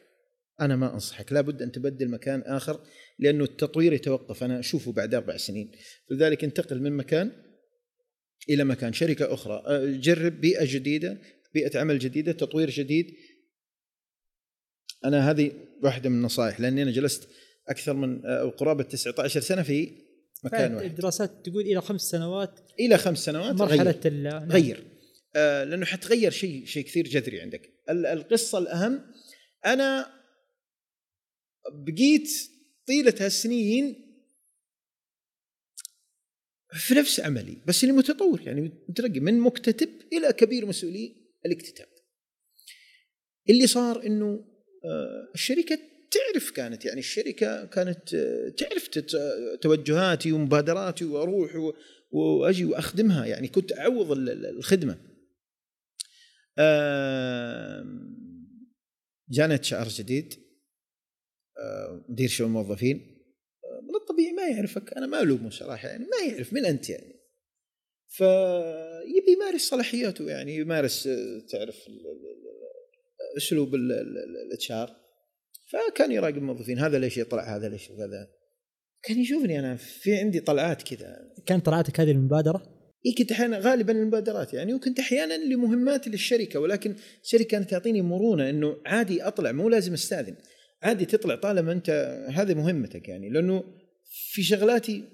أنا 0.61 0.77
ما 0.77 0.95
أنصحك. 0.95 1.33
لابد 1.33 1.63
أن 1.63 1.73
تبدل 1.73 2.09
مكان 2.09 2.41
آخر 2.41 2.81
لأنه 3.19 3.45
التطوير 3.45 3.93
يتوقف. 3.93 4.45
أنا 4.45 4.59
أشوفه 4.59 4.93
بعد 4.93 5.15
أربع 5.15 5.37
سنين. 5.37 5.71
لذلك 6.11 6.45
انتقل 6.45 6.81
من 6.81 6.93
مكان 6.93 7.33
إلى 8.51 8.65
مكان. 8.65 8.93
شركة 8.93 9.35
أخرى. 9.35 9.63
أه، 9.67 9.87
جرب 9.87 10.41
بيئة 10.41 10.65
جديدة 10.75 11.19
بيئة 11.55 11.81
عمل 11.81 11.99
جديدة 11.99 12.33
تطوير 12.33 12.71
جديد. 12.71 13.15
أنا 15.05 15.31
هذه 15.31 15.53
واحدة 15.83 16.11
من 16.11 16.17
النصائح 16.17 16.61
لأني 16.61 16.83
أنا 16.83 16.91
جلست 16.91 17.29
أكثر 17.69 17.93
من 17.93 18.27
أو 18.27 18.51
قرابه 18.51 18.83
19 18.83 19.41
سنة 19.41 19.63
في 19.63 19.93
مكان 20.45 20.75
واحد 20.75 20.87
الدراسات 20.87 21.47
تقول 21.47 21.63
إلى 21.63 21.81
خمس 21.81 22.01
سنوات 22.01 22.61
إلى 22.81 22.99
خمس 22.99 23.19
سنوات 23.19 23.55
مرحلة 23.55 23.91
غير, 23.91 24.13
نعم. 24.13 24.51
غير. 24.51 24.85
آه 25.37 25.65
لأنه 25.65 25.87
حتغير 25.87 26.31
شيء 26.31 26.65
شيء 26.65 26.85
كثير 26.85 27.09
جذري 27.09 27.41
عندك 27.41 27.73
القصة 27.91 28.59
الأهم 28.59 29.01
أنا 29.67 30.07
بقيت 31.73 32.29
طيلة 32.87 33.15
هالسنين 33.21 34.13
في 36.73 36.95
نفس 36.95 37.21
عملي 37.21 37.57
بس 37.67 37.85
اللي 37.85 37.95
متطور 37.95 38.41
يعني 38.43 38.73
مترقي 38.89 39.21
من 39.21 39.41
مكتتب 39.41 39.89
إلى 40.13 40.33
كبير 40.33 40.67
مسؤولي 40.67 41.17
الاكتتاب 41.47 41.89
اللي 43.51 43.67
صار 43.67 44.07
إنه 44.07 44.52
الشركة 45.35 45.79
تعرف 46.11 46.51
كانت 46.51 46.85
يعني 46.85 46.99
الشركة 47.01 47.65
كانت 47.65 48.15
آه، 48.15 48.49
تعرف 48.49 48.89
توجهاتي 49.61 50.33
ومبادراتي 50.33 51.05
وأروح 51.05 51.73
وأجي 52.11 52.65
وأخدمها. 52.65 53.27
يعني 53.27 53.49
كنت 53.49 53.73
أعوض 53.73 54.13
ال- 54.13 54.31
ال- 54.31 54.47
الخدمة. 54.47 54.99
HR 59.55 59.89
جديد. 59.89 60.35
آه، 61.59 62.05
مدير 62.09 62.29
شؤون 62.29 62.49
الموظفين. 62.49 62.97
آه، 63.65 63.81
من 63.81 63.95
الطبيعي 63.95 64.33
ما 64.33 64.47
يعرفك. 64.49 64.93
أنا 64.93 65.07
ما 65.07 65.23
ألومه 65.23 65.51
صراحة 65.51 65.89
يعني 65.89 66.05
ما 66.05 66.33
يعرف. 66.33 66.53
من 66.53 66.67
أنت 66.67 66.91
يعني؟ 66.91 67.23
فيبي 68.09 69.33
يمارس 69.33 69.61
صلاحياته 69.61 70.25
يعني 70.31 70.57
يمارس 70.57 71.07
آه، 71.07 71.39
تعرف 71.51 71.77
اسلوب 73.37 73.75
ال 73.75 74.73
HR 74.73 74.97
فكان 75.73 76.13
يراقب 76.13 76.37
الموظفين 76.37 76.79
هذا 76.79 76.99
ليش 76.99 77.19
يطلع 77.19 77.57
هذا 77.57 77.69
ليش 77.69 77.91
وكذا 77.91 78.29
كان 79.03 79.19
يشوفني 79.19 79.59
أنا 79.59 79.77
في 79.77 80.15
عندي 80.15 80.41
طلعات 80.41 80.83
كذا. 80.83 81.17
كانت 81.47 81.67
طلعتك 81.67 82.01
هذه 82.01 82.11
المبادره 82.11 82.63
إي 83.07 83.13
كنت 83.19 83.33
أحيانا 83.33 83.59
غالبا 83.59 83.93
المبادرات 83.93 84.55
يعني 84.55 84.75
وكنت 84.75 84.99
أحيانا 84.99 85.35
لمهمات 85.35 86.09
للشركة 86.09 86.61
ولكن 86.61 86.95
الشركة 87.23 87.45
كانت 87.45 87.71
تعطيني 87.71 88.03
مرونة 88.03 88.51
إنه 88.51 88.77
عادي 88.87 89.23
أطلع 89.23 89.53
مو 89.53 89.69
لازم 89.69 89.93
أستاذن. 89.93 90.37
عادي 90.83 91.05
تطلع 91.05 91.35
طالما 91.35 91.73
أنت 91.73 91.91
هذه 92.29 92.55
مهمتك 92.55 93.09
يعني 93.09 93.31
لأنه 93.31 93.65
في 94.33 94.43
شغلاتي 94.43 95.05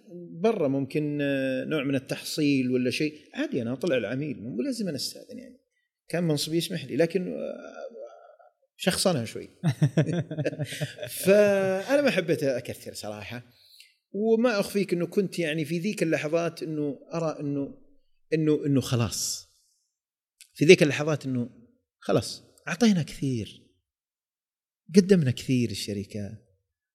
برا 0.40 0.68
ممكن 0.68 1.18
آه، 1.22 1.64
نوع 1.64 1.84
من 1.84 1.94
التحصيل 1.94 2.70
ولا 2.70 2.90
شيء. 2.90 3.14
عادي 3.34 3.62
أنا 3.62 3.72
أطلع 3.72 3.96
العميل 3.96 4.42
مو 4.42 4.62
لازم 4.62 4.88
أنا 4.88 4.96
أستاذن 4.96 5.38
يعني. 5.38 5.58
كان 6.08 6.24
منصبي 6.24 6.56
يسمح 6.56 6.84
لي 6.84 6.96
لكن 6.96 7.32
آه، 7.32 7.87
شخصنها 8.80 9.24
شوي. 9.24 9.48
فأنا 11.24 12.02
ما 12.02 12.10
حبيت 12.10 12.42
أكثر 12.42 12.94
صراحة 12.94 13.42
وما 14.12 14.60
أخفيك 14.60 14.92
إنه 14.92 15.06
كنت 15.06 15.38
يعني 15.38 15.64
في 15.64 15.78
ذيك 15.78 16.02
اللحظات 16.02 16.62
إنه 16.62 16.98
أرى 17.14 17.40
إنه 17.40 17.74
إنه 18.34 18.66
إنه 18.66 18.80
خلاص. 18.80 19.48
في 20.54 20.64
ذيك 20.64 20.82
اللحظات 20.82 21.26
إنه 21.26 21.50
خلاص 21.98 22.42
أعطينا 22.68 23.02
كثير. 23.02 23.62
قدمنا 24.96 25.30
كثير 25.30 25.70
الشركة. 25.70 26.38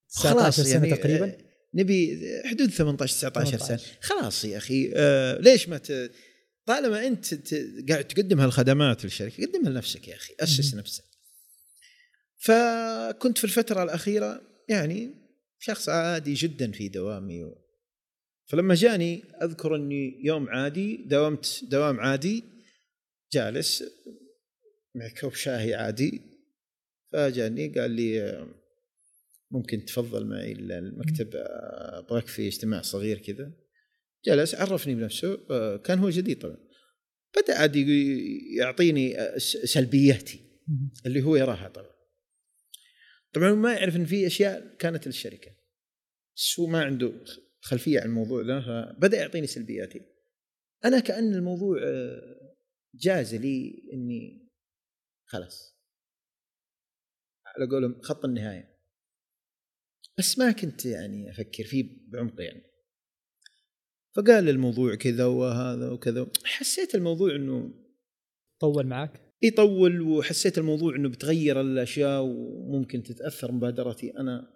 19 0.09 0.63
سنة 0.63 0.73
يعني 0.85 0.95
تقريبا؟ 0.95 1.25
آه، 1.25 1.37
نبي 1.73 2.19
حدود 2.45 2.69
18 2.69 3.13
19 3.13 3.57
سنة. 3.57 3.77
18. 3.77 3.97
خلاص 4.01 4.45
يا 4.45 4.57
أخي 4.57 4.91
آه 4.95 5.37
ليش 5.41 5.69
ما 5.69 5.77
ت... 5.77 6.11
طالما 6.65 7.07
أنت 7.07 7.33
ت- 7.33 7.85
قاعد 7.89 8.07
تقدم 8.07 8.39
هالخدمات 8.39 9.03
للشركة 9.03 9.45
قدمها 9.45 9.69
لنفسك 9.71 10.07
يا 10.07 10.15
أخي 10.15 10.33
أسس. 10.39 10.75
نفسك. 10.75 11.03
فكنت 12.43 13.37
في 13.37 13.43
الفترة 13.43 13.83
الأخيرة 13.83 14.41
يعني 14.69 15.11
شخص 15.59 15.89
عادي 15.89 16.33
جدا 16.33 16.71
في 16.71 16.89
دوامي 16.89 17.43
و... 17.43 17.57
فلما 18.45 18.75
جاني 18.75 19.23
أذكر 19.41 19.75
أني 19.75 20.25
يوم 20.25 20.49
عادي 20.49 20.97
داومت 20.97 21.63
دوام 21.63 21.99
عادي 21.99 22.43
جالس 23.33 23.83
مع 24.95 25.09
كوب 25.21 25.33
شاهي 25.33 25.73
عادي 25.73 26.21
فجاني 27.11 27.67
قال 27.67 27.91
لي 27.91 28.45
ممكن 29.51 29.85
تفضل 29.85 30.25
معي 30.25 30.51
المكتب 30.51 31.35
آه، 31.35 31.99
أبغاك 31.99 32.27
في 32.27 32.47
اجتماع 32.47 32.81
صغير 32.81 33.17
كذا. 33.17 33.51
جلس 34.25 34.55
عرفني 34.55 34.95
بنفسه 34.95 35.39
آه، 35.49 35.77
كان 35.77 35.99
هو 35.99 36.09
جديد 36.09 36.39
طبعا. 36.39 36.57
بدأ 37.37 37.57
عاد 37.57 37.75
يعطيني 38.57 39.17
سلبياتي 39.39 40.39
اللي 41.05 41.21
هو 41.21 41.35
يراها 41.35 41.67
طبعا. 41.67 41.92
طبعا 43.33 43.51
ما 43.51 43.73
يعرف 43.73 43.95
إن 43.95 44.05
في 44.05 44.27
أشياء 44.27 44.75
كانت 44.75 45.07
للشركة. 45.07 45.51
بس 46.35 46.59
هو 46.59 46.67
ما 46.67 46.83
عنده 46.83 47.23
خلفية 47.61 47.99
عن 47.99 48.05
الموضوع 48.05 48.41
ذا 48.41 48.61
فبدأ 48.61 49.17
يعطيني 49.17 49.47
سلبياتي. 49.47 50.01
أنا 50.85 50.99
كأن 50.99 51.33
الموضوع 51.33 51.77
آه، 51.83 52.55
جاز 52.95 53.35
لي 53.35 53.89
إني 53.93 54.49
خلاص. 55.25 55.73
على 57.45 57.69
قولهم 57.71 58.01
خط 58.01 58.25
النهاية. 58.25 58.73
بس 60.17 60.39
ما 60.39 60.51
كنت 60.51 60.85
يعني 60.85 61.31
أفكر 61.31 61.63
فيه 61.63 62.11
بعمق 62.11 62.41
يعني. 62.41 62.63
فقال 64.15 64.49
الموضوع 64.49 64.95
كذا 64.95 65.25
وهذا 65.25 65.89
وكذا. 65.89 66.31
حسيت 66.45 66.95
الموضوع 66.95 67.35
إنه 67.35 67.73
طول 68.59 68.87
معك؟ 68.87 69.32
يطول 69.43 70.01
وحسيت 70.01 70.57
الموضوع 70.57 70.95
إنه 70.95 71.09
بتغير 71.09 71.61
الأشياء 71.61 72.21
وممكن 72.23 73.03
تتأثر 73.03 73.51
مبادرتي 73.51 74.17
أنا 74.17 74.47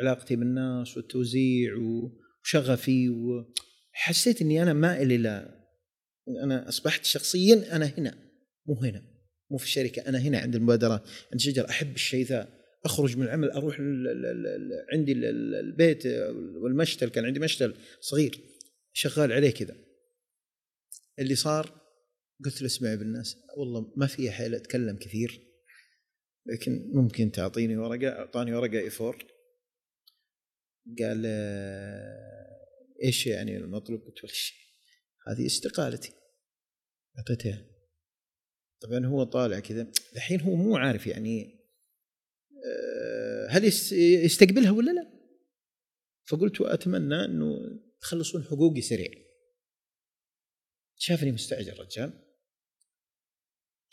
علاقتي 0.00 0.36
بالناس 0.36 0.96
والتوزيع 0.96 1.72
وشغفي 2.42 3.08
وحسيت 3.08 4.42
إني 4.42 4.62
أنا 4.62 4.72
مائل 4.72 5.12
إلى 5.12 5.54
أنا 6.42 6.68
أصبحت 6.68 7.04
شخصيا 7.04 7.76
أنا 7.76 7.86
هنا 7.86 8.18
مو 8.66 8.74
هنا 8.74 9.02
مو 9.50 9.56
في 9.58 9.64
الشركة 9.64 10.02
أنا 10.08 10.18
هنا 10.18 10.38
عند 10.38 10.54
المبادرات. 10.54 11.02
عند 11.32 11.40
شجر 11.40 11.68
أحب 11.68 11.94
الشيء 11.94 12.24
ذا 12.24 12.48
أخرج 12.84 13.16
من 13.16 13.22
العمل 13.22 13.50
أروح 13.50 13.78
ال- 13.78 14.08
ال- 14.08 14.26
ال- 14.26 14.46
ال- 14.46 14.86
عندي 14.92 15.12
ال- 15.12 15.24
ال- 15.24 15.54
البيت 15.54 16.06
والمشتل 16.62 17.08
كان 17.08 17.24
عندي 17.24 17.40
مشتل 17.40 17.74
صغير 18.00 18.40
شغال 18.92 19.32
عليه 19.32 19.50
كذا. 19.50 19.76
اللي 21.18 21.34
صار 21.34 21.85
قلت 22.44 22.60
له 22.60 22.66
اسمع 22.66 22.94
بالناس. 22.94 23.36
والله 23.56 23.92
ما 23.96 24.06
في 24.06 24.30
حيل 24.30 24.54
أتكلم 24.54 24.96
كثير 24.96 25.42
لكن 26.46 26.90
ممكن 26.94 27.30
تعطيني 27.32 27.76
ورقة 27.76 28.08
أعطاني 28.08 28.54
ورقة 28.54 28.78
اي 28.78 28.90
4 29.00 29.18
قال 30.98 31.22
آه، 31.26 32.66
إيش 33.04 33.26
يعني 33.26 33.56
المطلوب؟ 33.56 34.00
قلت 34.00 34.24
ولا 34.24 34.32
شيء 34.32 34.56
هذه 35.28 35.46
استقالتي. 35.46 36.12
أعطيتها. 37.18 37.66
طبعا 38.82 39.06
هو 39.06 39.24
طالع 39.24 39.60
كذا. 39.60 39.90
الحين 40.16 40.40
هو 40.40 40.54
مو 40.54 40.76
عارف 40.76 41.06
يعني 41.06 41.60
آه، 42.66 43.46
هل 43.50 43.64
يس- 43.64 43.92
يستقبلها 43.92 44.70
ولا 44.70 44.90
لا؟ 44.90 45.12
فقلت 46.28 46.60
أتمنى 46.60 47.24
إنه 47.24 47.56
تخلصون 48.00 48.44
حقوقي 48.44 48.80
سريع. 48.80 49.10
شافني 50.98 51.32
مستعجل 51.32 51.72
الرجال 51.72 52.25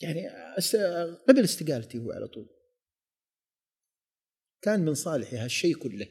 يعني. 0.02 0.30
قبل 1.28 1.44
استقالتي 1.44 1.98
هو 1.98 2.12
على 2.12 2.28
طول. 2.28 2.50
كان 4.62 4.80
من 4.80 4.94
صالحي 4.94 5.38
هالشيء 5.38 5.76
كله. 5.76 6.08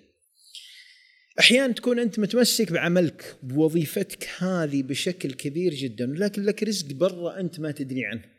أحيانا 1.39 1.73
تكون 1.73 1.99
أنت 1.99 2.19
متمسك 2.19 2.73
بعملك 2.73 3.37
بوظيفتك 3.43 4.29
هذه 4.39 4.83
بشكل 4.83 5.33
كبير 5.33 5.75
جدا 5.75 6.07
لكن 6.07 6.43
لك 6.43 6.63
رزق 6.63 6.93
برا 6.93 7.41
أنت 7.41 7.61
ما 7.61 7.71
تدري 7.71 8.07
عنه. 8.07 8.33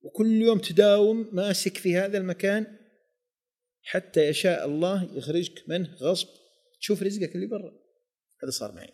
وكل 0.00 0.42
يوم 0.42 0.58
تداوم 0.58 1.30
ماسك 1.32 1.76
في 1.76 1.96
هذا 1.96 2.18
المكان 2.18 2.78
حتى 3.82 4.28
يشاء 4.28 4.66
الله 4.66 5.16
يخرجك 5.16 5.68
منه 5.68 5.94
غصب. 5.94 6.28
تشوف 6.80 7.02
رزقك 7.02 7.34
اللي 7.34 7.46
برا. 7.46 7.72
هذا 8.42 8.50
صار 8.50 8.72
معي. 8.72 8.92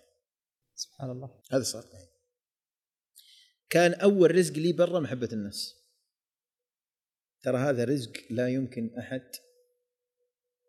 سبحان 0.74 1.11
الله. 1.11 1.42
هذا 1.53 1.62
صار 1.62 1.84
معي. 1.92 2.13
كان 3.70 3.94
أول 3.94 4.34
رزق 4.34 4.54
لي 4.54 4.72
برا 4.72 5.00
محبة 5.00 5.28
الناس. 5.32 5.74
ترى 7.42 7.58
هذا 7.58 7.84
رزق 7.84 8.12
لا 8.30 8.48
يمكن 8.48 8.98
أحد 8.98 9.30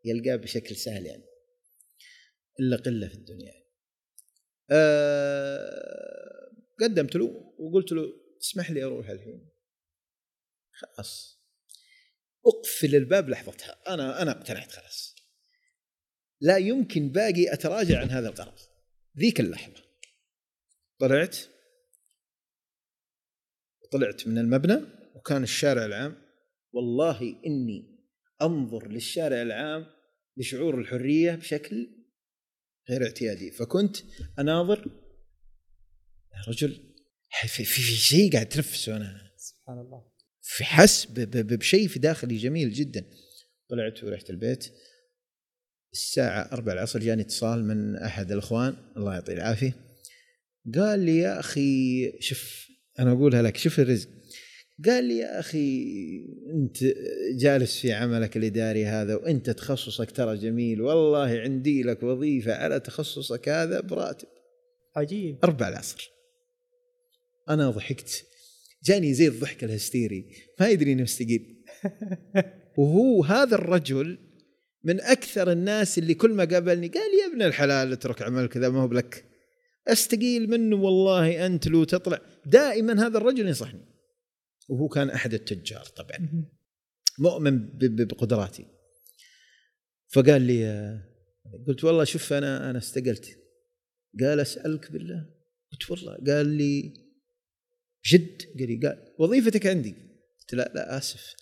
يلقاه 0.06 0.36
بشكل 0.36 0.76
سهل 0.76 1.06
يعني. 1.06 1.24
إلا 2.60 2.78
قلة 2.78 3.08
في 3.08 3.16
الدنيا. 3.16 3.54
أه 4.72 5.86
قدمت 6.80 7.16
له 7.16 7.54
وقلت 7.60 7.92
له 7.92 8.14
اسمح 8.42 8.72
لي 8.72 8.84
أروح 8.84 9.10
الحين. 9.10 9.50
خلاص. 10.72 11.42
أقفل 12.46 12.96
الباب 12.96 13.30
لحظتها. 13.30 13.94
أنا 13.94 14.22
أنا 14.22 14.32
اقتنعت 14.32 14.72
خلاص. 14.72 15.16
لا 16.42 16.58
يمكن 16.58 17.10
باقي 17.10 17.54
أتراجع 17.54 18.00
عن 18.00 18.10
هذا 18.10 18.30
القرار. 18.30 18.60
ذيك 19.18 19.40
اللحظة. 19.40 19.84
طلعت؟ 21.00 21.38
طلعت 23.96 24.28
من 24.28 24.38
المبنى 24.38 24.82
وكان 25.16 25.44
الشارع 25.44 25.86
العام. 25.86 26.16
والله 26.74 27.22
إني 27.46 28.00
أنظر 28.42 28.88
للشارع 28.88 29.42
العام 29.42 29.86
بشعور 30.38 30.80
الحرية 30.80 31.36
بشكل 31.36 31.90
غير 32.90 33.04
اعتيادي. 33.04 33.52
فكنت 33.52 33.98
أناظر 34.40 34.86
يا 36.34 36.42
رجل 36.48 36.94
في, 37.42 37.48
في, 37.48 37.64
في 37.66 37.82
شيء 37.82 38.34
قاعد 38.34 38.50
تنفسه 38.50 38.98
أنا. 38.98 39.32
سبحان 39.38 39.80
الله. 39.80 40.12
في 40.42 40.64
حس 40.64 41.08
بشيء 41.16 41.88
في 41.88 42.00
داخلي 42.00 42.38
جميل 42.38 42.74
جدا. 42.74 43.06
طلعت 43.70 44.04
ورحت 44.04 44.30
البيت. 44.30 44.74
الساعة 45.94 46.50
أربع 46.52 46.74
العصر 46.74 47.00
جاني 47.00 47.22
اتصال 47.22 47.66
من 47.66 47.96
أحد 47.96 48.32
الأخوان 48.32 48.76
الله 48.98 49.14
يعطيه 49.14 49.34
العافية. 49.34 49.76
قال 50.76 51.00
لي 51.00 51.18
يا 51.18 51.40
أخي 51.40 52.12
شوف 52.22 52.66
أنا 53.00 53.12
أقولها 53.12 53.42
لك 53.42 53.58
شوف 53.58 53.80
الرزق. 53.80 54.10
قال 54.86 55.04
لي 55.04 55.18
يا 55.18 55.40
أخي 55.40 55.88
أنت 56.54 56.78
جالس 57.40 57.80
في 57.80 57.94
عملك 57.94 58.38
الإداري 58.38 58.86
هذا 58.86 59.16
وأنت 59.16 59.50
تخصصك 59.50 60.12
ترى 60.12 60.38
جميل. 60.38 60.82
والله 60.82 61.40
عندي 61.40 61.84
لك 61.84 62.04
وظيفة 62.04 62.54
على 62.54 62.80
تخصصك 62.80 63.50
هذا 63.50 63.82
براتب. 63.82 64.28
عجيب. 64.96 65.38
أربع 65.44 65.68
العصر. 65.68 66.12
أنا 67.50 67.70
ضحكت. 67.70 68.26
جاني 68.84 69.14
زي 69.14 69.28
الضحك 69.28 69.64
الهستيري. 69.64 70.26
ما 70.60 70.70
يدري 70.70 70.92
إنه 70.92 71.04
مستقيل 71.04 71.56
وهو 72.78 73.24
هذا 73.24 73.56
الرجل 73.56 74.18
من 74.84 75.02
أكثر 75.02 75.52
الناس 75.52 75.98
اللي 75.98 76.14
كل 76.14 76.34
ما 76.34 76.46
قابلني 76.46 76.88
قال 76.88 77.20
يا 77.22 77.34
ابن 77.34 77.42
الحلال 77.42 77.92
اترك 77.92 78.22
عمل 78.22 78.48
كذا 78.48 78.70
ما 78.70 78.82
هو 78.82 78.88
بلك. 78.88 79.35
أستقيل 79.88 80.50
منه 80.50 80.76
والله 80.76 81.46
أنت 81.46 81.68
لو 81.68 81.84
تطلع. 81.84 82.22
دائما 82.46 83.08
هذا 83.08 83.18
الرجل 83.18 83.48
ينصحني. 83.48 83.86
وهو 84.70 84.88
كان 84.88 85.10
أحد 85.10 85.34
التجار 85.34 85.86
طبعا. 85.86 86.46
مؤمن 87.20 87.70
بقدراتي. 87.78 88.66
فقال 90.14 90.42
لي 90.42 91.00
قلت 91.68 91.84
والله 91.84 92.04
شوف 92.04 92.34
أنا 92.34 92.70
أنا 92.70 92.78
استقلت. 92.78 93.40
قال 94.20 94.40
أسألك 94.40 94.92
بالله. 94.92 95.26
قلت 95.72 95.92
والله. 95.92 96.18
قال 96.28 96.48
لي 96.48 96.94
جد. 98.06 98.42
قال 98.60 98.68
لي 98.68 98.88
قال 98.88 99.14
وظيفتك 99.20 99.68
عندي. 99.68 99.96
قلت 100.40 100.54
لا 100.54 100.72
لا 100.76 100.98
آسف. 100.98 101.36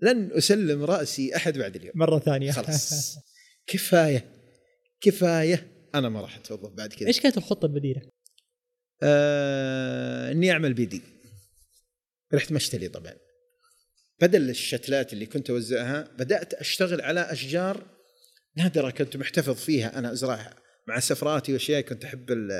لن 0.00 0.32
أسلم 0.32 0.84
رأسي 0.84 1.36
أحد 1.36 1.58
بعد 1.58 1.76
اليوم. 1.76 1.92
مرة 1.94 2.18
ثانية. 2.18 2.52
خلاص. 2.52 3.16
كفاية. 3.66 4.30
كفاية. 5.00 5.73
أنا 5.94 6.08
ما 6.08 6.20
راح 6.20 6.36
أتوظف 6.36 6.70
بعد 6.72 6.92
كذا. 6.92 7.08
إيش 7.08 7.20
كانت 7.20 7.36
الخطة 7.38 7.66
البديلة؟ 7.66 8.02
آه 9.02 10.32
إني 10.32 10.50
أعمل 10.50 10.74
بيدي 10.74 11.02
رحت 12.34 12.52
مشتري 12.52 12.88
طبعا. 12.88 13.14
بدل 14.20 14.50
الشتلات 14.50 15.12
اللي 15.12 15.26
كنت 15.26 15.50
أوزعها 15.50 16.02
بدأت 16.18 16.54
أشتغل 16.54 17.00
على 17.00 17.20
أشجار 17.20 17.86
نادرة 18.56 18.90
كنت 18.90 19.16
محتفظ 19.16 19.54
فيها 19.54 19.98
أنا 19.98 20.12
أزرعها. 20.12 20.56
مع 20.88 21.00
سفراتي 21.00 21.52
وأشياء 21.52 21.80
كنت 21.80 22.04
أحب 22.04 22.30
ال 22.30 22.52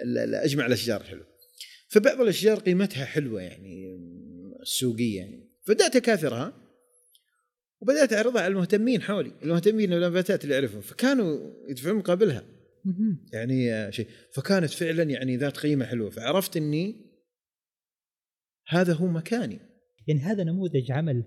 ال- 0.00 0.18
ال- 0.18 0.34
أجمع 0.34 0.66
الأشجار 0.66 1.00
الحلوة. 1.00 1.26
فبعض 1.88 2.20
الأشجار 2.20 2.58
قيمتها 2.58 3.04
حلوة 3.04 3.42
يعني 3.42 3.96
السوقيه 4.62 5.16
يعني. 5.18 5.50
فبدات 5.66 5.96
أكاثرها. 5.96 6.69
وبدأت 7.80 8.12
أعرضها 8.12 8.42
على 8.42 8.52
المهتمين 8.52 9.02
حولي. 9.02 9.32
المهتمين 9.42 9.90
بالنباتات 9.90 10.44
اللي 10.44 10.54
أعرفهم. 10.54 10.80
فكانوا 10.80 11.50
يدفعون 11.68 11.96
مقابلها. 11.96 12.44
يعني 13.32 13.72
آه، 13.72 13.90
شيء. 13.90 14.06
فكانت 14.34 14.70
فعلا 14.70 15.02
يعني 15.02 15.36
ذات 15.36 15.56
قيمة 15.56 15.84
حلوة. 15.84 16.10
فعرفت 16.10 16.56
إني 16.56 16.96
هذا 18.68 18.92
هو 18.92 19.06
مكاني. 19.06 19.58
يعني 20.06 20.20
هذا 20.20 20.44
نموذج 20.44 20.92
عمل 20.92 21.24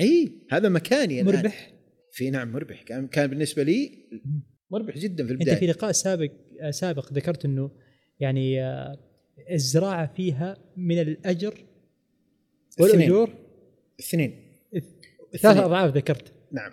إي 0.00 0.46
هذا 0.50 0.68
مكاني 0.68 1.20
الآن. 1.20 1.36
مربح؟ 1.36 1.72
في 2.12 2.30
نعم 2.30 2.52
مربح. 2.52 2.82
كان 2.82 3.08
كان 3.08 3.26
بالنسبة 3.30 3.62
لي 3.62 3.90
مربح 4.70 4.98
جدا 4.98 5.26
في 5.26 5.32
أنت 5.32 5.40
البداية. 5.40 5.56
في 5.56 5.66
لقاء 5.66 5.92
سابق 5.92 6.30
آه، 6.60 6.70
سابق 6.70 7.12
ذكرت 7.12 7.44
إنه 7.44 7.70
يعني 8.20 8.62
آه، 8.62 8.98
الزراعة 9.52 10.14
فيها 10.14 10.56
من 10.76 10.98
الأجر 10.98 11.64
والاجور 12.80 13.30
الاثنين 13.98 14.45
ثلاث 15.36 15.56
اضعاف 15.56 15.96
ذكرت. 15.96 16.32
نعم. 16.52 16.72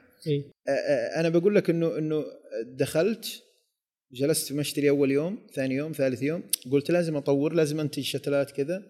آه، 0.67 1.19
أنا 1.19 1.29
بقول 1.29 1.55
لك 1.55 1.69
إنه 1.69 1.97
إنه 1.97 2.23
دخلت 2.65 3.43
جلست 4.11 4.47
في 4.47 4.53
مشتري 4.53 4.89
أول 4.89 5.11
يوم 5.11 5.47
ثاني 5.55 5.75
يوم 5.75 5.91
ثالث 5.91 6.21
يوم 6.23 6.43
قلت 6.71 6.91
لازم 6.91 7.15
أطور 7.15 7.53
لازم 7.53 7.79
أنتج 7.79 8.03
شتلات 8.03 8.51
كذا 8.51 8.83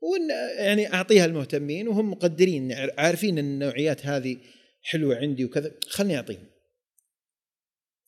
وإن 0.00 0.30
يعني 0.58 0.94
أعطيها 0.94 1.24
المهتمين 1.24 1.88
وهم 1.88 2.10
مقدرين 2.10 2.72
عارفين 2.98 3.38
إن 3.38 3.44
النوعيات 3.44 4.06
هذه 4.06 4.36
حلوة 4.82 5.16
عندي 5.16 5.44
وكذا 5.44 5.72
خلني 5.88 6.16
أعطيهم. 6.16 6.46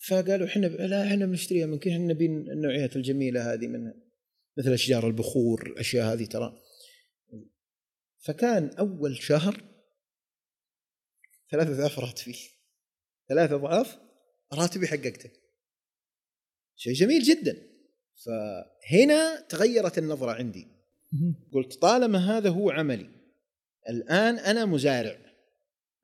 فقالوا 0.08 0.46
إحنا 0.46 0.66
لا 0.66 1.06
إحنا 1.06 1.26
بنشتريها 1.26 1.66
منك 1.66 1.88
إحنا 1.88 2.06
نبي 2.06 2.26
النوعيات 2.26 2.96
الجميلة 2.96 3.52
هذه 3.52 3.66
منها 3.66 3.94
مثل 4.58 4.72
أشجار 4.72 5.06
البخور 5.06 5.66
الاشياء 5.66 6.12
هذه 6.12 6.24
ترى. 6.24 6.62
فكان 8.18 8.70
أول 8.78 9.16
شهر 9.16 9.75
ثلاثة 11.50 11.72
أضعاف 11.74 11.98
راتبي. 11.98 12.38
ثلاثة 13.28 13.54
أضعاف 13.54 13.98
راتبي 14.52 14.86
حققته. 14.86 15.30
شيء 16.76 16.92
جميل 16.92 17.22
جدا. 17.22 17.66
فهنا 18.24 19.40
تغيرت 19.40 19.98
النظرة 19.98 20.32
عندي. 20.32 20.68
قلت 21.52 21.74
طالما 21.74 22.18
هذا 22.18 22.50
هو 22.50 22.70
عملي 22.70 23.10
الآن 23.88 24.38
أنا 24.38 24.64
مزارع. 24.64 25.18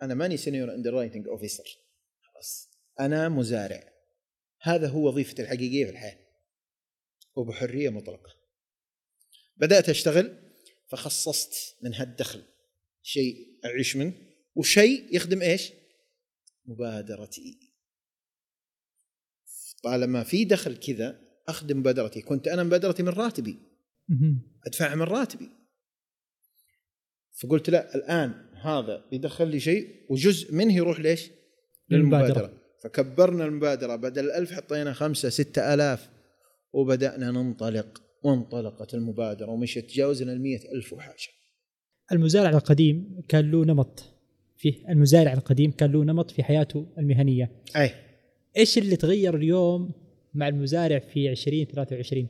أنا 0.03 0.15
ماني 0.15 0.37
senior 0.37 0.75
underwriting 0.75 1.29
officer 1.29 1.79
خلاص. 2.21 2.71
أنا 3.01 3.29
مزارع. 3.29 3.93
هذا 4.61 4.89
هو 4.89 5.09
وظيفتي 5.09 5.43
الحقيقية 5.43 5.85
في 5.85 5.91
الحياة. 5.91 6.19
وبحرية 7.35 7.89
مطلقة. 7.89 8.37
بدأت 9.57 9.89
أشتغل 9.89 10.53
فخصصت 10.89 11.77
من 11.83 11.95
هالدخل 11.95 12.43
شيء 13.03 13.59
أعيش 13.65 13.97
منه. 13.97 14.32
وشيء 14.55 15.17
يخدم 15.17 15.43
إيش؟ 15.43 15.73
مبادرتي. 16.67 17.59
طالما 19.83 20.23
في 20.23 20.45
دخل 20.45 20.77
كذا 20.77 21.21
أخدم 21.49 21.79
مبادرتي. 21.79 22.23
كنت 22.23 22.49
أنا 22.49 22.63
مبادرتي 22.63 23.03
من 23.03 23.09
راتبي. 23.09 23.59
أدفعها 24.67 24.95
من 24.95 25.03
راتبي. 25.03 25.49
فقلت 27.41 27.71
لا 27.71 27.95
الآن 27.95 28.49
هذا 28.63 29.05
بيدخل 29.11 29.49
لي 29.49 29.61
شيء 29.61 30.07
وجزء 30.11 30.55
منه 30.55 30.77
يروح 30.77 31.01
ليش؟ 31.01 31.31
للمبادرة. 31.91 32.27
للمبادرة. 32.27 32.63
فكبرنا 32.83 33.45
المبادرة. 33.45 33.97
بدل 33.97 34.31
ألف 34.31 34.53
حطينا 34.53 34.93
خمسة 34.93 35.29
ستة 35.29 35.75
ألاف. 35.75 36.11
وبدأنا 36.73 37.31
ننطلق. 37.31 38.03
وانطلقت 38.23 38.95
المبادرة 38.95 39.51
ومشت. 39.51 39.79
تجاوزنا 39.79 40.33
المية 40.33 40.61
ألف 40.75 40.93
وحاجة. 40.93 41.29
المزارع 42.13 42.51
القديم 42.51 43.23
كان 43.29 43.51
له 43.51 43.65
نمط. 43.65 44.12
فيه 44.63 44.89
المزارع 44.89 45.33
القديم 45.33 45.71
كان 45.71 45.93
له 45.93 46.05
نمط 46.05 46.31
في 46.31 46.43
حياته 46.43 46.87
المهنية. 46.99 47.51
أي. 47.77 47.91
إيش 48.57 48.79
اللي 48.79 48.97
تغير 48.97 49.37
اليوم 49.37 49.93
مع 50.35 50.49
المزارع 50.49 50.99
في 50.99 51.31
2023 51.31 52.29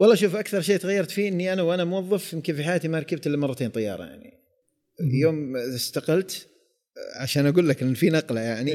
والله 0.00 0.14
شوف 0.14 0.36
أكثر 0.36 0.60
شيء 0.60 0.76
تغيرت 0.76 1.10
فيه 1.10 1.28
إني 1.28 1.52
أنا 1.52 1.62
وأنا 1.62 1.84
موظف 1.84 2.32
يمكن 2.32 2.54
في 2.54 2.64
حياتي 2.64 2.88
ما 2.88 2.98
ركبت 2.98 3.26
إلا 3.26 3.36
مرتين 3.36 3.70
طيارة 3.70 4.04
يعني. 4.04 4.32
يوم 5.22 5.56
استقلت 5.56 6.48
عشان 7.20 7.46
أقول 7.46 7.68
لك 7.68 7.82
إن 7.82 7.94
في 7.94 8.10
نقلة 8.10 8.40
يعني. 8.40 8.72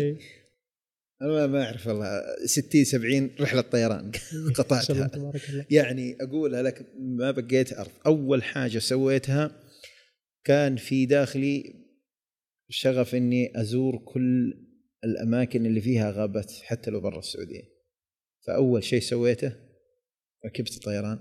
أنا 1.22 1.30
ما- 1.32 1.48
ما 1.48 1.64
أعرف 1.64 1.88
والله 1.88 2.22
60 2.46 2.84
70 2.84 3.30
رحلة 3.42 3.62
طيران 3.62 4.12
قطعتها. 4.58 5.08
تبارك 5.08 5.50
الله. 5.50 5.66
يعني 5.72 6.18
أقولها 6.22 6.62
لك 6.64 6.86
ما 7.00 7.32
بقيت 7.32 7.74
ارض 7.74 7.92
أول 8.06 8.44
حاجة 8.44 8.80
سويتها 8.80 9.52
كان 10.44 10.76
في 10.76 11.06
داخلي 11.06 11.74
شغف 12.70 13.16
إني 13.16 13.62
أزور 13.62 13.98
كل 13.98 14.54
الأماكن 15.04 15.66
اللي 15.66 15.82
فيها 15.82 16.12
غابات 16.12 16.52
حتى 16.52 16.92
لو 16.92 17.02
برا 17.02 17.20
السعودية. 17.20 17.64
فأول 18.48 18.84
شيء 18.84 19.02
سويته 19.02 19.56
ركبت 20.46 20.76
الطيران 20.76 21.20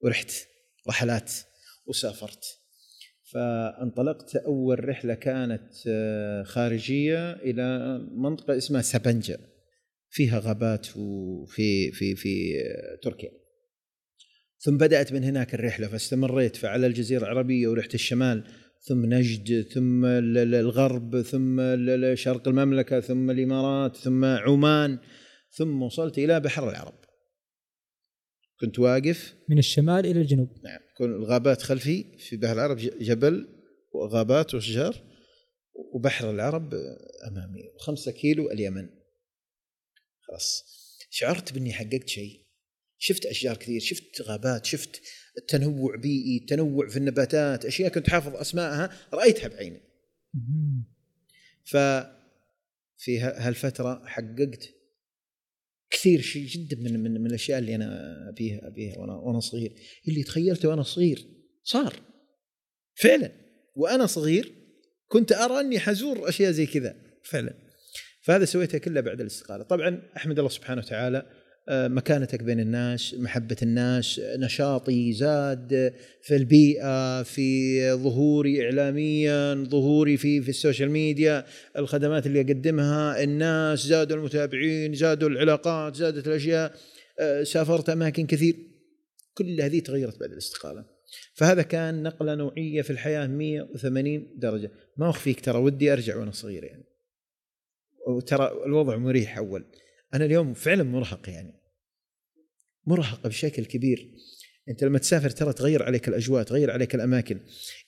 ورحت 0.00 0.30
رحلات 0.88 1.32
وسافرت. 1.86 2.44
فانطلقت 3.32 4.36
أول 4.36 4.88
رحلة 4.88 5.14
كانت 5.14 5.72
آه، 5.88 6.42
خارجية 6.42 7.32
إلى 7.32 7.98
منطقة 8.12 8.56
اسمها 8.56 8.82
سبنجا 8.82 9.38
فيها 10.10 10.38
غابات 10.38 10.96
وفي 10.96 11.92
في 11.92 12.16
في 12.16 12.60
آه، 12.60 12.98
تركيا. 13.02 13.30
ثم 14.58 14.76
بدأت 14.76 15.12
من 15.12 15.24
هناك 15.24 15.54
الرحلة 15.54 15.88
فاستمريت 15.88 16.56
فعلى 16.56 16.86
الجزيرة 16.86 17.22
العربية 17.22 17.68
ورحت 17.68 17.94
الشمال. 17.94 18.65
ثم 18.88 19.06
نجد 19.06 19.68
ثم 19.68 20.04
ال- 20.04 20.38
ال- 20.38 20.54
الغرب 20.54 21.22
ثم 21.22 21.60
شرق 22.14 22.48
المملكة 22.48 23.00
ثم 23.00 23.30
الإمارات 23.30 23.96
ثم 23.96 24.24
عمان 24.24 24.98
ثم 25.50 25.82
وصلت 25.82 26.18
إلى 26.18 26.40
بحر 26.40 26.70
العرب. 26.70 26.98
كنت 28.60 28.78
واقف. 28.78 29.34
من 29.48 29.58
الشمال 29.58 30.06
إلى 30.06 30.20
الجنوب. 30.20 30.48
نعم. 30.64 30.80
يكون 30.94 31.14
الغابات 31.14 31.62
خلفي 31.62 32.18
في 32.18 32.36
بحر 32.36 32.52
العرب 32.52 32.76
جبل 33.00 33.48
وغابات 33.94 34.54
واشجار 34.54 35.02
وبحر 35.94 36.30
العرب 36.30 36.74
أمامي. 37.28 37.62
وخمسة 37.74 38.12
كيلو 38.12 38.50
اليمن. 38.50 38.88
خلاص. 40.20 40.64
شعرت 41.10 41.52
بإني 41.52 41.72
حققت 41.72 42.08
شيء. 42.08 42.46
شفت 42.98 43.26
أشجار 43.26 43.56
كثير 43.56 43.80
شفت 43.80 44.22
غابات 44.22 44.64
شفت 44.64 45.02
تنوع 45.48 45.96
بيئي 45.96 46.38
تنوع 46.48 46.88
في 46.88 46.96
النباتات 46.96 47.64
أشياء 47.64 47.90
كنت 47.92 48.10
حافظ 48.10 48.36
اسمائها 48.36 48.90
رأيتها 49.14 49.48
بعيني. 49.48 49.80
مهم. 50.34 50.84
ف 51.64 51.76
في 52.98 53.20
ه- 53.20 53.48
هالفترة 53.48 54.02
حققت 54.06 54.68
كثير 55.90 56.20
شيء 56.20 56.46
جدا 56.46 56.76
من 56.76 57.00
من, 57.02 57.20
من 57.20 57.26
الأشياء 57.26 57.58
اللي 57.58 57.74
أنا 57.74 58.16
أبيها 58.28 58.66
أبيها 58.68 58.98
وأنا 58.98 59.12
وأنا 59.14 59.40
صغير. 59.40 59.72
اللي 60.08 60.22
تخيلته 60.22 60.68
وأنا 60.68 60.82
صغير 60.82 61.26
صار. 61.62 61.94
فعلا. 62.94 63.32
وأنا 63.76 64.06
صغير 64.06 64.52
كنت 65.08 65.32
أرى 65.32 65.60
أني 65.60 65.78
حزور 65.78 66.28
أشياء 66.28 66.50
زي 66.52 66.66
كذا. 66.66 66.96
فعلا. 67.24 67.54
فهذا 68.22 68.44
سويته 68.44 68.78
كله 68.78 69.00
بعد 69.00 69.20
الاستقالة. 69.20 69.64
طبعا 69.64 70.02
أحمد 70.16 70.38
الله 70.38 70.50
سبحانه 70.50 70.80
وتعالى 70.80 71.26
مكانتك 71.70 72.42
بين 72.42 72.60
الناس 72.60 73.14
محبة 73.18 73.56
الناس 73.62 74.20
نشاطي 74.38 75.12
زاد 75.12 75.94
في 76.22 76.36
البيئة 76.36 77.22
في 77.22 77.92
ظهوري 77.92 78.64
إعلاميا 78.64 79.54
ظهوري 79.54 80.16
في 80.16 80.42
في 80.42 80.48
ال 80.48 80.54
social 80.54 80.90
media 80.90 81.44
الخدمات 81.76 82.26
اللي 82.26 82.40
أقدمها 82.40 83.22
الناس 83.22 83.86
زادوا 83.86 84.16
المتابعين 84.16 84.94
زادوا 84.94 85.28
العلاقات 85.28 85.96
زادت 85.96 86.26
الأشياء. 86.26 86.74
آه، 87.20 87.42
سافرت 87.42 87.88
أماكن 87.88 88.26
كثير. 88.26 88.56
كل 89.34 89.60
هذه 89.60 89.80
تغيرت 89.80 90.20
بعد 90.20 90.30
الاستقالة. 90.32 90.84
فهذا 91.34 91.62
كان 91.62 92.02
نقلة 92.02 92.34
نوعية 92.34 92.82
في 92.82 92.90
الحياة 92.90 93.26
180 93.26 94.34
درجة. 94.36 94.70
ما 94.96 95.10
أخفيك 95.10 95.40
ترى 95.40 95.58
ودي 95.58 95.92
أرجع 95.92 96.16
وأنا 96.16 96.30
صغير 96.30 96.64
يعني. 96.64 96.84
وترى 98.08 98.50
الوضع 98.66 98.96
مريح 98.96 99.38
أول. 99.38 99.64
أنا 100.14 100.24
اليوم 100.24 100.54
فعلا 100.54 100.82
مرهق 100.82 101.30
يعني. 101.30 101.60
مرهق 102.86 103.26
بشكل 103.26 103.64
كبير. 103.64 104.12
أنت 104.68 104.84
لما 104.84 104.98
تسافر 104.98 105.30
ترى 105.30 105.52
تغير 105.52 105.82
عليك 105.82 106.08
الأجواء 106.08 106.42
تغير 106.42 106.70
عليك 106.70 106.94
الأماكن. 106.94 107.40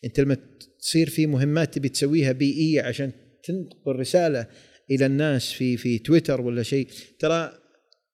أنت 0.04 0.20
لما 0.20 0.36
تصير 0.80 1.10
في 1.10 1.26
مهمات 1.26 1.74
تبي 1.74 1.88
تسويها 1.88 2.32
بيئية 2.32 2.82
عشان 2.82 3.12
تنقل 3.44 3.96
رسالة 3.96 4.46
إلى 4.90 5.06
الناس 5.06 5.52
في 5.52 5.76
في 5.76 5.98
تويتر 5.98 6.40
ولا 6.40 6.62
شيء. 6.62 6.88
ترى 7.18 7.58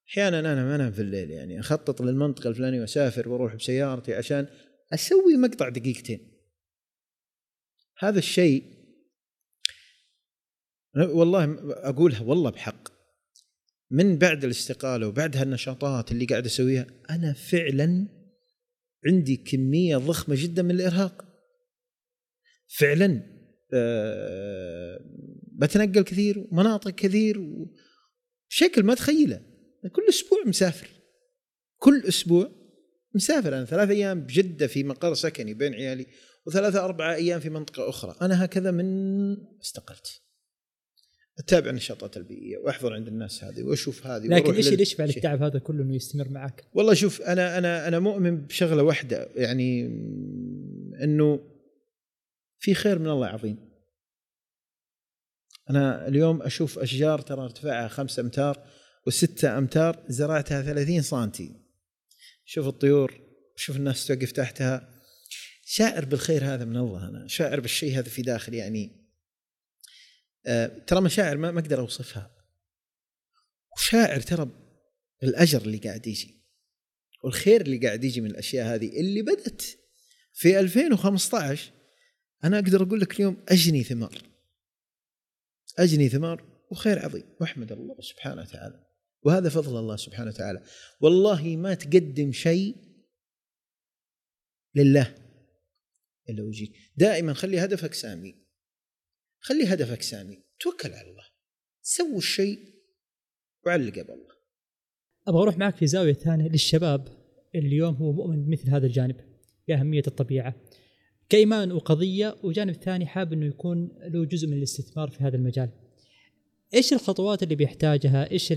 أحيانا 0.09 0.41
أنا 0.41 0.65
ما 0.65 0.75
أنام 0.75 0.93
في 0.93 1.03
الليل 1.03 1.31
يعني. 1.31 1.61
أخطط 1.61 2.03
للمنطقة 2.03 2.49
الفلانية 2.49 2.81
وأسافر 2.81 3.29
وأروح 3.29 3.55
بسيارتي 3.55 4.15
عشان 4.15 4.47
أسوي 4.93 5.37
مقطع 5.37 5.69
دقيقتين. 5.69 6.35
هذا 7.99 8.19
الشيء 8.19 8.63
والله 10.97 11.57
أقولها 11.71 12.23
والله 12.23 12.51
بحق. 12.51 12.94
من 13.95 14.19
بعد 14.19 14.45
الاستقالة 14.45 15.09
وبعد 15.09 15.37
هالنشاطات 15.37 16.13
اللي 16.13 16.25
قاعد 16.25 16.47
أسويها 16.47 16.87
أنا 17.11 17.33
فعلا 17.33 18.09
عندي 19.07 19.37
كمية 19.37 19.97
ضخمة 19.97 20.35
جدا 20.39 20.63
من 20.63 20.71
الإرهاق. 20.71 21.25
فعلا 22.79 23.23
أه 23.75 24.99
بتنقل 25.53 26.03
كثير 26.03 26.39
ومناطق 26.39 26.91
كثير 26.91 27.41
بشكل 28.51 28.83
ما 28.83 28.95
تخيله. 28.95 29.41
كل 29.93 30.03
أسبوع 30.09 30.39
مسافر. 30.47 30.89
كل 31.77 32.03
أسبوع 32.09 32.51
مسافر. 33.15 33.57
أنا 33.57 33.65
ثلاث 33.65 33.91
أيام 33.91 34.21
بجدة 34.21 34.67
في 34.67 34.85
مقر 34.85 35.15
سكني 35.15 35.55
بين 35.55 35.75
عيالي 35.75 36.07
وثلاثة 36.47 36.85
أربعة 36.85 37.15
أيام 37.15 37.41
في 37.41 37.51
منطقة 37.51 37.89
أخرى. 37.89 38.17
أنا 38.23 38.45
هكذا 38.45 38.71
من 38.71 38.87
استقلت. 39.63 40.24
أتابع 41.39 41.71
النشاطات 41.71 42.17
البيئية 42.17 42.59
وأحضر 42.59 42.95
عند 42.95 43.09
الناس 43.09 43.45
هذه 43.45 43.63
وأشوف 43.63 44.07
هذه 44.07 44.27
لكن 44.27 44.55
إيش 44.55 44.69
اللي 44.69 44.83
يشفع 44.83 45.05
للتعب 45.05 45.43
هذا 45.43 45.59
كله 45.59 45.83
إنه 45.83 45.95
يستمر 45.95 46.29
معك؟ 46.29 46.65
والله 46.75 46.95
شوف 46.95 47.23
أنا 47.23 47.59
أنا 47.59 47.89
أنا 47.89 47.99
مؤمن 47.99 48.47
بشغلة 48.47 48.83
واحدة 48.83 49.29
يعني 49.37 49.87
إنه 51.03 51.41
في 52.59 52.75
خير 52.75 52.99
من 52.99 53.09
الله 53.09 53.27
عظيم. 53.27 53.57
أنا 55.71 56.09
اليوم 56.09 56.43
أشوف 56.43 56.79
أشجار 56.79 57.21
ترى 57.21 57.45
ارتفاعها 57.45 57.89
خمسة 57.89 58.23
أمتار 58.23 58.67
وستة 59.07 59.59
أمتار 59.59 60.05
زرعتها 60.09 60.63
30 60.63 61.03
سنتي. 61.03 61.65
شوف 62.45 62.67
الطيور 62.67 63.21
شوف 63.57 63.77
الناس 63.77 64.07
توقف 64.07 64.33
تحتها 64.33 64.95
شاعر 65.65 66.05
بالخير 66.05 66.45
هذا 66.45 66.65
من 66.65 66.77
الله 66.77 67.09
أنا 67.09 67.29
شاعر 67.29 67.61
بالشيء 67.61 67.99
هذا 67.99 68.09
في 68.09 68.23
داخلي 68.23 68.57
يعني 68.57 69.04
ترى 70.87 71.01
مشاعر 71.01 71.37
ما 71.37 71.49
أقدر 71.49 71.81
أوصفها. 71.81 72.31
وشاعر 73.77 74.21
ترى 74.21 74.51
الأجر 75.23 75.63
اللي 75.63 75.79
قاعد 75.79 76.07
يجي 76.07 76.45
والخير 77.25 77.61
اللي 77.61 77.79
قاعد 77.87 78.05
يجي 78.05 78.21
من 78.21 78.31
الأشياء 78.31 78.75
هذه 78.75 79.01
اللي 79.01 79.23
بدت 79.23 79.79
في 80.33 80.61
2015 80.61 81.73
أنا 82.45 82.59
أقدر 82.59 82.83
أقول 82.83 83.01
لك 83.01 83.15
اليوم 83.15 83.45
أجني 83.49 83.83
ثمار. 83.83 84.23
أجني 85.79 86.09
ثمار 86.09 86.65
وخير 86.71 87.05
عظيم. 87.05 87.25
واحمد 87.41 87.73
الله 87.73 87.97
سبحانه 88.01 88.43
وتعالى. 88.43 88.87
وهذا 89.23 89.49
فضل 89.49 89.79
الله 89.79 89.97
سبحانه 89.97 90.31
وتعالى. 90.31 90.65
والله 91.01 91.57
ما 91.57 91.75
تقدم 91.75 92.33
شيء 92.33 92.77
لله 94.75 95.15
إلا 96.29 96.43
ويجيك 96.43 96.73
دائما 96.97 97.35
خلي 97.35 97.65
هدفك 97.65 97.95
سامي. 97.95 98.44
خلي 99.45 99.65
هدفك 99.65 100.03
سامي. 100.03 100.39
توكل 100.61 100.93
على 100.93 101.11
الله. 101.11 101.25
سووا 101.83 102.19
الشيء 102.19 102.59
وعلق 103.67 103.95
بالله. 103.95 104.35
أبغى 105.29 105.43
أروح 105.43 105.59
معك 105.59 105.77
في 105.77 105.87
زاوية 105.87 106.13
ثانية 106.13 106.49
للشباب 106.49 107.09
اليوم 107.55 107.95
هو 107.95 108.13
مؤمن 108.13 108.45
بمثل 108.45 108.71
هذا 108.71 108.87
الجانب. 108.87 109.17
باهميه 109.69 110.03
الطبيعة. 110.07 110.55
كايمان 111.29 111.73
وقضية 111.73 112.37
وجانب 112.43 112.75
ثاني 112.75 113.07
حاب 113.07 113.33
إنه 113.33 113.47
يكون 113.47 113.89
له 114.03 114.25
جزء 114.25 114.49
من 114.49 114.57
الاستثمار 114.57 115.11
في 115.11 115.25
هذا 115.25 115.37
المجال. 115.37 115.71
إيش 116.75 116.93
الخطوات 116.93 117.43
اللي 117.43 117.55
بيحتاجها؟ 117.55 118.31
إيش 118.31 118.55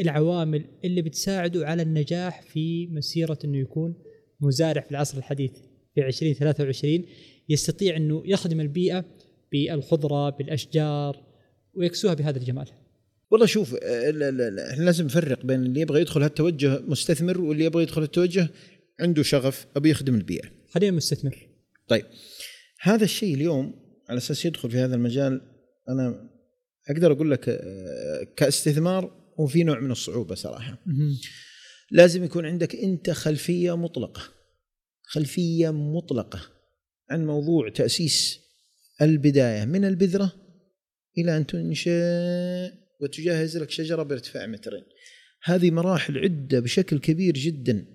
العوامل 0.00 0.64
اللي 0.84 1.02
بتساعده 1.02 1.66
على 1.66 1.82
النجاح 1.82 2.42
في 2.42 2.86
مسيرة 2.86 3.38
إنه 3.44 3.58
يكون 3.58 3.94
مزارع 4.40 4.82
في 4.82 4.90
العصر 4.90 5.18
الحديث 5.18 5.52
في 5.94 6.06
2023 6.06 7.06
يستطيع 7.48 7.96
إنه 7.96 8.22
يخدم 8.26 8.60
البيئة 8.60 9.04
بالخضرة 9.52 10.30
بالأشجار 10.30 11.24
ويكسوها 11.74 12.14
بهذا 12.14 12.38
الجمال. 12.38 12.68
والله 13.30 13.46
شوف 13.46 13.74
إحنا 13.74 14.84
لازم 14.84 15.04
نفرق 15.04 15.46
بين 15.46 15.62
اللي 15.62 15.80
يبغى 15.80 16.00
يدخل 16.00 16.22
هالتوجه 16.22 16.80
مستثمر 16.80 17.40
واللي 17.40 17.64
يبغى 17.64 17.82
يدخل 17.82 18.02
التوجه 18.02 18.48
عنده 19.00 19.22
شغف 19.22 19.66
أبي 19.76 19.90
يخدم 19.90 20.14
البيئة. 20.14 20.50
خلينا 20.70 20.96
مستثمر. 20.96 21.48
طيب 21.88 22.04
هذا 22.80 23.04
الشيء 23.04 23.34
اليوم 23.34 23.74
على 24.08 24.18
أساس 24.18 24.44
يدخل 24.44 24.70
في 24.70 24.76
هذا 24.78 24.94
المجال 24.94 25.40
أنا 25.88 26.30
أقدر 26.90 27.12
أقول 27.12 27.30
لك 27.30 27.48
آه، 27.48 28.26
كاستثمار 28.36 29.20
وفي 29.38 29.64
نوع 29.64 29.80
من 29.80 29.90
الصعوبة 29.90 30.34
صراحة. 30.34 30.78
لازم 31.90 32.24
يكون 32.24 32.46
عندك 32.46 32.76
أنت 32.76 33.10
خلفية 33.10 33.76
مطلقة 33.76 34.22
خلفية 35.02 35.70
مطلقة 35.70 36.40
عن 37.10 37.26
موضوع 37.26 37.68
تأسيس 37.68 38.40
البداية 39.02 39.64
من 39.64 39.84
البذرة 39.84 40.32
إلى 41.18 41.36
أن 41.36 41.46
تنشأ 41.46 42.72
وتجهز 43.00 43.58
لك 43.58 43.70
شجرة 43.70 44.02
بارتفاع 44.02 44.46
مترين. 44.46 44.84
هذه 45.44 45.70
مراحل 45.70 46.18
عدة 46.18 46.60
بشكل 46.60 46.98
كبير 46.98 47.34
جدا 47.34 47.86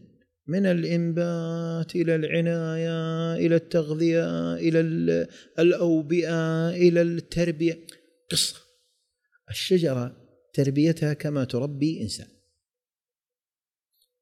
من 0.48 0.66
الإنبات 0.66 1.96
إلى 1.96 2.16
العناية 2.16 3.36
إلى 3.46 3.56
التغذية 3.56 4.54
إلى 4.56 4.80
الأوبئة 5.60 6.70
إلى 6.70 7.02
التربية. 7.02 7.80
قصة. 8.32 8.56
الشجرة 9.50 10.18
تربيتها 10.54 11.14
كما 11.14 11.44
تربي 11.44 12.02
إنسان. 12.02 12.28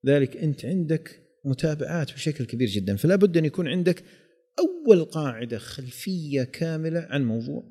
ذلك 0.06 0.38
أنت 0.38 0.66
عندك 0.66 1.20
متابعات 1.46 2.14
بشكل 2.14 2.46
كبير 2.46 2.68
جدا. 2.68 2.96
فلا 2.96 3.16
بد 3.16 3.38
أن 3.38 3.46
يكون 3.46 3.68
عندك 3.68 4.04
أول 4.60 5.06
قاعدة 5.06 5.58
خلفية 5.58 6.43
كاملة 6.43 7.08
عن 7.10 7.24
موضوع 7.24 7.64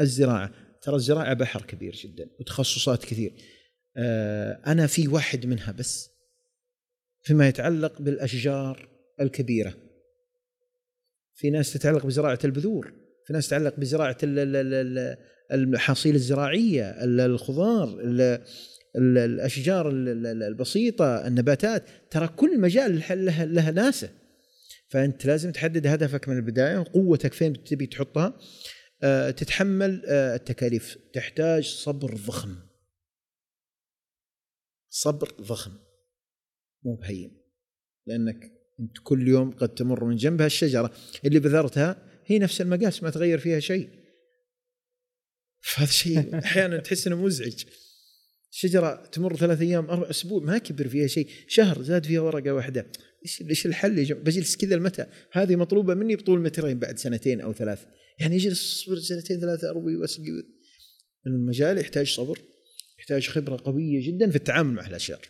الزراعة. 0.00 0.52
ترى 0.82 0.96
الزراعة 0.96 1.34
بحر 1.34 1.62
كبير 1.62 1.92
جدا 1.92 2.30
وتخصصات 2.40 3.04
كثير. 3.04 3.34
آه، 3.96 4.62
أنا 4.66 4.86
في 4.86 5.08
واحد 5.08 5.46
منها 5.46 5.72
بس 5.72 6.10
فيما 7.22 7.48
يتعلق 7.48 8.02
بالأشجار 8.02 8.88
الكبيرة. 9.20 9.74
في 11.34 11.50
ناس 11.50 11.72
تتعلق 11.72 12.06
بزراعة 12.06 12.38
البذور 12.44 12.92
في 13.26 13.32
ناس 13.32 13.48
تتعلق 13.48 13.76
بزراعة 13.76 14.16
المحاصيل 15.52 16.14
الزراعية 16.14 17.04
الخضار 17.04 18.00
الأشجار 18.96 19.90
البسيطة 19.90 21.26
النباتات. 21.26 21.84
ترى 22.10 22.28
كل 22.28 22.60
مجال 22.60 23.02
لها 23.54 23.70
ناسه. 23.70 24.10
فأنت 24.92 25.26
لازم 25.26 25.52
تحدد 25.52 25.86
هدفك 25.86 26.28
من 26.28 26.36
البداية 26.36 26.78
وقوتك 26.78 27.32
فين 27.32 27.64
تبي 27.64 27.86
تحطها. 27.86 28.38
أه 29.02 29.30
تتحمل 29.30 30.02
أه 30.06 30.34
التكاليف. 30.34 30.98
تحتاج 31.12 31.66
صبر 31.66 32.14
ضخم. 32.16 32.56
صبر 34.90 35.28
ضخم. 35.40 35.72
مو 36.84 36.94
بهين. 36.94 37.42
لأنك 38.06 38.52
أنت 38.80 38.98
كل 39.02 39.28
يوم 39.28 39.50
قد 39.50 39.74
تمر 39.74 40.04
من 40.04 40.16
جنب 40.16 40.42
هالشجره 40.42 40.94
اللي 41.24 41.40
بذرتها 41.40 42.22
هي 42.26 42.38
نفس 42.38 42.60
المقاس 42.60 43.02
ما 43.02 43.10
تغير 43.10 43.38
فيها 43.38 43.60
شيء. 43.60 43.90
فهذا 45.60 45.90
شيء 45.90 46.38
أحيانا 46.44 46.78
تحس 46.78 47.06
إنه 47.06 47.16
مزعج. 47.16 47.64
شجرة 48.50 49.06
تمر 49.06 49.36
ثلاث 49.36 49.60
أيام 49.60 49.90
أربع 49.90 50.10
أسبوع 50.10 50.42
ما 50.42 50.58
كبر 50.58 50.88
فيها 50.88 51.06
شيء. 51.06 51.28
شهر 51.48 51.82
زاد 51.82 52.06
فيها 52.06 52.20
ورقة 52.20 52.54
واحدة. 52.54 52.86
إيش 53.24 53.42
إيش 53.42 53.66
الحل 53.66 53.98
يا 53.98 54.04
جماعة؟ 54.04 54.24
بجلس 54.24 54.56
كذا 54.56 54.74
المتى 54.74 55.06
هذه 55.32 55.56
مطلوبة 55.56 55.94
مني 55.94 56.16
بطول 56.16 56.40
مترين 56.40 56.78
بعد 56.78 56.98
سنتين 56.98 57.40
أو 57.40 57.52
ثلاث 57.52 57.84
يعني 58.20 58.36
اجلس 58.36 58.82
اصبر 58.82 58.98
سنتين 58.98 59.40
ثلاثة 59.40 59.70
اروي 59.70 59.96
واسقي 59.96 60.24
المجال 61.26 61.78
يحتاج 61.78 62.06
صبر 62.06 62.38
يحتاج 62.98 63.28
خبرة 63.28 63.62
قوية 63.64 64.06
جدا 64.06 64.30
في 64.30 64.36
التعامل 64.36 64.74
مع 64.74 64.86
الاشجار 64.86 65.28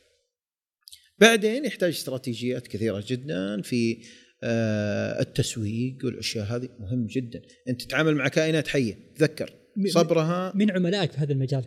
بعدين 1.18 1.64
يحتاج 1.64 1.92
استراتيجيات 1.92 2.66
كثيرة 2.66 3.04
جدا 3.06 3.62
في 3.62 4.02
آه، 4.44 5.20
التسويق 5.20 5.96
والأشياء 6.04 6.46
هذه. 6.46 6.68
مهم 6.78 7.06
جدا. 7.06 7.42
أنت 7.68 7.82
تتعامل 7.82 8.14
مع 8.14 8.28
كائنات 8.28 8.68
حية. 8.68 9.12
تذكر 9.16 9.52
صبرها. 9.88 10.52
من 10.54 10.70
عملائك 10.70 11.12
في 11.12 11.18
هذا 11.18 11.32
المجال؟ 11.32 11.64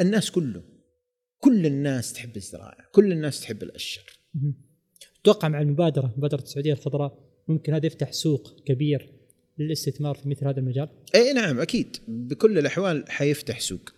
الناس 0.00 0.30
كله. 0.30 0.62
كل 1.38 1.66
الناس 1.66 2.12
تحب 2.12 2.36
الزراعة. 2.36 2.90
كل 2.92 3.12
الناس 3.12 3.40
تحب 3.40 3.62
الأشجار. 3.62 4.04
أتوقع 5.22 5.48
مع 5.48 5.60
المبادرة 5.60 6.14
مبادرة 6.16 6.42
السعودية 6.42 6.72
الخضراء 6.72 7.18
ممكن 7.48 7.74
هذا 7.74 7.86
يفتح 7.86 8.12
سوق 8.12 8.62
كبير 8.66 9.12
للاستثمار 9.58 10.14
في 10.14 10.28
مثل 10.28 10.46
هذا 10.46 10.60
المجال؟ 10.60 10.88
اي 11.14 11.32
نعم 11.32 11.60
أكيد. 11.60 11.96
بكل 12.08 12.58
الأحوال 12.58 13.04
حيفتح 13.08 13.60
سوق. 13.60 13.90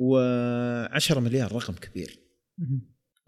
و10 0.00 1.18
مليار 1.18 1.52
رقم 1.52 1.74
كبير. 1.74 2.18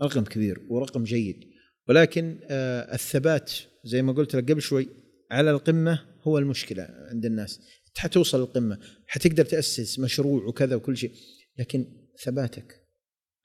رقم 0.03 0.25
كبير 0.25 0.67
ورقم 0.69 1.05
جيد. 1.05 1.45
ولكن 1.89 2.41
آه 2.45 2.95
الثبات 2.95 3.53
زي 3.85 4.03
ما 4.03 4.13
قلت 4.13 4.37
لك 4.37 4.51
قبل 4.51 4.63
شوي 4.63 4.89
على 5.31 5.51
القمة 5.51 6.03
هو 6.23 6.39
المشكلة 6.39 6.89
عند 7.11 7.27
الناس. 7.27 7.61
حتوصل 7.97 8.41
القمة 8.41 8.79
حتقدر 9.07 9.45
تأسس 9.45 9.99
مشروع 9.99 10.45
وكذا 10.45 10.77
وكل 10.77 10.97
شيء. 10.97 11.13
لكن 11.59 11.87
ثباتك 12.25 12.86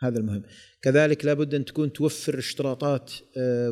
هذا 0.02 0.20
المهم. 0.20 0.44
كذلك 0.82 1.26
لابد 1.26 1.54
أن 1.54 1.66
تكون 1.66 1.94
توفر 1.94 2.38
اشتراطات 2.38 3.12
آه، 3.38 3.70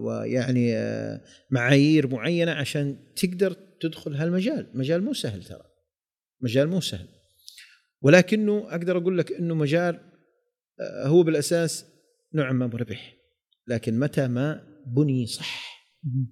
ويعني 0.00 0.76
آه، 0.76 1.24
معايير 1.50 2.06
معينة 2.06 2.52
عشان 2.52 3.14
تقدر 3.16 3.52
تدخل 3.80 4.14
هالمجال. 4.14 4.70
مجال 4.74 5.02
مو 5.02 5.12
سهل 5.12 5.44
ترى. 5.44 5.62
مجال 6.40 6.68
مو 6.68 6.80
سهل. 6.80 7.08
ولكنه 8.02 8.66
أقدر 8.70 8.98
أقول 8.98 9.18
لك 9.18 9.32
إنه 9.32 9.54
مجال 9.54 10.00
آه، 10.80 11.06
هو 11.06 11.22
بالأساس 11.22 11.84
نوعا 12.34 12.52
ما 12.52 12.66
مربح. 12.66 13.16
لكن 13.66 13.98
متى 13.98 14.28
ما 14.28 14.66
بني 14.86 15.26
صح 15.26 15.80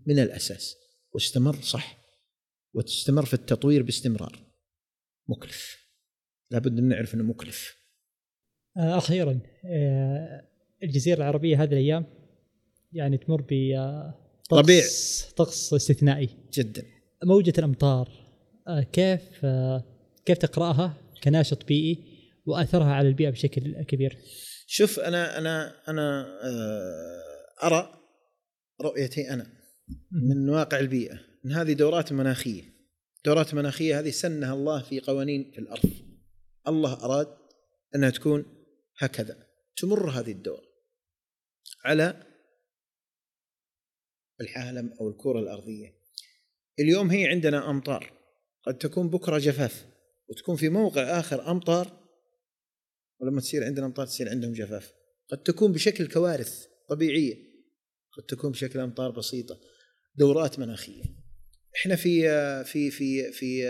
من 0.06 0.18
الأساس 0.18 0.74
واستمر 1.12 1.56
صح 1.62 1.98
وتستمر 2.74 3.24
في 3.24 3.34
التطوير 3.34 3.82
باستمرار. 3.82 4.38
مكلف. 5.28 5.76
لابد 6.50 6.78
أن 6.78 6.88
نعرف 6.88 7.14
إنه 7.14 7.22
مكلف. 7.22 7.77
أخيرا 8.76 9.40
آه، 9.64 10.42
الجزيرة 10.82 11.16
العربية 11.16 11.62
هذه 11.62 11.72
الأيام 11.72 12.04
يعني 12.92 13.18
تمر 13.18 13.40
ب 13.40 13.72
ربيع 14.52 14.84
طقس 15.36 15.74
استثنائي. 15.74 16.28
جدا. 16.52 16.82
موجة 17.24 17.52
الأمطار 17.58 18.08
كيف 18.92 19.46
كيف 20.26 20.38
تقرأها 20.38 20.94
كناشط 21.24 21.66
بيئي 21.66 22.04
وأثرها 22.46 22.92
على 22.92 23.08
البيئة 23.08 23.30
بشكل 23.30 23.82
كبير؟ 23.82 24.18
شوف 24.66 25.00
أنا 25.00 25.38
أنا 25.38 25.74
أنا 25.88 26.26
أرى 27.62 27.92
رؤيتي 28.80 29.30
أنا 29.30 29.46
من 30.12 30.48
واقع 30.48 30.78
البيئة 30.78 31.18
إن 31.46 31.52
هذه 31.52 31.72
دورات 31.72 32.12
مناخية. 32.12 32.62
دورات 33.24 33.54
مناخية 33.54 33.98
هذه 33.98 34.10
سنها 34.10 34.54
الله 34.54 34.82
في 34.82 35.00
قوانين 35.00 35.50
في 35.54 35.58
الأرض. 35.58 35.90
الله 36.68 36.92
أراد 36.92 37.26
أنها 37.94 38.10
تكون 38.10 38.57
هكذا. 38.98 39.46
تمر 39.76 40.10
هذه 40.10 40.32
الدور 40.32 40.68
على 41.84 42.26
العالم 44.40 44.96
أو 45.00 45.08
الكرة 45.08 45.38
الأرضية. 45.40 45.98
اليوم 46.80 47.10
هي 47.10 47.26
عندنا 47.26 47.70
أمطار. 47.70 48.12
قد 48.62 48.78
تكون 48.78 49.08
بكرة 49.10 49.38
جفاف 49.38 49.86
وتكون 50.28 50.56
في 50.56 50.68
موقع 50.68 51.20
آخر 51.20 51.50
أمطار. 51.50 52.08
ولما 53.20 53.40
تصير 53.40 53.64
عندنا 53.64 53.86
أمطار 53.86 54.06
تصير 54.06 54.28
عندهم 54.28 54.52
جفاف. 54.52 54.92
قد 55.28 55.42
تكون 55.42 55.72
بشكل 55.72 56.08
كوارث 56.08 56.66
طبيعية. 56.88 57.34
قد 58.12 58.22
تكون 58.22 58.50
بشكل 58.50 58.78
أمطار 58.78 59.10
بسيطة. 59.10 59.60
دورات 60.14 60.58
مناخية. 60.58 61.02
إحنا 61.76 61.96
في 61.96 62.20
في 62.64 62.90
في 62.90 63.32
في 63.32 63.68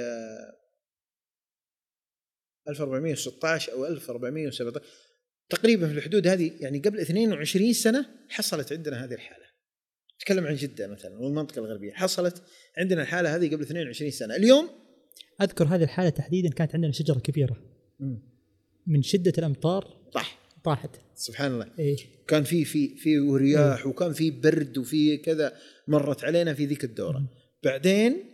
1416 2.69 3.73
أو 3.73 3.87
1417 3.87 4.83
تقريبا 5.49 5.89
في 5.89 5.93
الحدود 5.93 6.27
هذه 6.27 6.53
يعني 6.61 6.79
قبل 6.79 7.01
22 7.01 7.73
سنة 7.73 8.07
حصلت 8.29 8.73
عندنا 8.73 9.05
هذه 9.05 9.15
الحالة. 9.15 9.45
نتكلم 10.17 10.47
عن 10.47 10.55
جدة 10.55 10.87
مثلا 10.87 11.19
والمنطقة 11.19 11.59
الغربية. 11.59 11.93
حصلت 11.93 12.43
عندنا 12.79 13.03
الحالة 13.03 13.37
هذه 13.37 13.55
قبل 13.55 13.63
22 13.63 14.11
سنة. 14.11 14.37
اليوم؟ 14.37 14.71
أذكر 15.43 15.65
هذه 15.65 15.83
الحالة 15.83 16.09
تحديدا 16.09 16.51
كانت 16.51 16.75
عندنا 16.75 16.93
شجرة 16.93 17.19
كبيرة. 17.19 17.57
من 18.87 19.03
شدة 19.03 19.33
الأمطار 19.39 20.11
طاح. 20.13 20.39
طاحت. 20.65 20.91
سبحان 21.15 21.53
الله. 21.53 21.71
إيه؟ 21.79 21.97
كان 22.29 22.45
في 22.45 22.65
في 22.65 22.97
في 22.97 23.19
رياح 23.19 23.81
إيه؟ 23.81 23.87
وكان 23.87 24.13
في 24.13 24.31
برد 24.31 24.79
وفي 24.79 25.17
كذا 25.17 25.53
مرت 25.89 26.25
علينا 26.25 26.55
في 26.55 26.67
ذيك 26.67 26.85
الدورة. 26.85 27.19
م. 27.19 27.29
بعدين 27.65 28.25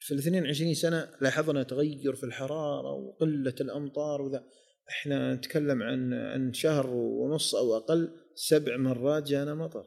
في 0.00 0.14
ال 0.14 0.18
22 0.18 0.74
سنة 0.74 1.08
لاحظنا 1.20 1.62
تغير 1.62 2.14
في 2.14 2.24
الحرارة 2.24 2.92
وقلة 2.92 3.54
الأمطار 3.60 4.22
وذا. 4.22 4.44
إحنا 4.88 5.34
نتكلم 5.34 5.82
عن 5.82 6.12
عن 6.12 6.52
شهر 6.52 6.90
ونص 6.90 7.54
أو 7.54 7.76
أقل 7.76 8.10
سبع 8.34 8.76
مرات 8.76 9.22
جانا 9.28 9.54
مطر. 9.54 9.86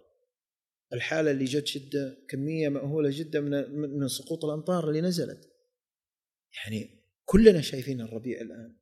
الحالة 0.94 1.32
اللي 1.32 1.46
جت 1.46 1.78
جده 1.78 2.18
كمية 2.30 2.70
مأهولة 2.70 3.10
جدا 3.14 3.42
من 3.42 3.80
من 4.00 4.08
سقوط 4.08 4.46
الأمطار 4.46 4.90
اللي 4.90 5.02
نزلت. 5.02 5.50
يعني 6.58 6.90
كلنا 7.26 7.62
شايفين 7.62 8.02
الربيع 8.02 8.42
الآن. 8.42 8.76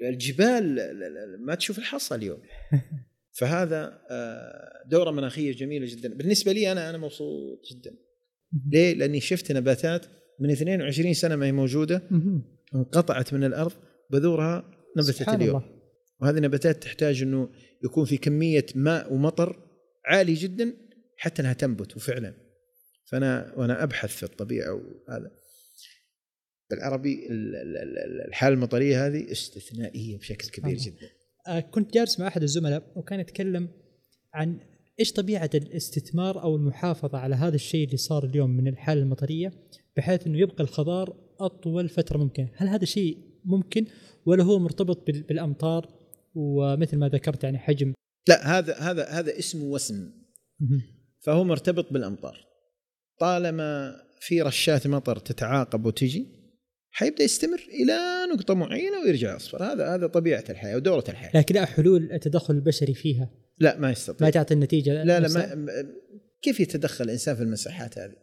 يعني 0.00 0.14
الجبال 0.14 0.76
ما 1.46 1.54
تشوف 1.54 1.78
الحصى 1.78 2.14
اليوم. 2.14 2.42
فهذا 3.38 4.02
آه، 4.10 4.88
دورة 4.88 5.10
مناخية 5.10 5.52
جميلة 5.52 5.86
جدا. 5.86 6.14
بالنسبة 6.14 6.52
لي 6.52 6.72
أنا 6.72 6.90
أنا 6.90 6.98
مبسوط 6.98 7.62
جدا. 7.72 7.96
ليه؟ 8.72 8.94
لأني 8.94 9.20
شفت 9.20 9.52
نباتات 9.52 10.06
من 10.40 10.50
22 10.50 11.14
سنة 11.14 11.36
ما 11.36 11.46
هي 11.46 11.52
موجودة 11.52 12.02
انقطعت 12.74 13.34
من 13.34 13.44
الأرض 13.44 13.72
بذورها 14.10 14.77
نبتت 14.96 15.28
اليوم. 15.28 15.56
الله. 15.56 15.78
وهذه 16.20 16.36
النباتات 16.36 16.82
تحتاج 16.82 17.22
إنه 17.22 17.48
يكون 17.84 18.04
في 18.04 18.16
كمية 18.16 18.66
ماء 18.74 19.12
ومطر 19.12 19.62
عالي 20.06 20.34
جدا 20.34 20.74
حتى 21.16 21.42
إنها 21.42 21.52
تنبت 21.52 21.96
وفعلا. 21.96 22.34
فأنا 23.04 23.54
وأنا 23.56 23.82
أبحث 23.82 24.16
في 24.16 24.22
الطبيعة 24.22 24.72
وهذا. 24.72 25.30
بالعربي 26.70 27.26
الحالة 28.28 28.54
المطرية 28.54 29.06
هذه 29.06 29.32
استثنائية 29.32 30.18
بشكل 30.18 30.48
كبير 30.48 30.76
آه. 30.76 30.84
جدا. 30.84 31.10
آه 31.48 31.60
كنت 31.60 31.94
جالس 31.94 32.20
مع 32.20 32.26
أحد 32.26 32.42
الزملاء 32.42 32.92
وكان 32.96 33.20
يتكلم 33.20 33.68
عن 34.34 34.60
إيش 35.00 35.12
طبيعة 35.12 35.50
الاستثمار 35.54 36.42
أو 36.42 36.56
المحافظة 36.56 37.18
على 37.18 37.34
هذا 37.34 37.54
الشيء 37.54 37.86
اللي 37.86 37.96
صار 37.96 38.24
اليوم 38.24 38.56
من 38.56 38.68
الحالة 38.68 39.02
المطرية 39.02 39.52
بحيث 39.96 40.26
إنه 40.26 40.38
يبقى 40.38 40.64
الخضار 40.64 41.16
أطول 41.40 41.88
فترة 41.88 42.18
ممكنة، 42.18 42.50
هل 42.56 42.68
هذا 42.68 42.84
شيء 42.84 43.18
ممكن 43.48 43.86
ولا 44.26 44.44
هو 44.44 44.58
مرتبط 44.58 45.06
بالأمطار 45.06 45.88
ومثل 46.34 46.96
ما 46.96 47.08
ذكرت 47.08 47.44
يعني 47.44 47.58
حجم. 47.58 47.94
لا 48.28 48.58
هذا 48.58 48.76
هذا 48.76 49.08
هذا 49.08 49.38
اسمه 49.38 49.64
وسم 49.64 50.12
فهو 51.20 51.44
مرتبط 51.44 51.92
بالأمطار. 51.92 52.46
طالما 53.20 53.96
في 54.20 54.42
رشات 54.42 54.86
مطر 54.86 55.18
تتعاقب 55.18 55.86
وتجي 55.86 56.26
حيبدأ 56.90 57.24
يستمر 57.24 57.60
إلى 57.68 57.98
نقطة 58.34 58.54
معينة 58.54 59.00
ويرجع 59.04 59.36
أصفر. 59.36 59.62
هذا 59.62 59.94
هذا 59.94 60.06
طبيعة 60.06 60.44
الحياة 60.50 60.76
ودورة 60.76 61.04
الحياة. 61.08 61.40
لكن 61.40 61.54
لا 61.54 61.64
حلول 61.64 62.12
التدخل 62.12 62.54
البشري 62.54 62.94
فيها. 62.94 63.30
لا 63.58 63.78
ما 63.78 63.90
يستطيع. 63.90 64.26
ما 64.26 64.30
تعطي 64.30 64.54
النتيجة 64.54 65.04
لا 65.04 65.20
لا 65.20 65.28
ما 65.28 65.66
كيف 66.42 66.60
يتدخل 66.60 67.04
الإنسان 67.04 67.36
في 67.36 67.42
المساحات 67.42 67.98
هذه؟ 67.98 68.16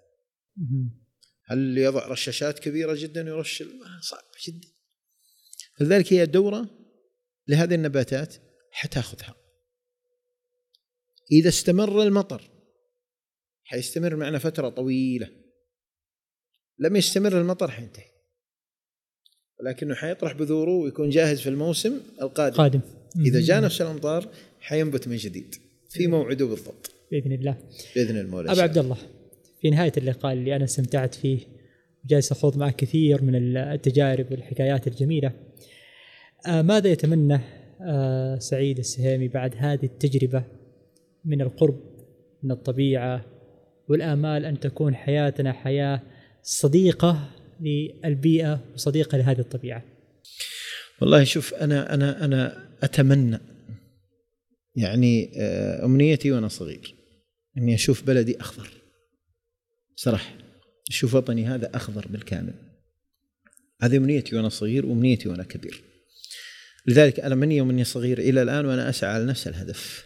هل 1.45 1.77
يضع 1.77 2.07
رشاشات 2.07 2.59
كبيرة 2.59 2.95
جدا 2.99 3.21
يرش 3.21 3.63
صعب 4.01 4.23
جدا. 4.47 4.67
فلذلك 5.79 6.13
هي 6.13 6.25
دورة 6.25 6.69
لهذه 7.47 7.75
النباتات 7.75 8.35
حتاخذها 8.71 9.35
إذا 11.31 11.49
استمر 11.49 12.03
المطر 12.03 12.41
حيستمر 13.63 14.15
معنا 14.15 14.39
فترة 14.39 14.69
طويلة. 14.69 15.29
لم 16.79 16.95
يستمر 16.95 17.41
المطر 17.41 17.71
حينتهي. 17.71 18.05
ولكنه 19.59 19.95
حيطرح 19.95 20.33
بذوره 20.33 20.71
ويكون 20.71 21.09
جاهز 21.09 21.41
في 21.41 21.49
الموسم 21.49 21.99
القادم. 22.21 22.55
قادم. 22.55 22.81
إذا 23.25 23.41
جاء 23.41 23.61
نفس 23.61 23.81
الأمطار 23.81 24.29
حينبت 24.59 25.07
من 25.07 25.17
جديد. 25.17 25.55
في 25.89 26.07
موعده 26.07 26.45
بالضبط. 26.45 26.91
بإذن 27.11 27.31
الله. 27.31 27.57
بإذن 27.95 28.17
المولى 28.17 28.51
أبو 28.51 28.61
عبد 28.61 28.77
الله 28.77 28.97
في 29.61 29.69
نهاية 29.69 29.93
اللقاء 29.97 30.33
اللي 30.33 30.55
أنا 30.55 30.63
استمتعت 30.63 31.15
فيه 31.15 31.39
جالس 32.05 32.31
أخوض 32.31 32.57
معك 32.57 32.75
كثير 32.75 33.23
من 33.23 33.57
التجارب 33.57 34.31
والحكايات 34.31 34.87
الجميلة 34.87 35.31
آه 36.47 36.61
ماذا 36.61 36.89
يتمنى 36.89 37.39
آه 37.81 38.39
سعيد 38.39 38.79
السهيمي 38.79 39.27
بعد 39.27 39.55
هذه 39.57 39.85
التجربة 39.85 40.43
من 41.25 41.41
القرب 41.41 41.79
من 42.43 42.51
الطبيعة 42.51 43.25
والآمال 43.89 44.45
أن 44.45 44.59
تكون 44.59 44.95
حياتنا 44.95 45.53
حياة 45.53 46.01
صديقة 46.41 47.29
للبيئة 47.61 48.59
وصديقة 48.73 49.17
لهذه 49.17 49.39
الطبيعة. 49.39 49.83
والله 51.01 51.23
شوف 51.23 51.53
أنا 51.53 51.93
أنا 51.93 52.25
أنا 52.25 52.67
أتمنى 52.83 53.39
يعني 54.75 55.31
آه، 55.37 55.85
أمنيتي 55.85 56.31
وأنا 56.31 56.47
صغير 56.47 56.95
إني 57.57 57.75
أشوف 57.75 58.03
بلدي 58.03 58.41
أخضر 58.41 58.69
صراحة 59.95 60.44
أشوف 60.89 61.15
وطني 61.15 61.45
هذا 61.45 61.75
أخضر 61.75 62.07
بالكامل. 62.07 62.53
هذه 63.81 63.97
أمنيتي 63.97 64.35
وأنا 64.35 64.49
صغير 64.49 64.85
وأمنيتي 64.85 65.29
وأنا 65.29 65.43
كبير. 65.43 65.81
لذلك 66.85 67.19
أنا 67.19 67.35
من 67.35 67.51
يوم 67.51 67.69
اني 67.69 67.83
صغير 67.83 68.19
إلى 68.19 68.41
الآن 68.41 68.65
وأنا 68.65 68.89
أسعى 68.89 69.13
على 69.13 69.25
نفس 69.25 69.47
الهدف. 69.47 70.05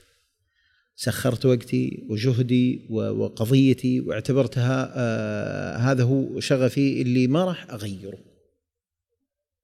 سخرت 0.96 1.46
وقتي 1.46 2.06
وجهدي 2.10 2.88
وقضيتي 2.90 4.00
واعتبرتها 4.00 4.94
آه 4.96 5.78
هذا 5.78 6.04
هو 6.04 6.40
شغفي 6.40 7.02
اللي 7.02 7.28
ما 7.28 7.46
راح 7.46 7.70
أغيره. 7.70 8.20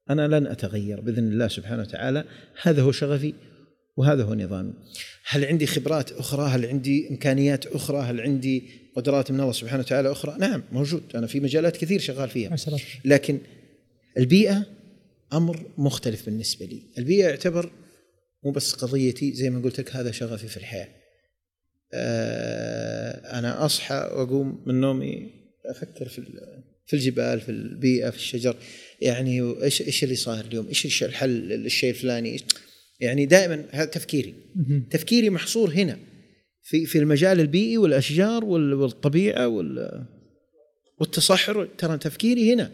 أنا 0.09 0.27
لن 0.27 0.47
أتغير 0.47 1.01
بإذن 1.01 1.31
الله 1.31 1.47
سبحانه 1.47 1.81
وتعالى. 1.81 2.25
هذا 2.61 2.81
هو 2.81 2.91
شغفي 2.91 3.33
وهذا 3.97 4.23
هو 4.23 4.33
نظامي. 4.33 4.73
هل 5.27 5.45
عندي 5.45 5.65
خبرات 5.67 6.11
أخرى؟ 6.11 6.49
هل 6.49 6.65
عندي 6.65 7.09
إمكانيات 7.09 7.65
أخرى؟ 7.65 7.97
هل 8.01 8.21
عندي 8.21 8.84
قدرات 8.95 9.31
من 9.31 9.39
الله 9.39 9.51
سبحانه 9.51 9.83
وتعالى 9.83 10.11
أخرى. 10.11 10.37
نعم 10.39 10.63
موجود. 10.71 11.03
أنا 11.15 11.27
في 11.27 11.39
مجالات 11.39 11.77
كثير 11.77 11.99
شغال 11.99 12.29
فيها. 12.29 12.49
لكن 13.05 13.39
البيئة 14.17 14.65
أمر 15.33 15.65
مختلف 15.77 16.25
بالنسبة 16.25 16.65
لي. 16.65 16.83
البيئة 16.97 17.27
يعتبر 17.27 17.71
مو 18.43 18.51
بس 18.51 18.73
قضيتي 18.73 19.33
زي 19.33 19.49
ما 19.49 19.61
قلت 19.61 19.79
لك 19.79 19.95
هذا 19.95 20.11
شغفي 20.11 20.47
في 20.47 20.57
الحياة. 20.57 20.87
آه، 21.93 23.39
أنا 23.39 23.65
أصحى 23.65 23.95
وأقوم 23.95 24.63
من 24.65 24.81
نومي 24.81 25.29
أفكر 25.65 26.07
في 26.07 26.21
في 26.85 26.93
الجبال 26.93 27.41
في 27.41 27.49
البيئة 27.49 28.09
في 28.09 28.17
الشجر. 28.17 28.55
يعني 29.01 29.41
إيش 29.63 29.81
إيش 29.81 30.03
اللي 30.03 30.15
صاير 30.15 30.45
اليوم؟ 30.45 30.67
إيش 30.67 31.03
الحل 31.03 31.53
الشيء 31.53 31.89
الفلاني؟ 31.89 32.41
يعني 32.99 33.25
دائما 33.25 33.65
هذا 33.71 33.85
تفكيري. 33.85 34.35
تفكيري 34.89 35.29
محصور 35.29 35.69
هنا. 35.69 35.97
في 36.67 36.85
في 36.85 36.97
المجال 36.97 37.39
البيئي 37.39 37.77
والأشجار 37.77 38.45
والطبيعة 38.45 39.47
والتصحر 40.99 41.65
ترى 41.77 41.97
تفكيري 41.97 42.53
هنا. 42.53 42.71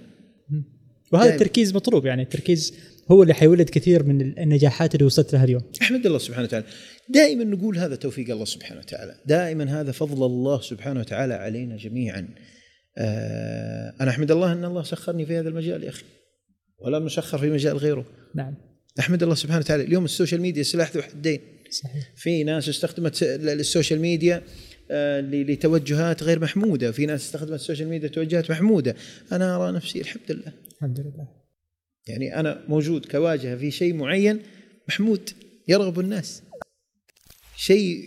وهذا. 1.12 1.34
التركيز 1.34 1.76
مطلوب 1.76 2.06
يعني 2.06 2.22
التركيز 2.22 2.74
هو 3.12 3.24
اللي 3.24 3.34
حيولد 3.34 3.70
كثير 3.70 4.04
من 4.04 4.22
النجاحات 4.40 4.96
اللي 4.96 5.06
وصلت 5.06 5.34
لها 5.34 5.44
اليوم. 5.44 5.62
أحمد 5.82 6.06
الله 6.06 6.18
سبحانه 6.18 6.44
وتعالى. 6.44 6.66
دائما 7.10 7.44
نقول 7.44 7.78
هذا 7.78 7.96
توفيق 7.96 8.30
الله 8.30 8.46
سبحانه 8.46 8.80
وتعالى. 8.80 9.16
دائما 9.26 9.82
هذا 9.82 9.92
فضل 9.92 10.26
الله 10.26 10.62
سبحانه 10.62 11.00
وتعالى 11.00 11.34
علينا 11.34 11.78
جميعا. 11.78 12.28
آه 12.98 13.94
أنا 14.02 14.10
أحمد 14.10 14.32
الله 14.32 14.52
أن 14.52 14.66
الله 14.66 14.84
سخرني 14.84 15.26
في 15.26 15.38
هذا 15.38 15.50
المجال 15.50 15.84
يا 15.84 15.90
أخي 15.90 16.04
ولا 16.80 17.00
مسخر 17.00 17.38
في 17.38 17.50
مجال 17.50 17.78
غيره. 17.78 18.06
نعم. 18.36 18.56
أحمد 19.00 19.24
الله 19.24 19.36
سبحانه 19.36 19.60
وتعالى. 19.60 19.84
اليوم 19.84 20.06
ال 20.06 20.11
social 20.11 20.42
media 20.42 20.64
سلاح 20.64 20.96
ذو 20.96 21.02
حدين. 21.02 21.40
صحيح. 21.72 22.12
في 22.16 22.44
ناس 22.44 22.70
استخدمت 22.70 23.24
ال 23.24 23.34
social 23.34 24.00
media 24.00 24.44
آه، 24.92 25.22
لتوجهات 25.22 26.24
غير 26.24 26.40
محمودة. 26.40 26.92
في 26.92 27.06
ناس 27.06 27.22
استخدمت 27.26 27.60
ال 27.60 27.64
social 27.64 27.90
media 27.90 28.08
توجهات 28.08 28.52
محمودة. 28.52 28.96
أنا 29.32 29.56
أرى 29.56 29.72
نفسي 29.72 30.02
الحمد 30.02 30.32
لله. 30.32 30.54
الحمد 30.76 31.00
لله. 31.00 31.28
يعني 32.08 32.40
أنا 32.40 32.64
موجود 32.68 33.06
كواجهة 33.06 33.56
في 33.56 33.72
شيء 33.72 33.94
معين 33.94 34.40
محمود 34.90 35.30
يرغب 35.68 36.00
الناس. 36.00 36.44
شيء 37.58 38.04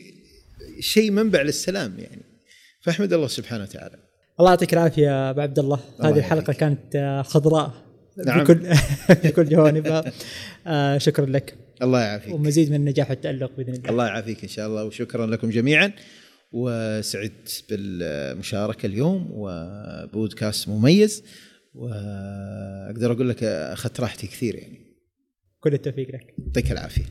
شيء 0.81 1.11
منبع 1.11 1.43
للسلام 1.43 1.99
يعني. 1.99 2.23
فأحمد 2.81 3.13
الله 3.13 3.27
سبحانه 3.27 3.63
وتعالى. 3.63 3.97
الله 4.41 4.51
يعطيك 4.51 4.73
العافية 4.73 5.31
أبو 5.31 5.41
عبد 5.41 5.59
الله. 5.59 5.81
هذه 6.01 6.19
الحلقة 6.19 6.53
كانت 6.53 6.97
آه، 6.97 7.23
خضراء. 7.23 7.85
نعم. 8.27 8.45
بكل 8.45 8.69
بكل 9.25 9.49
جوانبها. 9.49 10.13
آه 10.67 10.99
شكرا 10.99 11.27
لك. 11.27 11.64
الله 11.83 12.01
يعافيك. 12.01 12.35
ومزيد 12.35 12.71
من 12.71 12.77
النجاح 12.77 13.11
والتألق 13.11 13.57
بإذن 13.57 13.75
الله. 13.75 13.91
الله 13.91 14.07
يعافيك 14.07 14.43
إن 14.43 14.49
شاء 14.49 14.67
الله 14.67 14.85
وشكرا 14.85 15.27
لكم 15.27 15.51
جميعا. 15.51 15.93
وسعدت 16.53 17.65
بالمشاركة 17.71 18.87
اليوم 18.87 19.29
وبودكاست 19.31 20.69
مميز 20.69 21.23
وأقدر 21.75 23.13
أقول 23.13 23.29
لك 23.29 23.45
أخذت 23.45 24.01
راحتي 24.01 24.27
كثير 24.27 24.55
يعني. 24.55 24.79
كل 25.61 25.75
التوفيق 25.75 26.09
لك. 26.09 26.35
يعطيك 26.47 26.73
العافية. 26.73 27.05